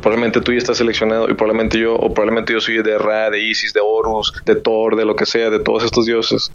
Probablemente 0.00 0.40
tú 0.40 0.52
ya 0.52 0.58
estás 0.58 0.78
seleccionado 0.78 1.28
y 1.28 1.34
probablemente 1.34 1.78
yo, 1.78 1.94
o 1.94 2.12
probablemente 2.12 2.52
yo 2.52 2.60
soy 2.60 2.82
de 2.82 2.98
Ra, 2.98 3.30
de 3.30 3.40
Isis, 3.40 3.72
de 3.72 3.80
Horus, 3.82 4.32
de 4.44 4.56
Thor, 4.56 4.96
de 4.96 5.04
lo 5.04 5.16
que 5.16 5.26
sea, 5.26 5.50
de 5.50 5.60
todos 5.60 5.84
estos 5.84 6.06
dioses. 6.06 6.50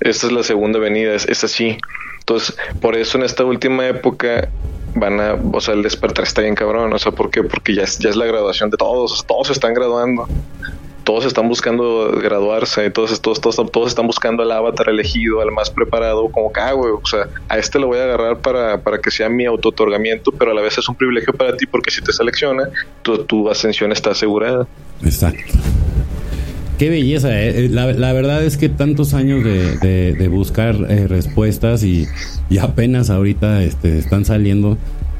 Esta 0.00 0.26
es 0.26 0.32
la 0.32 0.42
segunda 0.42 0.78
venida, 0.78 1.14
es, 1.14 1.44
así. 1.44 1.78
Entonces, 2.20 2.56
por 2.80 2.96
eso 2.96 3.18
en 3.18 3.24
esta 3.24 3.44
última 3.44 3.86
época 3.86 4.48
van 4.94 5.20
a, 5.20 5.34
o 5.34 5.60
sea, 5.60 5.74
el 5.74 5.82
despertar 5.82 6.24
está 6.24 6.42
bien 6.42 6.54
cabrón, 6.54 6.92
o 6.92 6.98
sea, 6.98 7.12
¿por 7.12 7.30
qué? 7.30 7.42
Porque 7.42 7.74
ya 7.74 7.82
es, 7.82 7.98
ya 7.98 8.10
es 8.10 8.16
la 8.16 8.26
graduación 8.26 8.70
de 8.70 8.76
todos, 8.76 9.24
todos 9.26 9.48
se 9.48 9.52
están 9.52 9.74
graduando 9.74 10.26
todos 11.06 11.24
están 11.24 11.48
buscando 11.48 12.10
graduarse, 12.20 12.90
todos, 12.90 13.22
todos, 13.22 13.40
todos, 13.40 13.88
están 13.88 14.08
buscando 14.08 14.42
al 14.42 14.50
avatar 14.50 14.88
elegido, 14.88 15.40
al 15.40 15.52
más 15.52 15.70
preparado, 15.70 16.28
como 16.30 16.52
que, 16.52 16.60
ah, 16.60 16.72
güey, 16.72 16.94
o 17.00 17.06
sea, 17.06 17.28
a 17.48 17.58
este 17.58 17.78
lo 17.78 17.86
voy 17.86 17.98
a 17.98 18.02
agarrar 18.02 18.38
para, 18.38 18.82
para 18.82 18.98
que 18.98 19.12
sea 19.12 19.28
mi 19.28 19.46
auto-otorgamiento, 19.46 20.32
pero 20.32 20.50
a 20.50 20.54
la 20.54 20.62
vez 20.62 20.76
es 20.78 20.88
un 20.88 20.96
privilegio 20.96 21.32
para 21.32 21.56
ti 21.56 21.64
porque 21.64 21.92
si 21.92 22.02
te 22.02 22.12
selecciona, 22.12 22.68
tu, 23.02 23.18
tu 23.24 23.48
ascensión 23.48 23.92
está 23.92 24.10
asegurada. 24.10 24.66
Exacto. 25.04 25.54
Qué 26.76 26.90
belleza, 26.90 27.40
eh. 27.40 27.66
Eh, 27.66 27.68
la, 27.70 27.92
la, 27.92 28.12
verdad 28.12 28.42
es 28.44 28.56
que 28.56 28.68
tantos 28.68 29.14
años 29.14 29.44
de, 29.44 30.12
de, 30.12 30.28
buscar 30.28 30.74
eh, 30.88 31.06
respuestas 31.06 31.84
y, 31.84 32.08
y, 32.50 32.58
apenas 32.58 33.10
ahorita 33.10 33.62
este, 33.62 33.98
están 33.98 34.24
saliendo 34.24 34.76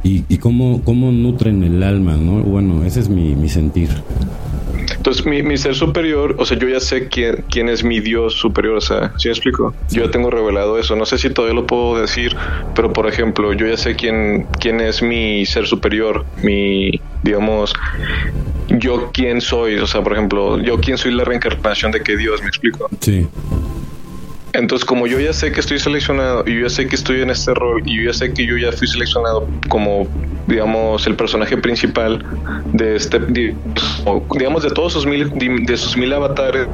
y, 0.07 0.25
y 0.29 0.39
cómo, 0.39 0.83
cómo 0.85 1.11
nutren 1.11 1.63
el 1.65 1.83
alma, 1.83 2.17
¿no? 2.17 2.41
Bueno, 2.43 2.85
ese 2.85 3.01
es 3.01 3.09
mi, 3.09 3.35
mi 3.35 3.49
sentir. 3.49 3.91
Entonces, 4.95 5.27
mi, 5.27 5.57
ser 5.57 5.75
superior, 5.75 6.37
o 6.39 6.45
sea, 6.45 6.59
yo 6.59 6.69
ya 6.69 6.81
sé 6.81 7.09
quién, 7.09 7.45
quién 7.51 7.69
es 7.69 7.83
mi 7.83 8.01
Dios 8.01 8.35
superior, 8.35 8.77
o 8.77 8.81
sea, 8.81 9.13
¿sí 9.19 9.29
me 9.29 9.33
explico? 9.33 9.75
Yo 9.91 10.05
ya 10.05 10.11
tengo 10.11 10.31
revelado 10.31 10.79
eso. 10.79 10.95
No 10.95 11.07
sé 11.07 11.19
si 11.19 11.31
todavía 11.31 11.55
lo 11.55 11.67
puedo 11.67 12.01
decir, 12.01 12.37
pero 12.75 12.93
por 12.93 13.09
ejemplo, 13.09 13.53
yo 13.53 13.67
ya 13.67 13.77
sé 13.77 13.97
quién, 13.97 14.47
quién 14.61 14.81
es 14.81 15.03
mi 15.03 15.45
ser 15.45 15.67
superior, 15.67 16.25
mi, 16.43 17.01
digamos, 17.23 17.73
yo 18.69 19.11
quién 19.13 19.41
soy, 19.41 19.77
o 19.77 19.87
sea, 19.87 20.03
por 20.03 20.13
ejemplo, 20.13 20.61
yo 20.61 20.79
quién 20.81 20.99
soy 20.99 21.13
la 21.13 21.25
reencarnación 21.25 21.91
de 21.91 22.01
que 22.01 22.17
Dios, 22.17 22.41
¿me 22.43 22.49
explico? 22.49 22.89
Sí. 23.01 23.27
Entonces, 24.57 24.87
como 24.87 25.07
yo 25.07 25.21
ya 25.21 25.33
sé 25.35 25.53
que 25.53 25.61
estoy 25.61 25.79
seleccionado 25.79 26.43
y 26.47 26.55
yo 26.55 26.63
ya 26.63 26.71
sé 26.71 26.87
que 26.87 26.97
estoy 26.97 27.21
en 27.21 27.31
este 27.31 27.53
rol 27.53 27.83
y 27.85 27.99
yo 27.99 28.11
ya 28.11 28.15
sé 28.15 28.33
que 28.33 28.47
yo 28.47 28.57
ya 28.57 28.73
fui 28.73 28.89
seleccionado 28.89 29.47
como, 29.69 30.09
digamos, 30.47 31.07
el 31.07 31.15
personaje 31.15 31.59
principal 31.59 32.25
de 32.73 32.97
este, 32.97 33.21
digamos, 33.21 34.63
de 34.63 34.71
todos 34.71 34.95
sus 34.95 35.05
mil, 35.05 35.31
de 35.37 35.77
sus 35.77 35.97
mil 35.99 36.11
avatares, 36.13 36.69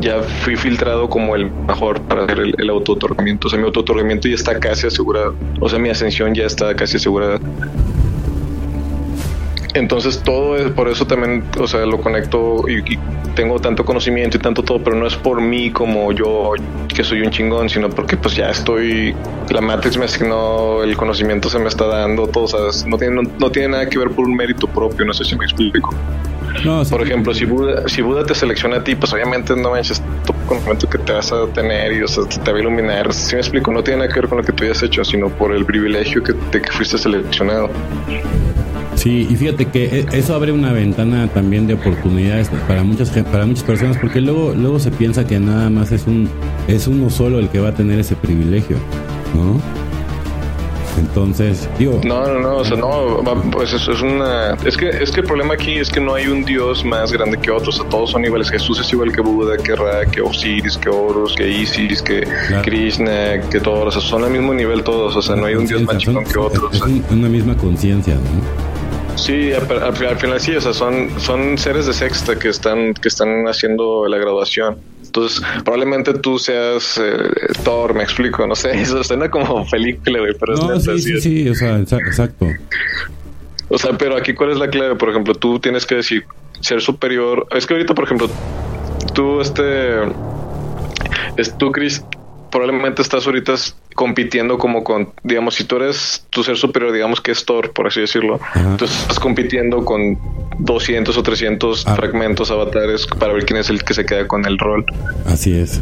ya 0.00 0.20
fui 0.22 0.56
filtrado 0.56 1.08
como 1.08 1.34
el 1.34 1.50
mejor 1.50 2.02
para 2.02 2.24
hacer 2.24 2.38
el, 2.58 2.70
auto 2.70 2.92
otorgamiento. 2.92 3.46
O 3.46 3.50
sea, 3.50 3.58
mi 3.58 3.64
auto 3.64 3.80
otorgamiento 3.80 4.28
ya 4.28 4.34
está 4.34 4.58
casi 4.58 4.86
asegurado. 4.86 5.34
O 5.60 5.68
sea, 5.68 5.78
mi 5.78 5.88
ascensión 5.88 6.34
ya 6.34 6.44
está 6.44 6.74
casi 6.74 6.96
asegurada. 6.98 7.38
Entonces 9.74 10.20
todo 10.22 10.56
es, 10.56 10.70
por 10.72 10.88
eso 10.88 11.06
también, 11.06 11.44
o 11.58 11.66
sea, 11.66 11.86
lo 11.86 11.98
conecto 11.98 12.68
y, 12.68 12.98
tengo 13.34 13.58
tanto 13.58 13.84
conocimiento 13.84 14.36
y 14.36 14.40
tanto 14.40 14.62
todo, 14.62 14.82
pero 14.82 14.96
no 14.96 15.06
es 15.06 15.16
por 15.16 15.40
mí 15.40 15.70
como 15.70 16.12
yo 16.12 16.52
que 16.88 17.04
soy 17.04 17.22
un 17.22 17.30
chingón, 17.30 17.68
sino 17.68 17.88
porque 17.90 18.16
pues 18.16 18.34
ya 18.34 18.50
estoy, 18.50 19.14
la 19.50 19.60
Matrix 19.60 19.96
me 19.96 20.04
asignó, 20.04 20.82
el 20.82 20.96
conocimiento 20.96 21.48
se 21.48 21.58
me 21.58 21.68
está 21.68 21.86
dando, 21.86 22.26
todo, 22.26 22.46
¿sabes? 22.46 22.86
No 22.86 22.96
tiene, 22.98 23.22
no, 23.38 23.50
tiene 23.50 23.68
nada 23.68 23.88
que 23.88 23.98
ver 23.98 24.10
por 24.10 24.26
un 24.26 24.36
mérito 24.36 24.66
propio, 24.66 25.04
no 25.04 25.12
sé 25.12 25.24
si 25.24 25.36
me 25.36 25.44
explico. 25.44 25.94
No, 26.64 26.82
por 26.84 27.02
ejemplo, 27.02 27.32
si 27.32 27.46
Buda, 27.46 27.88
si 27.88 28.02
Buda 28.02 28.24
te 28.24 28.34
selecciona 28.34 28.76
a 28.76 28.84
ti, 28.84 28.94
pues 28.94 29.12
obviamente 29.12 29.56
no 29.56 29.70
manches 29.70 30.02
todo 30.24 30.36
el 30.38 30.46
conocimiento 30.46 30.88
que 30.88 30.98
te 30.98 31.12
vas 31.12 31.32
a 31.32 31.46
tener 31.46 31.92
y 31.94 32.02
o 32.02 32.08
sea, 32.08 32.24
te 32.24 32.52
va 32.52 32.58
a 32.58 32.60
iluminar. 32.60 33.12
Si 33.14 33.34
me 33.34 33.40
explico, 33.40 33.72
no 33.72 33.82
tiene 33.82 34.00
nada 34.00 34.12
que 34.12 34.20
ver 34.20 34.28
con 34.28 34.38
lo 34.38 34.44
que 34.44 34.52
tú 34.52 34.64
hayas 34.64 34.82
hecho, 34.82 35.02
sino 35.02 35.30
por 35.30 35.52
el 35.52 35.64
privilegio 35.64 36.22
que, 36.22 36.34
de 36.34 36.60
que 36.60 36.70
fuiste 36.70 36.98
seleccionado. 36.98 37.70
Sí, 39.02 39.26
y 39.28 39.34
fíjate 39.34 39.64
que 39.64 39.84
e, 39.84 40.06
eso 40.12 40.32
abre 40.32 40.52
una 40.52 40.72
ventana 40.72 41.26
también 41.26 41.66
de 41.66 41.74
oportunidades 41.74 42.48
para 42.68 42.84
muchas 42.84 43.10
para 43.10 43.44
muchas 43.46 43.64
personas, 43.64 43.98
porque 43.98 44.20
luego 44.20 44.54
luego 44.56 44.78
se 44.78 44.92
piensa 44.92 45.26
que 45.26 45.40
nada 45.40 45.70
más 45.70 45.90
es 45.90 46.06
un 46.06 46.30
es 46.68 46.86
uno 46.86 47.10
solo 47.10 47.40
el 47.40 47.48
que 47.48 47.58
va 47.58 47.70
a 47.70 47.74
tener 47.74 47.98
ese 47.98 48.14
privilegio, 48.14 48.76
¿no? 49.34 49.60
Entonces, 50.98 51.68
digo. 51.78 52.00
No, 52.04 52.26
no, 52.26 52.38
no, 52.38 52.56
o 52.58 52.64
sea, 52.64 52.76
no, 52.76 53.22
pues 53.50 53.72
eso 53.72 53.92
es 53.92 54.02
una. 54.02 54.54
Es 54.64 54.76
que, 54.76 54.88
es 54.88 55.10
que 55.10 55.20
el 55.20 55.26
problema 55.26 55.54
aquí 55.54 55.78
es 55.78 55.90
que 55.90 56.00
no 56.00 56.14
hay 56.14 56.28
un 56.28 56.44
Dios 56.44 56.84
más 56.84 57.10
grande 57.12 57.38
que 57.38 57.50
otros, 57.50 57.80
o 57.80 57.82
sea, 57.82 57.90
todos 57.90 58.10
son 58.10 58.24
iguales. 58.24 58.50
Jesús 58.50 58.78
es 58.78 58.92
igual 58.92 59.10
que 59.10 59.20
Buda, 59.20 59.56
que 59.56 59.74
Ra, 59.74 60.06
que 60.06 60.20
Osiris, 60.20 60.76
que 60.76 60.90
Horus, 60.90 61.34
que 61.34 61.48
Isis, 61.48 62.02
que 62.02 62.22
Krishna, 62.62 63.40
que 63.50 63.58
todos, 63.58 63.96
o 63.96 64.00
sea, 64.00 64.08
son 64.08 64.24
al 64.24 64.30
mismo 64.30 64.54
nivel 64.54 64.84
todos, 64.84 65.16
o 65.16 65.22
sea, 65.22 65.34
no 65.34 65.46
hay 65.46 65.54
un 65.54 65.66
Dios 65.66 65.82
más 65.82 65.98
chingón 65.98 66.24
que 66.24 66.38
otros. 66.38 66.76
Es, 66.76 66.82
una 67.10 67.28
misma 67.28 67.56
conciencia, 67.56 68.14
¿no? 68.14 68.71
Sí, 69.16 69.52
al, 69.52 70.16
final 70.16 70.40
sí, 70.40 70.54
o 70.56 70.60
sea, 70.60 70.72
son, 70.72 71.08
son 71.20 71.58
seres 71.58 71.86
de 71.86 71.92
sexta 71.92 72.38
que 72.38 72.48
están, 72.48 72.94
que 72.94 73.08
están 73.08 73.46
haciendo 73.46 74.06
la 74.08 74.18
graduación. 74.18 74.78
Entonces, 75.04 75.42
probablemente 75.64 76.14
tú 76.14 76.38
seas 76.38 76.98
eh, 76.98 77.30
Thor, 77.64 77.94
me 77.94 78.02
explico, 78.02 78.46
no 78.46 78.54
sé, 78.54 78.70
eso 78.80 79.02
suena 79.04 79.30
como 79.30 79.68
película, 79.70 80.20
güey, 80.20 80.34
pero 80.38 80.56
no, 80.56 80.74
es 80.74 80.84
sí, 80.84 80.98
sí, 80.98 81.20
sí, 81.20 81.48
o 81.48 81.54
sea, 81.54 81.78
exacto. 81.78 82.46
O 83.68 83.78
sea, 83.78 83.96
pero 83.96 84.16
aquí, 84.16 84.34
¿cuál 84.34 84.50
es 84.50 84.58
la 84.58 84.68
clave? 84.68 84.96
Por 84.96 85.10
ejemplo, 85.10 85.34
tú 85.34 85.58
tienes 85.58 85.86
que 85.86 85.96
decir 85.96 86.24
ser 86.60 86.80
superior. 86.80 87.46
Es 87.50 87.66
que 87.66 87.74
ahorita, 87.74 87.94
por 87.94 88.04
ejemplo, 88.04 88.28
tú, 89.14 89.40
este, 89.40 90.02
es 91.36 91.56
tú, 91.58 91.72
Chris, 91.72 92.04
probablemente 92.52 93.02
estás 93.02 93.26
ahorita 93.26 93.54
compitiendo 93.96 94.58
como 94.58 94.84
con, 94.84 95.12
digamos, 95.24 95.54
si 95.54 95.64
tú 95.64 95.76
eres 95.76 96.24
tu 96.30 96.44
ser 96.44 96.56
superior, 96.56 96.92
digamos 96.92 97.20
que 97.20 97.32
es 97.32 97.44
Thor, 97.44 97.72
por 97.72 97.88
así 97.88 98.00
decirlo, 98.00 98.38
entonces 98.54 99.00
estás 99.00 99.18
compitiendo 99.18 99.84
con 99.84 100.18
200 100.58 101.16
o 101.16 101.22
300 101.22 101.86
ah. 101.86 101.96
fragmentos 101.96 102.50
avatares 102.50 103.06
para 103.06 103.32
ver 103.32 103.44
quién 103.44 103.58
es 103.58 103.70
el 103.70 103.82
que 103.82 103.94
se 103.94 104.04
queda 104.04 104.28
con 104.28 104.44
el 104.46 104.58
rol. 104.58 104.84
Así 105.26 105.52
es. 105.52 105.80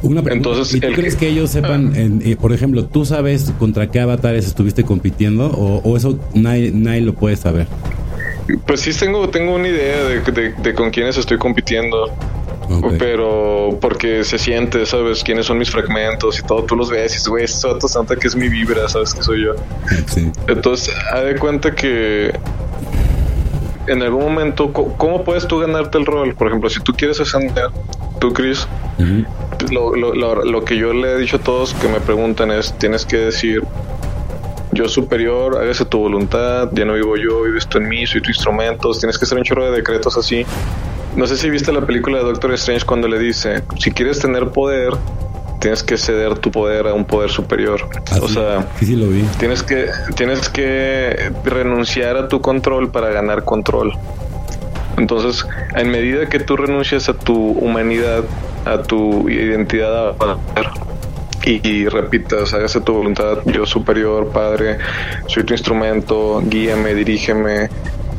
Una 0.00 0.22
Entonces, 0.30 0.74
¿Y 0.74 0.80
tú 0.80 0.92
crees 0.94 1.16
que... 1.16 1.28
ellos 1.28 1.50
sepan, 1.50 1.92
eh, 1.96 2.36
por 2.40 2.52
ejemplo, 2.52 2.84
tú 2.84 3.04
sabes 3.04 3.52
contra 3.58 3.90
qué 3.90 4.00
avatares 4.00 4.46
estuviste 4.46 4.84
compitiendo 4.84 5.46
o, 5.50 5.96
eso 5.96 6.18
nadie, 6.34 6.70
nadie, 6.72 7.00
lo 7.00 7.14
puede 7.14 7.36
saber? 7.36 7.66
Pues 8.66 8.80
sí 8.80 8.92
tengo, 8.96 9.28
tengo 9.28 9.56
una 9.56 9.68
idea 9.68 10.04
de, 10.04 10.52
de 10.52 10.74
con 10.74 10.90
quiénes 10.90 11.18
estoy 11.18 11.36
compitiendo. 11.36 12.14
Pero 12.98 13.78
porque 13.80 14.24
se 14.24 14.38
siente, 14.38 14.84
¿sabes? 14.84 15.24
Quiénes 15.24 15.46
son 15.46 15.58
mis 15.58 15.70
fragmentos 15.70 16.38
y 16.38 16.42
todo. 16.42 16.64
Tú 16.64 16.76
los 16.76 16.90
ves 16.90 17.12
y 17.12 17.14
dices, 17.14 17.28
güey, 17.28 17.44
esto 17.44 17.78
santa 17.88 18.16
que 18.16 18.28
es 18.28 18.36
mi 18.36 18.48
vibra, 18.48 18.88
¿sabes? 18.88 19.14
Que 19.14 19.22
soy 19.22 19.44
yo. 19.44 19.54
Entonces, 20.46 20.94
haz 21.12 21.24
de 21.24 21.36
cuenta 21.36 21.74
que 21.74 22.32
en 23.88 24.02
algún 24.02 24.22
momento, 24.22 24.72
¿cómo 24.72 25.24
puedes 25.24 25.46
tú 25.46 25.58
ganarte 25.58 25.98
el 25.98 26.06
rol? 26.06 26.34
Por 26.34 26.48
ejemplo, 26.48 26.68
si 26.68 26.80
tú 26.80 26.92
quieres 26.92 27.20
ascender, 27.20 27.70
tú, 28.20 28.32
Chris, 28.32 28.68
lo, 29.70 29.94
lo, 29.94 30.44
lo, 30.44 30.64
que 30.64 30.76
yo 30.76 30.92
le 30.92 31.12
he 31.12 31.18
dicho 31.18 31.36
a 31.36 31.40
todos 31.40 31.74
que 31.74 31.88
me 31.88 32.00
preguntan 32.00 32.50
es, 32.50 32.76
tienes 32.78 33.06
que 33.06 33.16
decir, 33.16 33.62
yo 34.72 34.88
superior, 34.88 35.56
hágase 35.56 35.84
tu 35.86 35.98
voluntad, 35.98 36.68
ya 36.72 36.84
no 36.84 36.94
vivo 36.94 37.16
yo, 37.16 37.42
vives 37.44 37.66
tú 37.66 37.78
en 37.78 37.88
mí, 37.88 38.06
soy 38.06 38.20
tu 38.20 38.28
instrumento, 38.28 38.92
tienes 38.92 39.18
que 39.18 39.24
hacer 39.24 39.38
un 39.38 39.44
chorro 39.44 39.70
de 39.70 39.76
decretos 39.78 40.16
así. 40.16 40.44
No 41.18 41.26
sé 41.26 41.36
si 41.36 41.50
viste 41.50 41.72
la 41.72 41.84
película 41.84 42.18
de 42.18 42.24
Doctor 42.24 42.54
Strange 42.54 42.86
cuando 42.86 43.08
le 43.08 43.18
dice, 43.18 43.64
si 43.80 43.90
quieres 43.90 44.20
tener 44.20 44.50
poder, 44.50 44.92
tienes 45.58 45.82
que 45.82 45.96
ceder 45.96 46.38
tu 46.38 46.52
poder 46.52 46.86
a 46.86 46.94
un 46.94 47.04
poder 47.04 47.28
superior. 47.28 47.88
Ah, 48.12 48.18
o 48.22 48.28
sea, 48.28 48.68
Tienes 49.40 49.64
que 49.64 49.88
tienes 50.14 50.48
que 50.48 51.32
renunciar 51.44 52.16
a 52.16 52.28
tu 52.28 52.40
control 52.40 52.92
para 52.92 53.10
ganar 53.10 53.42
control. 53.42 53.94
Entonces, 54.96 55.44
en 55.74 55.90
medida 55.90 56.28
que 56.28 56.38
tú 56.38 56.56
renuncias 56.56 57.08
a 57.08 57.14
tu 57.14 57.34
humanidad, 57.34 58.22
a 58.64 58.82
tu 58.82 59.28
identidad, 59.28 60.14
y, 61.44 61.68
y 61.68 61.88
repitas, 61.88 62.54
hágase 62.54 62.80
tu 62.80 62.94
voluntad, 62.94 63.38
yo 63.44 63.66
superior, 63.66 64.28
Padre, 64.28 64.78
soy 65.26 65.42
tu 65.42 65.52
instrumento, 65.52 66.40
guíame, 66.46 66.94
dirígeme, 66.94 67.70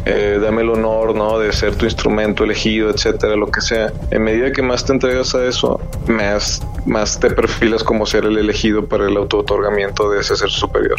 eh, 0.06 0.40
dame 0.42 0.62
el 0.62 0.70
honor, 0.70 1.16
¿no? 1.16 1.40
De 1.40 1.52
ser 1.52 1.76
tu 1.76 1.86
instrumento 1.86 2.44
elegido, 2.44 2.90
etcétera, 2.90 3.36
lo 3.36 3.48
que 3.52 3.62
sea. 3.62 3.92
En 4.12 4.24
medida 4.24 4.52
que 4.52 4.62
más 4.62 4.86
te 4.86 4.94
entregas 4.94 5.36
a 5.36 5.46
eso, 5.46 5.80
más, 6.08 6.62
más 6.86 7.20
te 7.20 7.30
perfilas 7.30 7.84
como 7.84 8.06
ser 8.06 8.26
el 8.26 8.38
elegido 8.38 8.86
para 8.86 9.08
el 9.08 9.18
auto-otorgamiento 9.18 10.10
de 10.10 10.22
ese 10.22 10.36
ser 10.36 10.50
superior. 10.50 10.98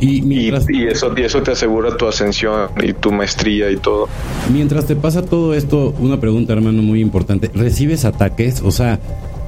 Y, 0.00 0.52
eso, 0.88 1.12
y 1.16 1.22
eso 1.22 1.42
te 1.42 1.52
asegura 1.52 1.96
tu 1.96 2.08
ascensión 2.08 2.70
y 2.82 2.92
tu 2.92 3.12
maestría 3.12 3.70
y 3.70 3.76
todo. 3.76 4.08
Mientras 4.52 4.86
te 4.86 4.96
pasa 4.96 5.22
todo 5.24 5.54
esto, 5.54 5.94
una 6.00 6.18
pregunta, 6.18 6.52
hermano, 6.54 6.82
muy 6.82 7.00
importante. 7.00 7.52
¿Recibes 7.54 8.04
ataques? 8.04 8.62
O 8.62 8.72
sea, 8.72 8.98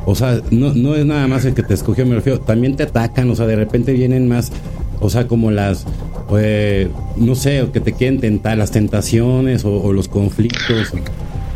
o 0.06 0.14
sea, 0.14 0.40
no, 0.50 0.72
no 0.74 0.94
es 0.94 1.04
nada 1.06 1.26
más 1.26 1.44
el 1.44 1.54
que 1.54 1.62
te 1.62 1.74
escogió, 1.74 2.04
me 2.06 2.14
refiero, 2.14 2.40
también 2.40 2.76
te 2.76 2.82
atacan, 2.82 3.30
o 3.30 3.34
sea, 3.34 3.46
de 3.46 3.56
repente 3.56 3.92
vienen 3.92 4.28
más, 4.28 4.52
o 5.00 5.10
sea, 5.10 5.26
como 5.26 5.50
las 5.50 5.86
pues, 6.28 6.88
no 7.16 7.34
sé, 7.34 7.68
que 7.72 7.80
te 7.80 7.92
quieren 7.92 8.20
tentar, 8.20 8.56
las 8.56 8.70
tentaciones 8.70 9.64
o, 9.64 9.92
los 9.92 10.08
conflictos. 10.08 10.92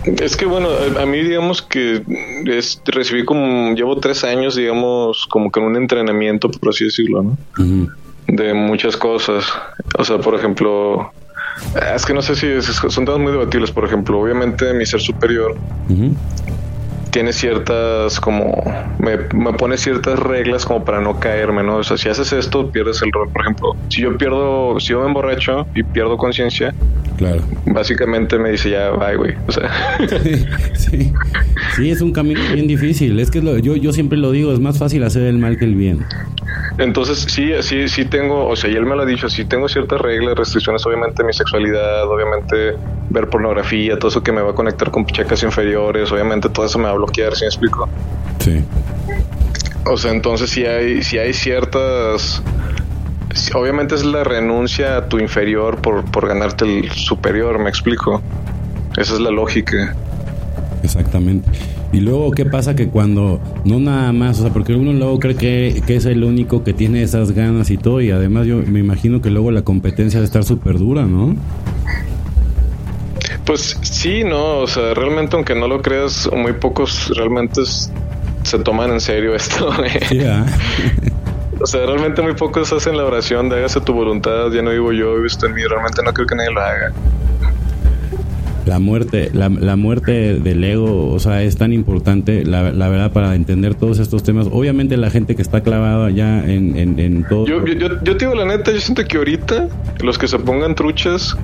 Es 0.05 0.36
que 0.36 0.47
bueno, 0.47 0.68
a 0.99 1.05
mí 1.05 1.18
digamos 1.22 1.61
que 1.61 2.03
es, 2.47 2.80
recibí 2.86 3.24
como, 3.24 3.74
llevo 3.74 3.99
tres 3.99 4.24
años, 4.24 4.57
digamos, 4.57 5.26
como 5.26 5.51
que 5.51 5.61
en 5.61 5.66
un 5.66 5.76
entrenamiento, 5.76 6.51
por 6.51 6.70
así 6.70 6.84
decirlo, 6.84 7.22
¿no? 7.22 7.36
De 8.26 8.55
muchas 8.55 8.97
cosas. 8.97 9.45
O 9.99 10.05
sea, 10.05 10.18
por 10.18 10.34
ejemplo, 10.34 11.11
es 11.95 12.05
que 12.07 12.14
no 12.14 12.22
sé 12.22 12.36
si 12.36 12.47
son 12.62 13.05
temas 13.05 13.20
muy 13.20 13.32
debatibles. 13.32 13.70
Por 13.70 13.84
ejemplo, 13.84 14.20
obviamente 14.20 14.72
mi 14.74 14.86
ser 14.86 15.01
superior 15.01 15.57
tiene 17.11 17.32
ciertas 17.32 18.20
como 18.20 18.62
me, 18.98 19.18
me, 19.34 19.52
pone 19.52 19.76
ciertas 19.76 20.18
reglas 20.18 20.64
como 20.64 20.84
para 20.84 21.00
no 21.00 21.18
caerme, 21.18 21.62
¿no? 21.62 21.76
O 21.76 21.84
sea, 21.84 21.96
si 21.96 22.09
haces 22.09 22.32
esto, 22.32 22.70
pierdes 22.70 23.02
el 23.02 23.12
rol. 23.12 23.28
Por 23.30 23.42
ejemplo, 23.42 23.76
si 23.88 24.02
yo 24.02 24.16
pierdo, 24.16 24.78
si 24.80 24.88
yo 24.88 25.00
me 25.00 25.06
emborracho 25.06 25.66
y 25.74 25.82
pierdo 25.82 26.16
conciencia, 26.16 26.74
claro. 27.16 27.42
Básicamente 27.66 28.38
me 28.38 28.50
dice 28.50 28.70
ya, 28.70 28.90
bye, 28.90 29.16
güey. 29.16 29.34
O 29.46 29.52
sea. 29.52 29.70
Sí, 30.74 31.12
sí. 31.76 31.90
es 31.90 32.00
un 32.00 32.12
camino 32.12 32.40
bien 32.54 32.66
difícil. 32.66 33.18
Es 33.20 33.30
que 33.30 33.42
yo, 33.42 33.76
yo 33.76 33.92
siempre 33.92 34.16
lo 34.16 34.30
digo, 34.30 34.52
es 34.52 34.61
más 34.61 34.78
fácil 34.78 35.02
hacer 35.04 35.24
el 35.24 35.38
mal 35.38 35.59
que 35.59 35.64
el 35.64 35.74
bien. 35.74 36.04
Entonces, 36.78 37.18
sí, 37.28 37.52
sí, 37.61 37.88
sí 37.88 38.04
tengo, 38.04 38.46
o 38.46 38.54
sea, 38.54 38.70
y 38.70 38.74
él 38.76 38.86
me 38.86 38.94
lo 38.94 39.02
ha 39.02 39.06
dicho, 39.06 39.28
sí 39.28 39.44
tengo 39.44 39.68
ciertas 39.68 40.00
reglas, 40.00 40.36
restricciones, 40.36 40.84
obviamente 40.86 41.24
mi 41.24 41.32
sexualidad, 41.32 42.09
obviamente 42.09 42.76
ver 43.11 43.28
pornografía, 43.28 43.98
todo 43.98 44.09
eso 44.09 44.22
que 44.22 44.30
me 44.30 44.40
va 44.42 44.52
a 44.52 44.54
conectar 44.54 44.90
con 44.90 45.04
checas 45.06 45.42
inferiores, 45.42 46.12
obviamente 46.12 46.48
todo 46.48 46.66
eso 46.66 46.78
me 46.78 46.84
va 46.84 46.90
a 46.90 46.94
bloquear, 46.94 47.34
¿sí 47.34 47.42
me 47.42 47.48
explico? 47.48 47.88
Sí. 48.38 48.64
O 49.86 49.96
sea, 49.96 50.12
entonces 50.12 50.50
si 50.50 50.64
hay, 50.64 51.02
si 51.02 51.18
hay 51.18 51.32
ciertas... 51.32 52.42
Obviamente 53.54 53.94
es 53.94 54.04
la 54.04 54.24
renuncia 54.24 54.96
a 54.96 55.09
tu 55.09 55.18
inferior 55.18 55.80
por, 55.80 56.04
por 56.11 56.26
ganarte 56.28 56.64
el 56.64 56.90
superior, 56.90 57.59
me 57.59 57.68
explico. 57.68 58.22
Esa 58.96 59.14
es 59.14 59.20
la 59.20 59.30
lógica. 59.30 59.94
Exactamente. 60.82 61.50
Y 61.91 62.01
luego, 62.01 62.30
¿qué 62.32 62.45
pasa? 62.45 62.76
Que 62.76 62.89
cuando, 62.89 63.41
no 63.64 63.80
nada 63.80 64.12
más, 64.12 64.39
o 64.41 64.43
sea, 64.43 64.53
porque 64.53 64.74
uno 64.74 64.93
luego 64.93 65.18
cree 65.18 65.36
que, 65.36 65.82
que 65.86 65.97
es 65.97 66.05
el 66.05 66.22
único 66.22 66.62
que 66.62 66.74
tiene 66.74 67.03
esas 67.03 67.32
ganas 67.32 67.70
y 67.70 67.78
todo, 67.78 68.03
y 68.03 68.11
además 68.11 68.47
yo 68.47 68.57
me 68.59 68.80
imagino 68.80 69.22
que 69.22 69.30
luego 69.30 69.51
la 69.51 69.62
competencia 69.62 70.20
de 70.20 70.26
estar 70.26 70.45
súper 70.45 70.78
dura, 70.78 71.07
¿no? 71.07 71.34
Pues 73.47 73.78
sí, 73.80 74.22
no, 74.22 74.59
o 74.59 74.66
sea, 74.66 74.93
realmente 74.93 75.34
aunque 75.34 75.55
no 75.55 75.66
lo 75.66 75.80
creas, 75.80 76.28
muy 76.36 76.53
pocos 76.53 77.11
realmente 77.16 77.62
se 77.64 78.59
toman 78.59 78.93
en 78.93 79.01
serio 79.01 79.34
esto. 79.34 79.72
¿eh? 79.82 80.01
o 81.61 81.66
sea, 81.66 81.86
realmente 81.86 82.20
muy 82.20 82.34
pocos 82.34 82.70
hacen 82.70 82.99
la 82.99 83.07
oración 83.07 83.49
de 83.49 83.57
hágase 83.57 83.80
tu 83.80 83.95
voluntad, 83.95 84.51
ya 84.53 84.61
no 84.61 84.72
vivo 84.72 84.93
yo, 84.93 85.14
vivo 85.14 85.26
en 85.43 85.55
mí, 85.55 85.62
realmente 85.64 86.03
no 86.05 86.12
creo 86.12 86.26
que 86.26 86.34
nadie 86.34 86.51
lo 86.51 86.61
haga 86.61 86.93
la 88.68 88.78
muerte, 88.78 89.30
la, 89.32 89.76
muerte 89.76 90.38
del 90.38 90.62
ego, 90.62 91.10
o 91.10 91.18
sea, 91.18 91.42
es 91.42 91.56
tan 91.56 91.72
importante, 91.72 92.44
la, 92.44 92.70
la, 92.70 92.88
verdad, 92.90 93.12
para 93.12 93.34
entender 93.34 93.74
todos 93.74 93.98
estos 93.98 94.22
temas. 94.22 94.46
Obviamente 94.52 94.96
la 94.98 95.10
gente 95.10 95.34
que 95.34 95.42
está 95.42 95.62
clavada 95.62 96.10
ya 96.10 96.44
en, 96.44 96.76
en, 96.76 96.98
en 96.98 97.24
todo... 97.24 97.46
Yo, 97.46 97.64
yo, 97.64 97.72
yo, 97.72 97.88
yo, 98.02 98.16
te 98.16 98.26
digo 98.26 98.34
la 98.34 98.44
neta, 98.44 98.70
yo 98.70 98.80
siento 98.80 99.04
que 99.06 99.16
ahorita 99.16 99.68
los 100.00 100.18
que 100.18 100.28
se 100.28 100.38
pongan 100.38 100.74
truchas 100.74 101.34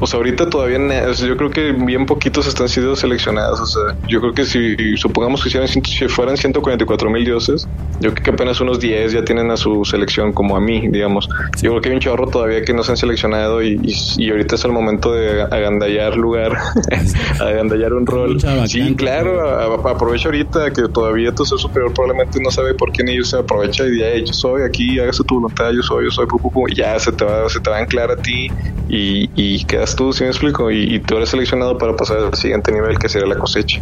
pues 0.00 0.14
ahorita 0.14 0.48
todavía 0.48 0.78
yo 1.12 1.36
creo 1.36 1.50
que 1.50 1.72
bien 1.72 2.06
poquitos 2.06 2.46
están 2.46 2.70
siendo 2.70 2.96
seleccionados. 2.96 3.60
O 3.60 3.66
sea, 3.66 3.96
yo 4.08 4.20
creo 4.20 4.32
que 4.32 4.46
si 4.46 4.96
supongamos 4.96 5.44
que 5.44 5.50
si 5.68 6.08
fueran 6.08 6.38
144 6.38 7.10
mil 7.10 7.22
dioses, 7.22 7.68
yo 8.00 8.14
creo 8.14 8.24
que 8.24 8.30
apenas 8.30 8.62
unos 8.62 8.80
10 8.80 9.12
ya 9.12 9.24
tienen 9.24 9.50
a 9.50 9.58
su 9.58 9.84
selección 9.84 10.32
como 10.32 10.56
a 10.56 10.60
mí, 10.60 10.88
digamos. 10.88 11.28
Yo 11.60 11.72
creo 11.72 11.80
que 11.82 11.88
hay 11.90 11.94
un 11.96 12.00
chorro 12.00 12.26
todavía 12.28 12.62
que 12.62 12.72
no 12.72 12.82
se 12.82 12.92
han 12.92 12.96
seleccionado 12.96 13.62
y, 13.62 13.78
y, 14.16 14.30
ahorita 14.30 14.54
es 14.54 14.64
el 14.64 14.72
momento 14.72 15.12
de 15.12 15.42
agandallar 15.42 16.16
lugar, 16.16 16.56
agandallar 17.40 17.92
un 17.92 18.06
rol. 18.06 18.40
Sí, 18.66 18.94
claro, 18.94 19.86
aprovecha 19.86 20.28
ahorita 20.28 20.72
que 20.72 20.88
todavía 20.88 21.34
tu 21.34 21.44
ser 21.44 21.58
superior 21.58 21.92
probablemente 21.92 22.40
no 22.40 22.50
sabe 22.50 22.72
por 22.72 22.90
qué 22.90 23.04
ni 23.04 23.22
se 23.22 23.36
aprovecha 23.36 23.84
y 23.84 23.90
dice, 23.90 24.24
yo 24.24 24.32
soy 24.32 24.62
aquí, 24.62 24.98
hágase 24.98 25.22
tu 25.24 25.34
voluntad, 25.34 25.72
yo 25.72 25.82
soy, 25.82 26.04
yo 26.06 26.10
soy, 26.10 26.26
y 26.68 26.74
ya 26.74 26.98
se 26.98 27.12
te 27.12 27.22
va, 27.22 27.46
se 27.50 27.60
te 27.60 27.68
va 27.68 27.76
a 27.76 27.80
anclar 27.80 28.10
a 28.10 28.16
ti 28.16 28.48
y, 28.88 29.28
y 29.36 29.62
quedas 29.64 29.89
tú, 29.96 30.12
si 30.12 30.24
me 30.24 30.30
explico, 30.30 30.70
y, 30.70 31.00
tú 31.00 31.16
eres 31.16 31.30
seleccionado 31.30 31.78
para 31.78 31.96
pasar 31.96 32.18
al 32.18 32.34
siguiente 32.34 32.72
nivel 32.72 32.98
que 32.98 33.08
sería 33.08 33.28
la 33.28 33.36
cosecha. 33.36 33.80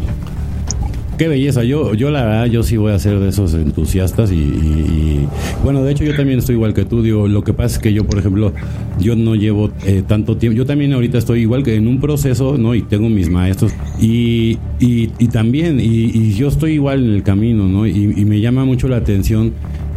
Qué 1.17 1.27
belleza, 1.27 1.65
yo, 1.65 1.95
yo 1.95 2.11
la 2.11 2.23
verdad, 2.23 2.45
yo 2.45 2.63
sí 2.63 2.77
voy 2.77 2.93
a 2.93 2.99
ser 2.99 3.19
de 3.19 3.27
esos 3.27 3.53
entusiastas 3.53 4.31
y, 4.31 5.27
bueno, 5.65 5.83
de 5.83 5.91
hecho 5.91 6.05
yo 6.05 6.15
también 6.15 6.39
estoy 6.39 6.55
igual 6.55 6.73
que 6.73 6.85
tú, 6.85 7.03
digo, 7.03 7.27
lo 7.27 7.43
que 7.43 7.51
pasa 7.51 7.75
es 7.75 7.81
que 7.81 7.91
yo, 7.91 8.05
por 8.05 8.19
ejemplo, 8.19 8.53
yo 8.99 9.17
no 9.17 9.35
llevo 9.35 9.69
eh, 9.85 10.01
tanto 10.07 10.37
tiempo, 10.37 10.55
yo 10.55 10.65
también 10.65 10.93
ahorita 10.93 11.17
estoy 11.17 11.41
igual 11.41 11.63
que 11.63 11.75
en 11.75 11.87
un 11.87 11.99
proceso, 11.99 12.57
¿no? 12.57 12.73
Y 12.73 12.83
tengo 12.83 13.09
mis 13.09 13.29
maestros 13.29 13.73
y, 13.99 14.59
y, 14.79 15.07
también, 15.27 15.81
y, 15.81 16.33
yo 16.35 16.47
estoy 16.47 16.75
igual 16.75 17.03
en 17.03 17.15
el 17.15 17.23
camino, 17.23 17.67
¿no? 17.67 17.85
Y, 17.85 18.23
me 18.23 18.39
llama 18.39 18.63
mucho 18.63 18.87
la 18.87 18.95
atención 18.95 19.51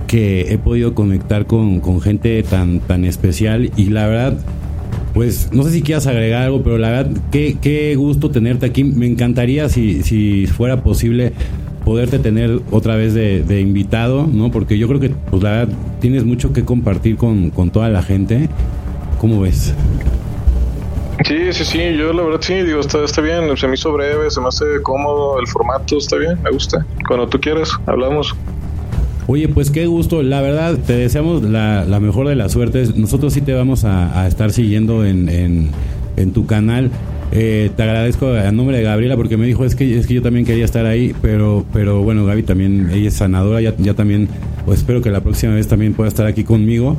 que 0.09 0.53
he 0.53 0.59
podido 0.59 0.93
conectar 0.93 1.47
con, 1.47 1.79
con 1.79 2.01
gente 2.01 2.43
tan, 2.43 2.81
tan 2.81 3.05
especial 3.05 3.71
y 3.77 3.91
la 3.91 4.09
verdad 4.09 4.39
pues 5.15 5.53
no 5.53 5.63
sé 5.65 5.71
si 5.71 5.83
quieras 5.83 6.07
agregar 6.07 6.43
algo, 6.43 6.63
pero 6.63 6.79
la 6.79 6.91
verdad, 6.91 7.11
qué, 7.31 7.57
qué 7.61 7.95
gusto 7.97 8.31
tenerte 8.31 8.67
aquí. 8.67 8.85
Me 8.85 9.07
encantaría 9.07 9.69
si, 9.69 10.03
si 10.03 10.47
fuera 10.47 10.83
posible 10.83 11.33
poderte 11.85 12.19
tener 12.19 12.61
otra 12.71 12.97
vez 12.97 13.15
de, 13.15 13.61
invitado, 13.61 14.27
¿no? 14.27 14.51
Porque 14.51 14.79
yo 14.79 14.89
creo 14.89 15.01
que, 15.01 15.11
pues 15.11 15.43
la 15.43 15.51
verdad, 15.51 15.75
tienes 16.01 16.25
mucho 16.25 16.53
que 16.53 16.65
compartir 16.65 17.17
con, 17.17 17.51
con 17.51 17.71
toda 17.71 17.89
la 17.89 18.03
gente. 18.03 18.49
¿Cómo 19.21 19.41
ves? 19.41 19.75
Sí, 21.25 21.53
sí, 21.53 21.65
sí, 21.65 21.79
yo 21.97 22.13
la 22.13 22.23
verdad 22.23 22.41
sí, 22.41 22.55
digo, 22.55 22.81
está, 22.81 23.05
está 23.05 23.21
bien, 23.21 23.57
se 23.57 23.69
me 23.69 23.75
hizo 23.75 23.93
breve, 23.93 24.29
se 24.31 24.41
me 24.41 24.49
hace 24.49 24.65
cómodo 24.83 25.39
el 25.39 25.47
formato, 25.47 25.99
está 25.99 26.17
bien, 26.17 26.41
me 26.43 26.51
gusta. 26.51 26.85
Cuando 27.07 27.29
tú 27.29 27.39
quieras, 27.41 27.71
hablamos. 27.87 28.35
Oye, 29.27 29.49
pues 29.49 29.71
qué 29.71 29.87
gusto. 29.87 30.23
La 30.23 30.41
verdad, 30.41 30.79
te 30.87 30.95
deseamos 30.95 31.43
la, 31.43 31.85
mejor 32.01 32.29
de 32.29 32.35
las 32.35 32.53
suertes. 32.53 32.97
Nosotros 32.97 33.33
sí 33.33 33.41
te 33.41 33.53
vamos 33.53 33.85
a, 33.85 34.27
estar 34.27 34.53
siguiendo 34.53 35.05
en, 35.05 35.29
en, 36.17 36.33
tu 36.33 36.47
canal. 36.47 36.91
Eh, 37.31 37.71
te 37.77 37.83
agradezco 37.83 38.29
a 38.29 38.51
nombre 38.53 38.77
de 38.77 38.83
Gabriela 38.83 39.17
porque 39.17 39.39
me 39.39 39.47
dijo 39.47 39.65
es 39.65 39.75
que 39.75 39.99
es 39.99 40.07
que 40.07 40.13
yo 40.15 40.23
también 40.23 40.45
quería 40.45 40.67
estar 40.67 40.85
ahí, 40.85 41.15
pero 41.23 41.65
pero 41.73 42.03
bueno, 42.03 42.27
Gaby 42.27 42.43
también, 42.43 42.91
ella 42.93 43.09
es 43.09 43.15
sanadora, 43.15 43.63
ya, 43.63 43.75
ya 43.79 43.95
también, 43.95 44.29
pues 44.67 44.81
espero 44.81 45.01
que 45.01 45.11
la 45.11 45.23
próxima 45.23 45.55
vez 45.55 45.67
también 45.67 45.95
pueda 45.95 46.09
estar 46.09 46.27
aquí 46.27 46.45
conmigo. 46.45 46.97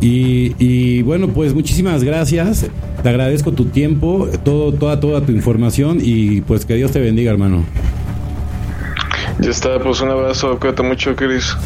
Y, 0.00 0.54
y, 0.58 1.02
bueno, 1.02 1.28
pues 1.28 1.54
muchísimas 1.54 2.02
gracias. 2.02 2.66
Te 3.02 3.08
agradezco 3.08 3.52
tu 3.52 3.66
tiempo, 3.66 4.28
todo, 4.44 4.72
toda, 4.72 4.98
toda 4.98 5.24
tu 5.24 5.30
información 5.32 5.98
y 6.02 6.40
pues 6.40 6.66
que 6.66 6.74
Dios 6.74 6.90
te 6.90 7.00
bendiga, 7.00 7.30
hermano. 7.30 7.64
Ya 9.42 9.50
está, 9.50 9.76
pues 9.80 10.00
un 10.00 10.08
abrazo, 10.08 10.56
cuídate 10.60 10.84
mucho, 10.84 11.16
Chris. 11.16 11.56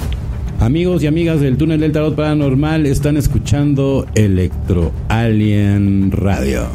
Amigos 0.60 1.02
y 1.02 1.06
amigas 1.06 1.42
del 1.42 1.58
túnel 1.58 1.78
del 1.78 1.92
tarot 1.92 2.16
paranormal, 2.16 2.86
están 2.86 3.18
escuchando 3.18 4.06
Electro 4.14 4.92
Alien 5.10 6.10
Radio. 6.10 6.68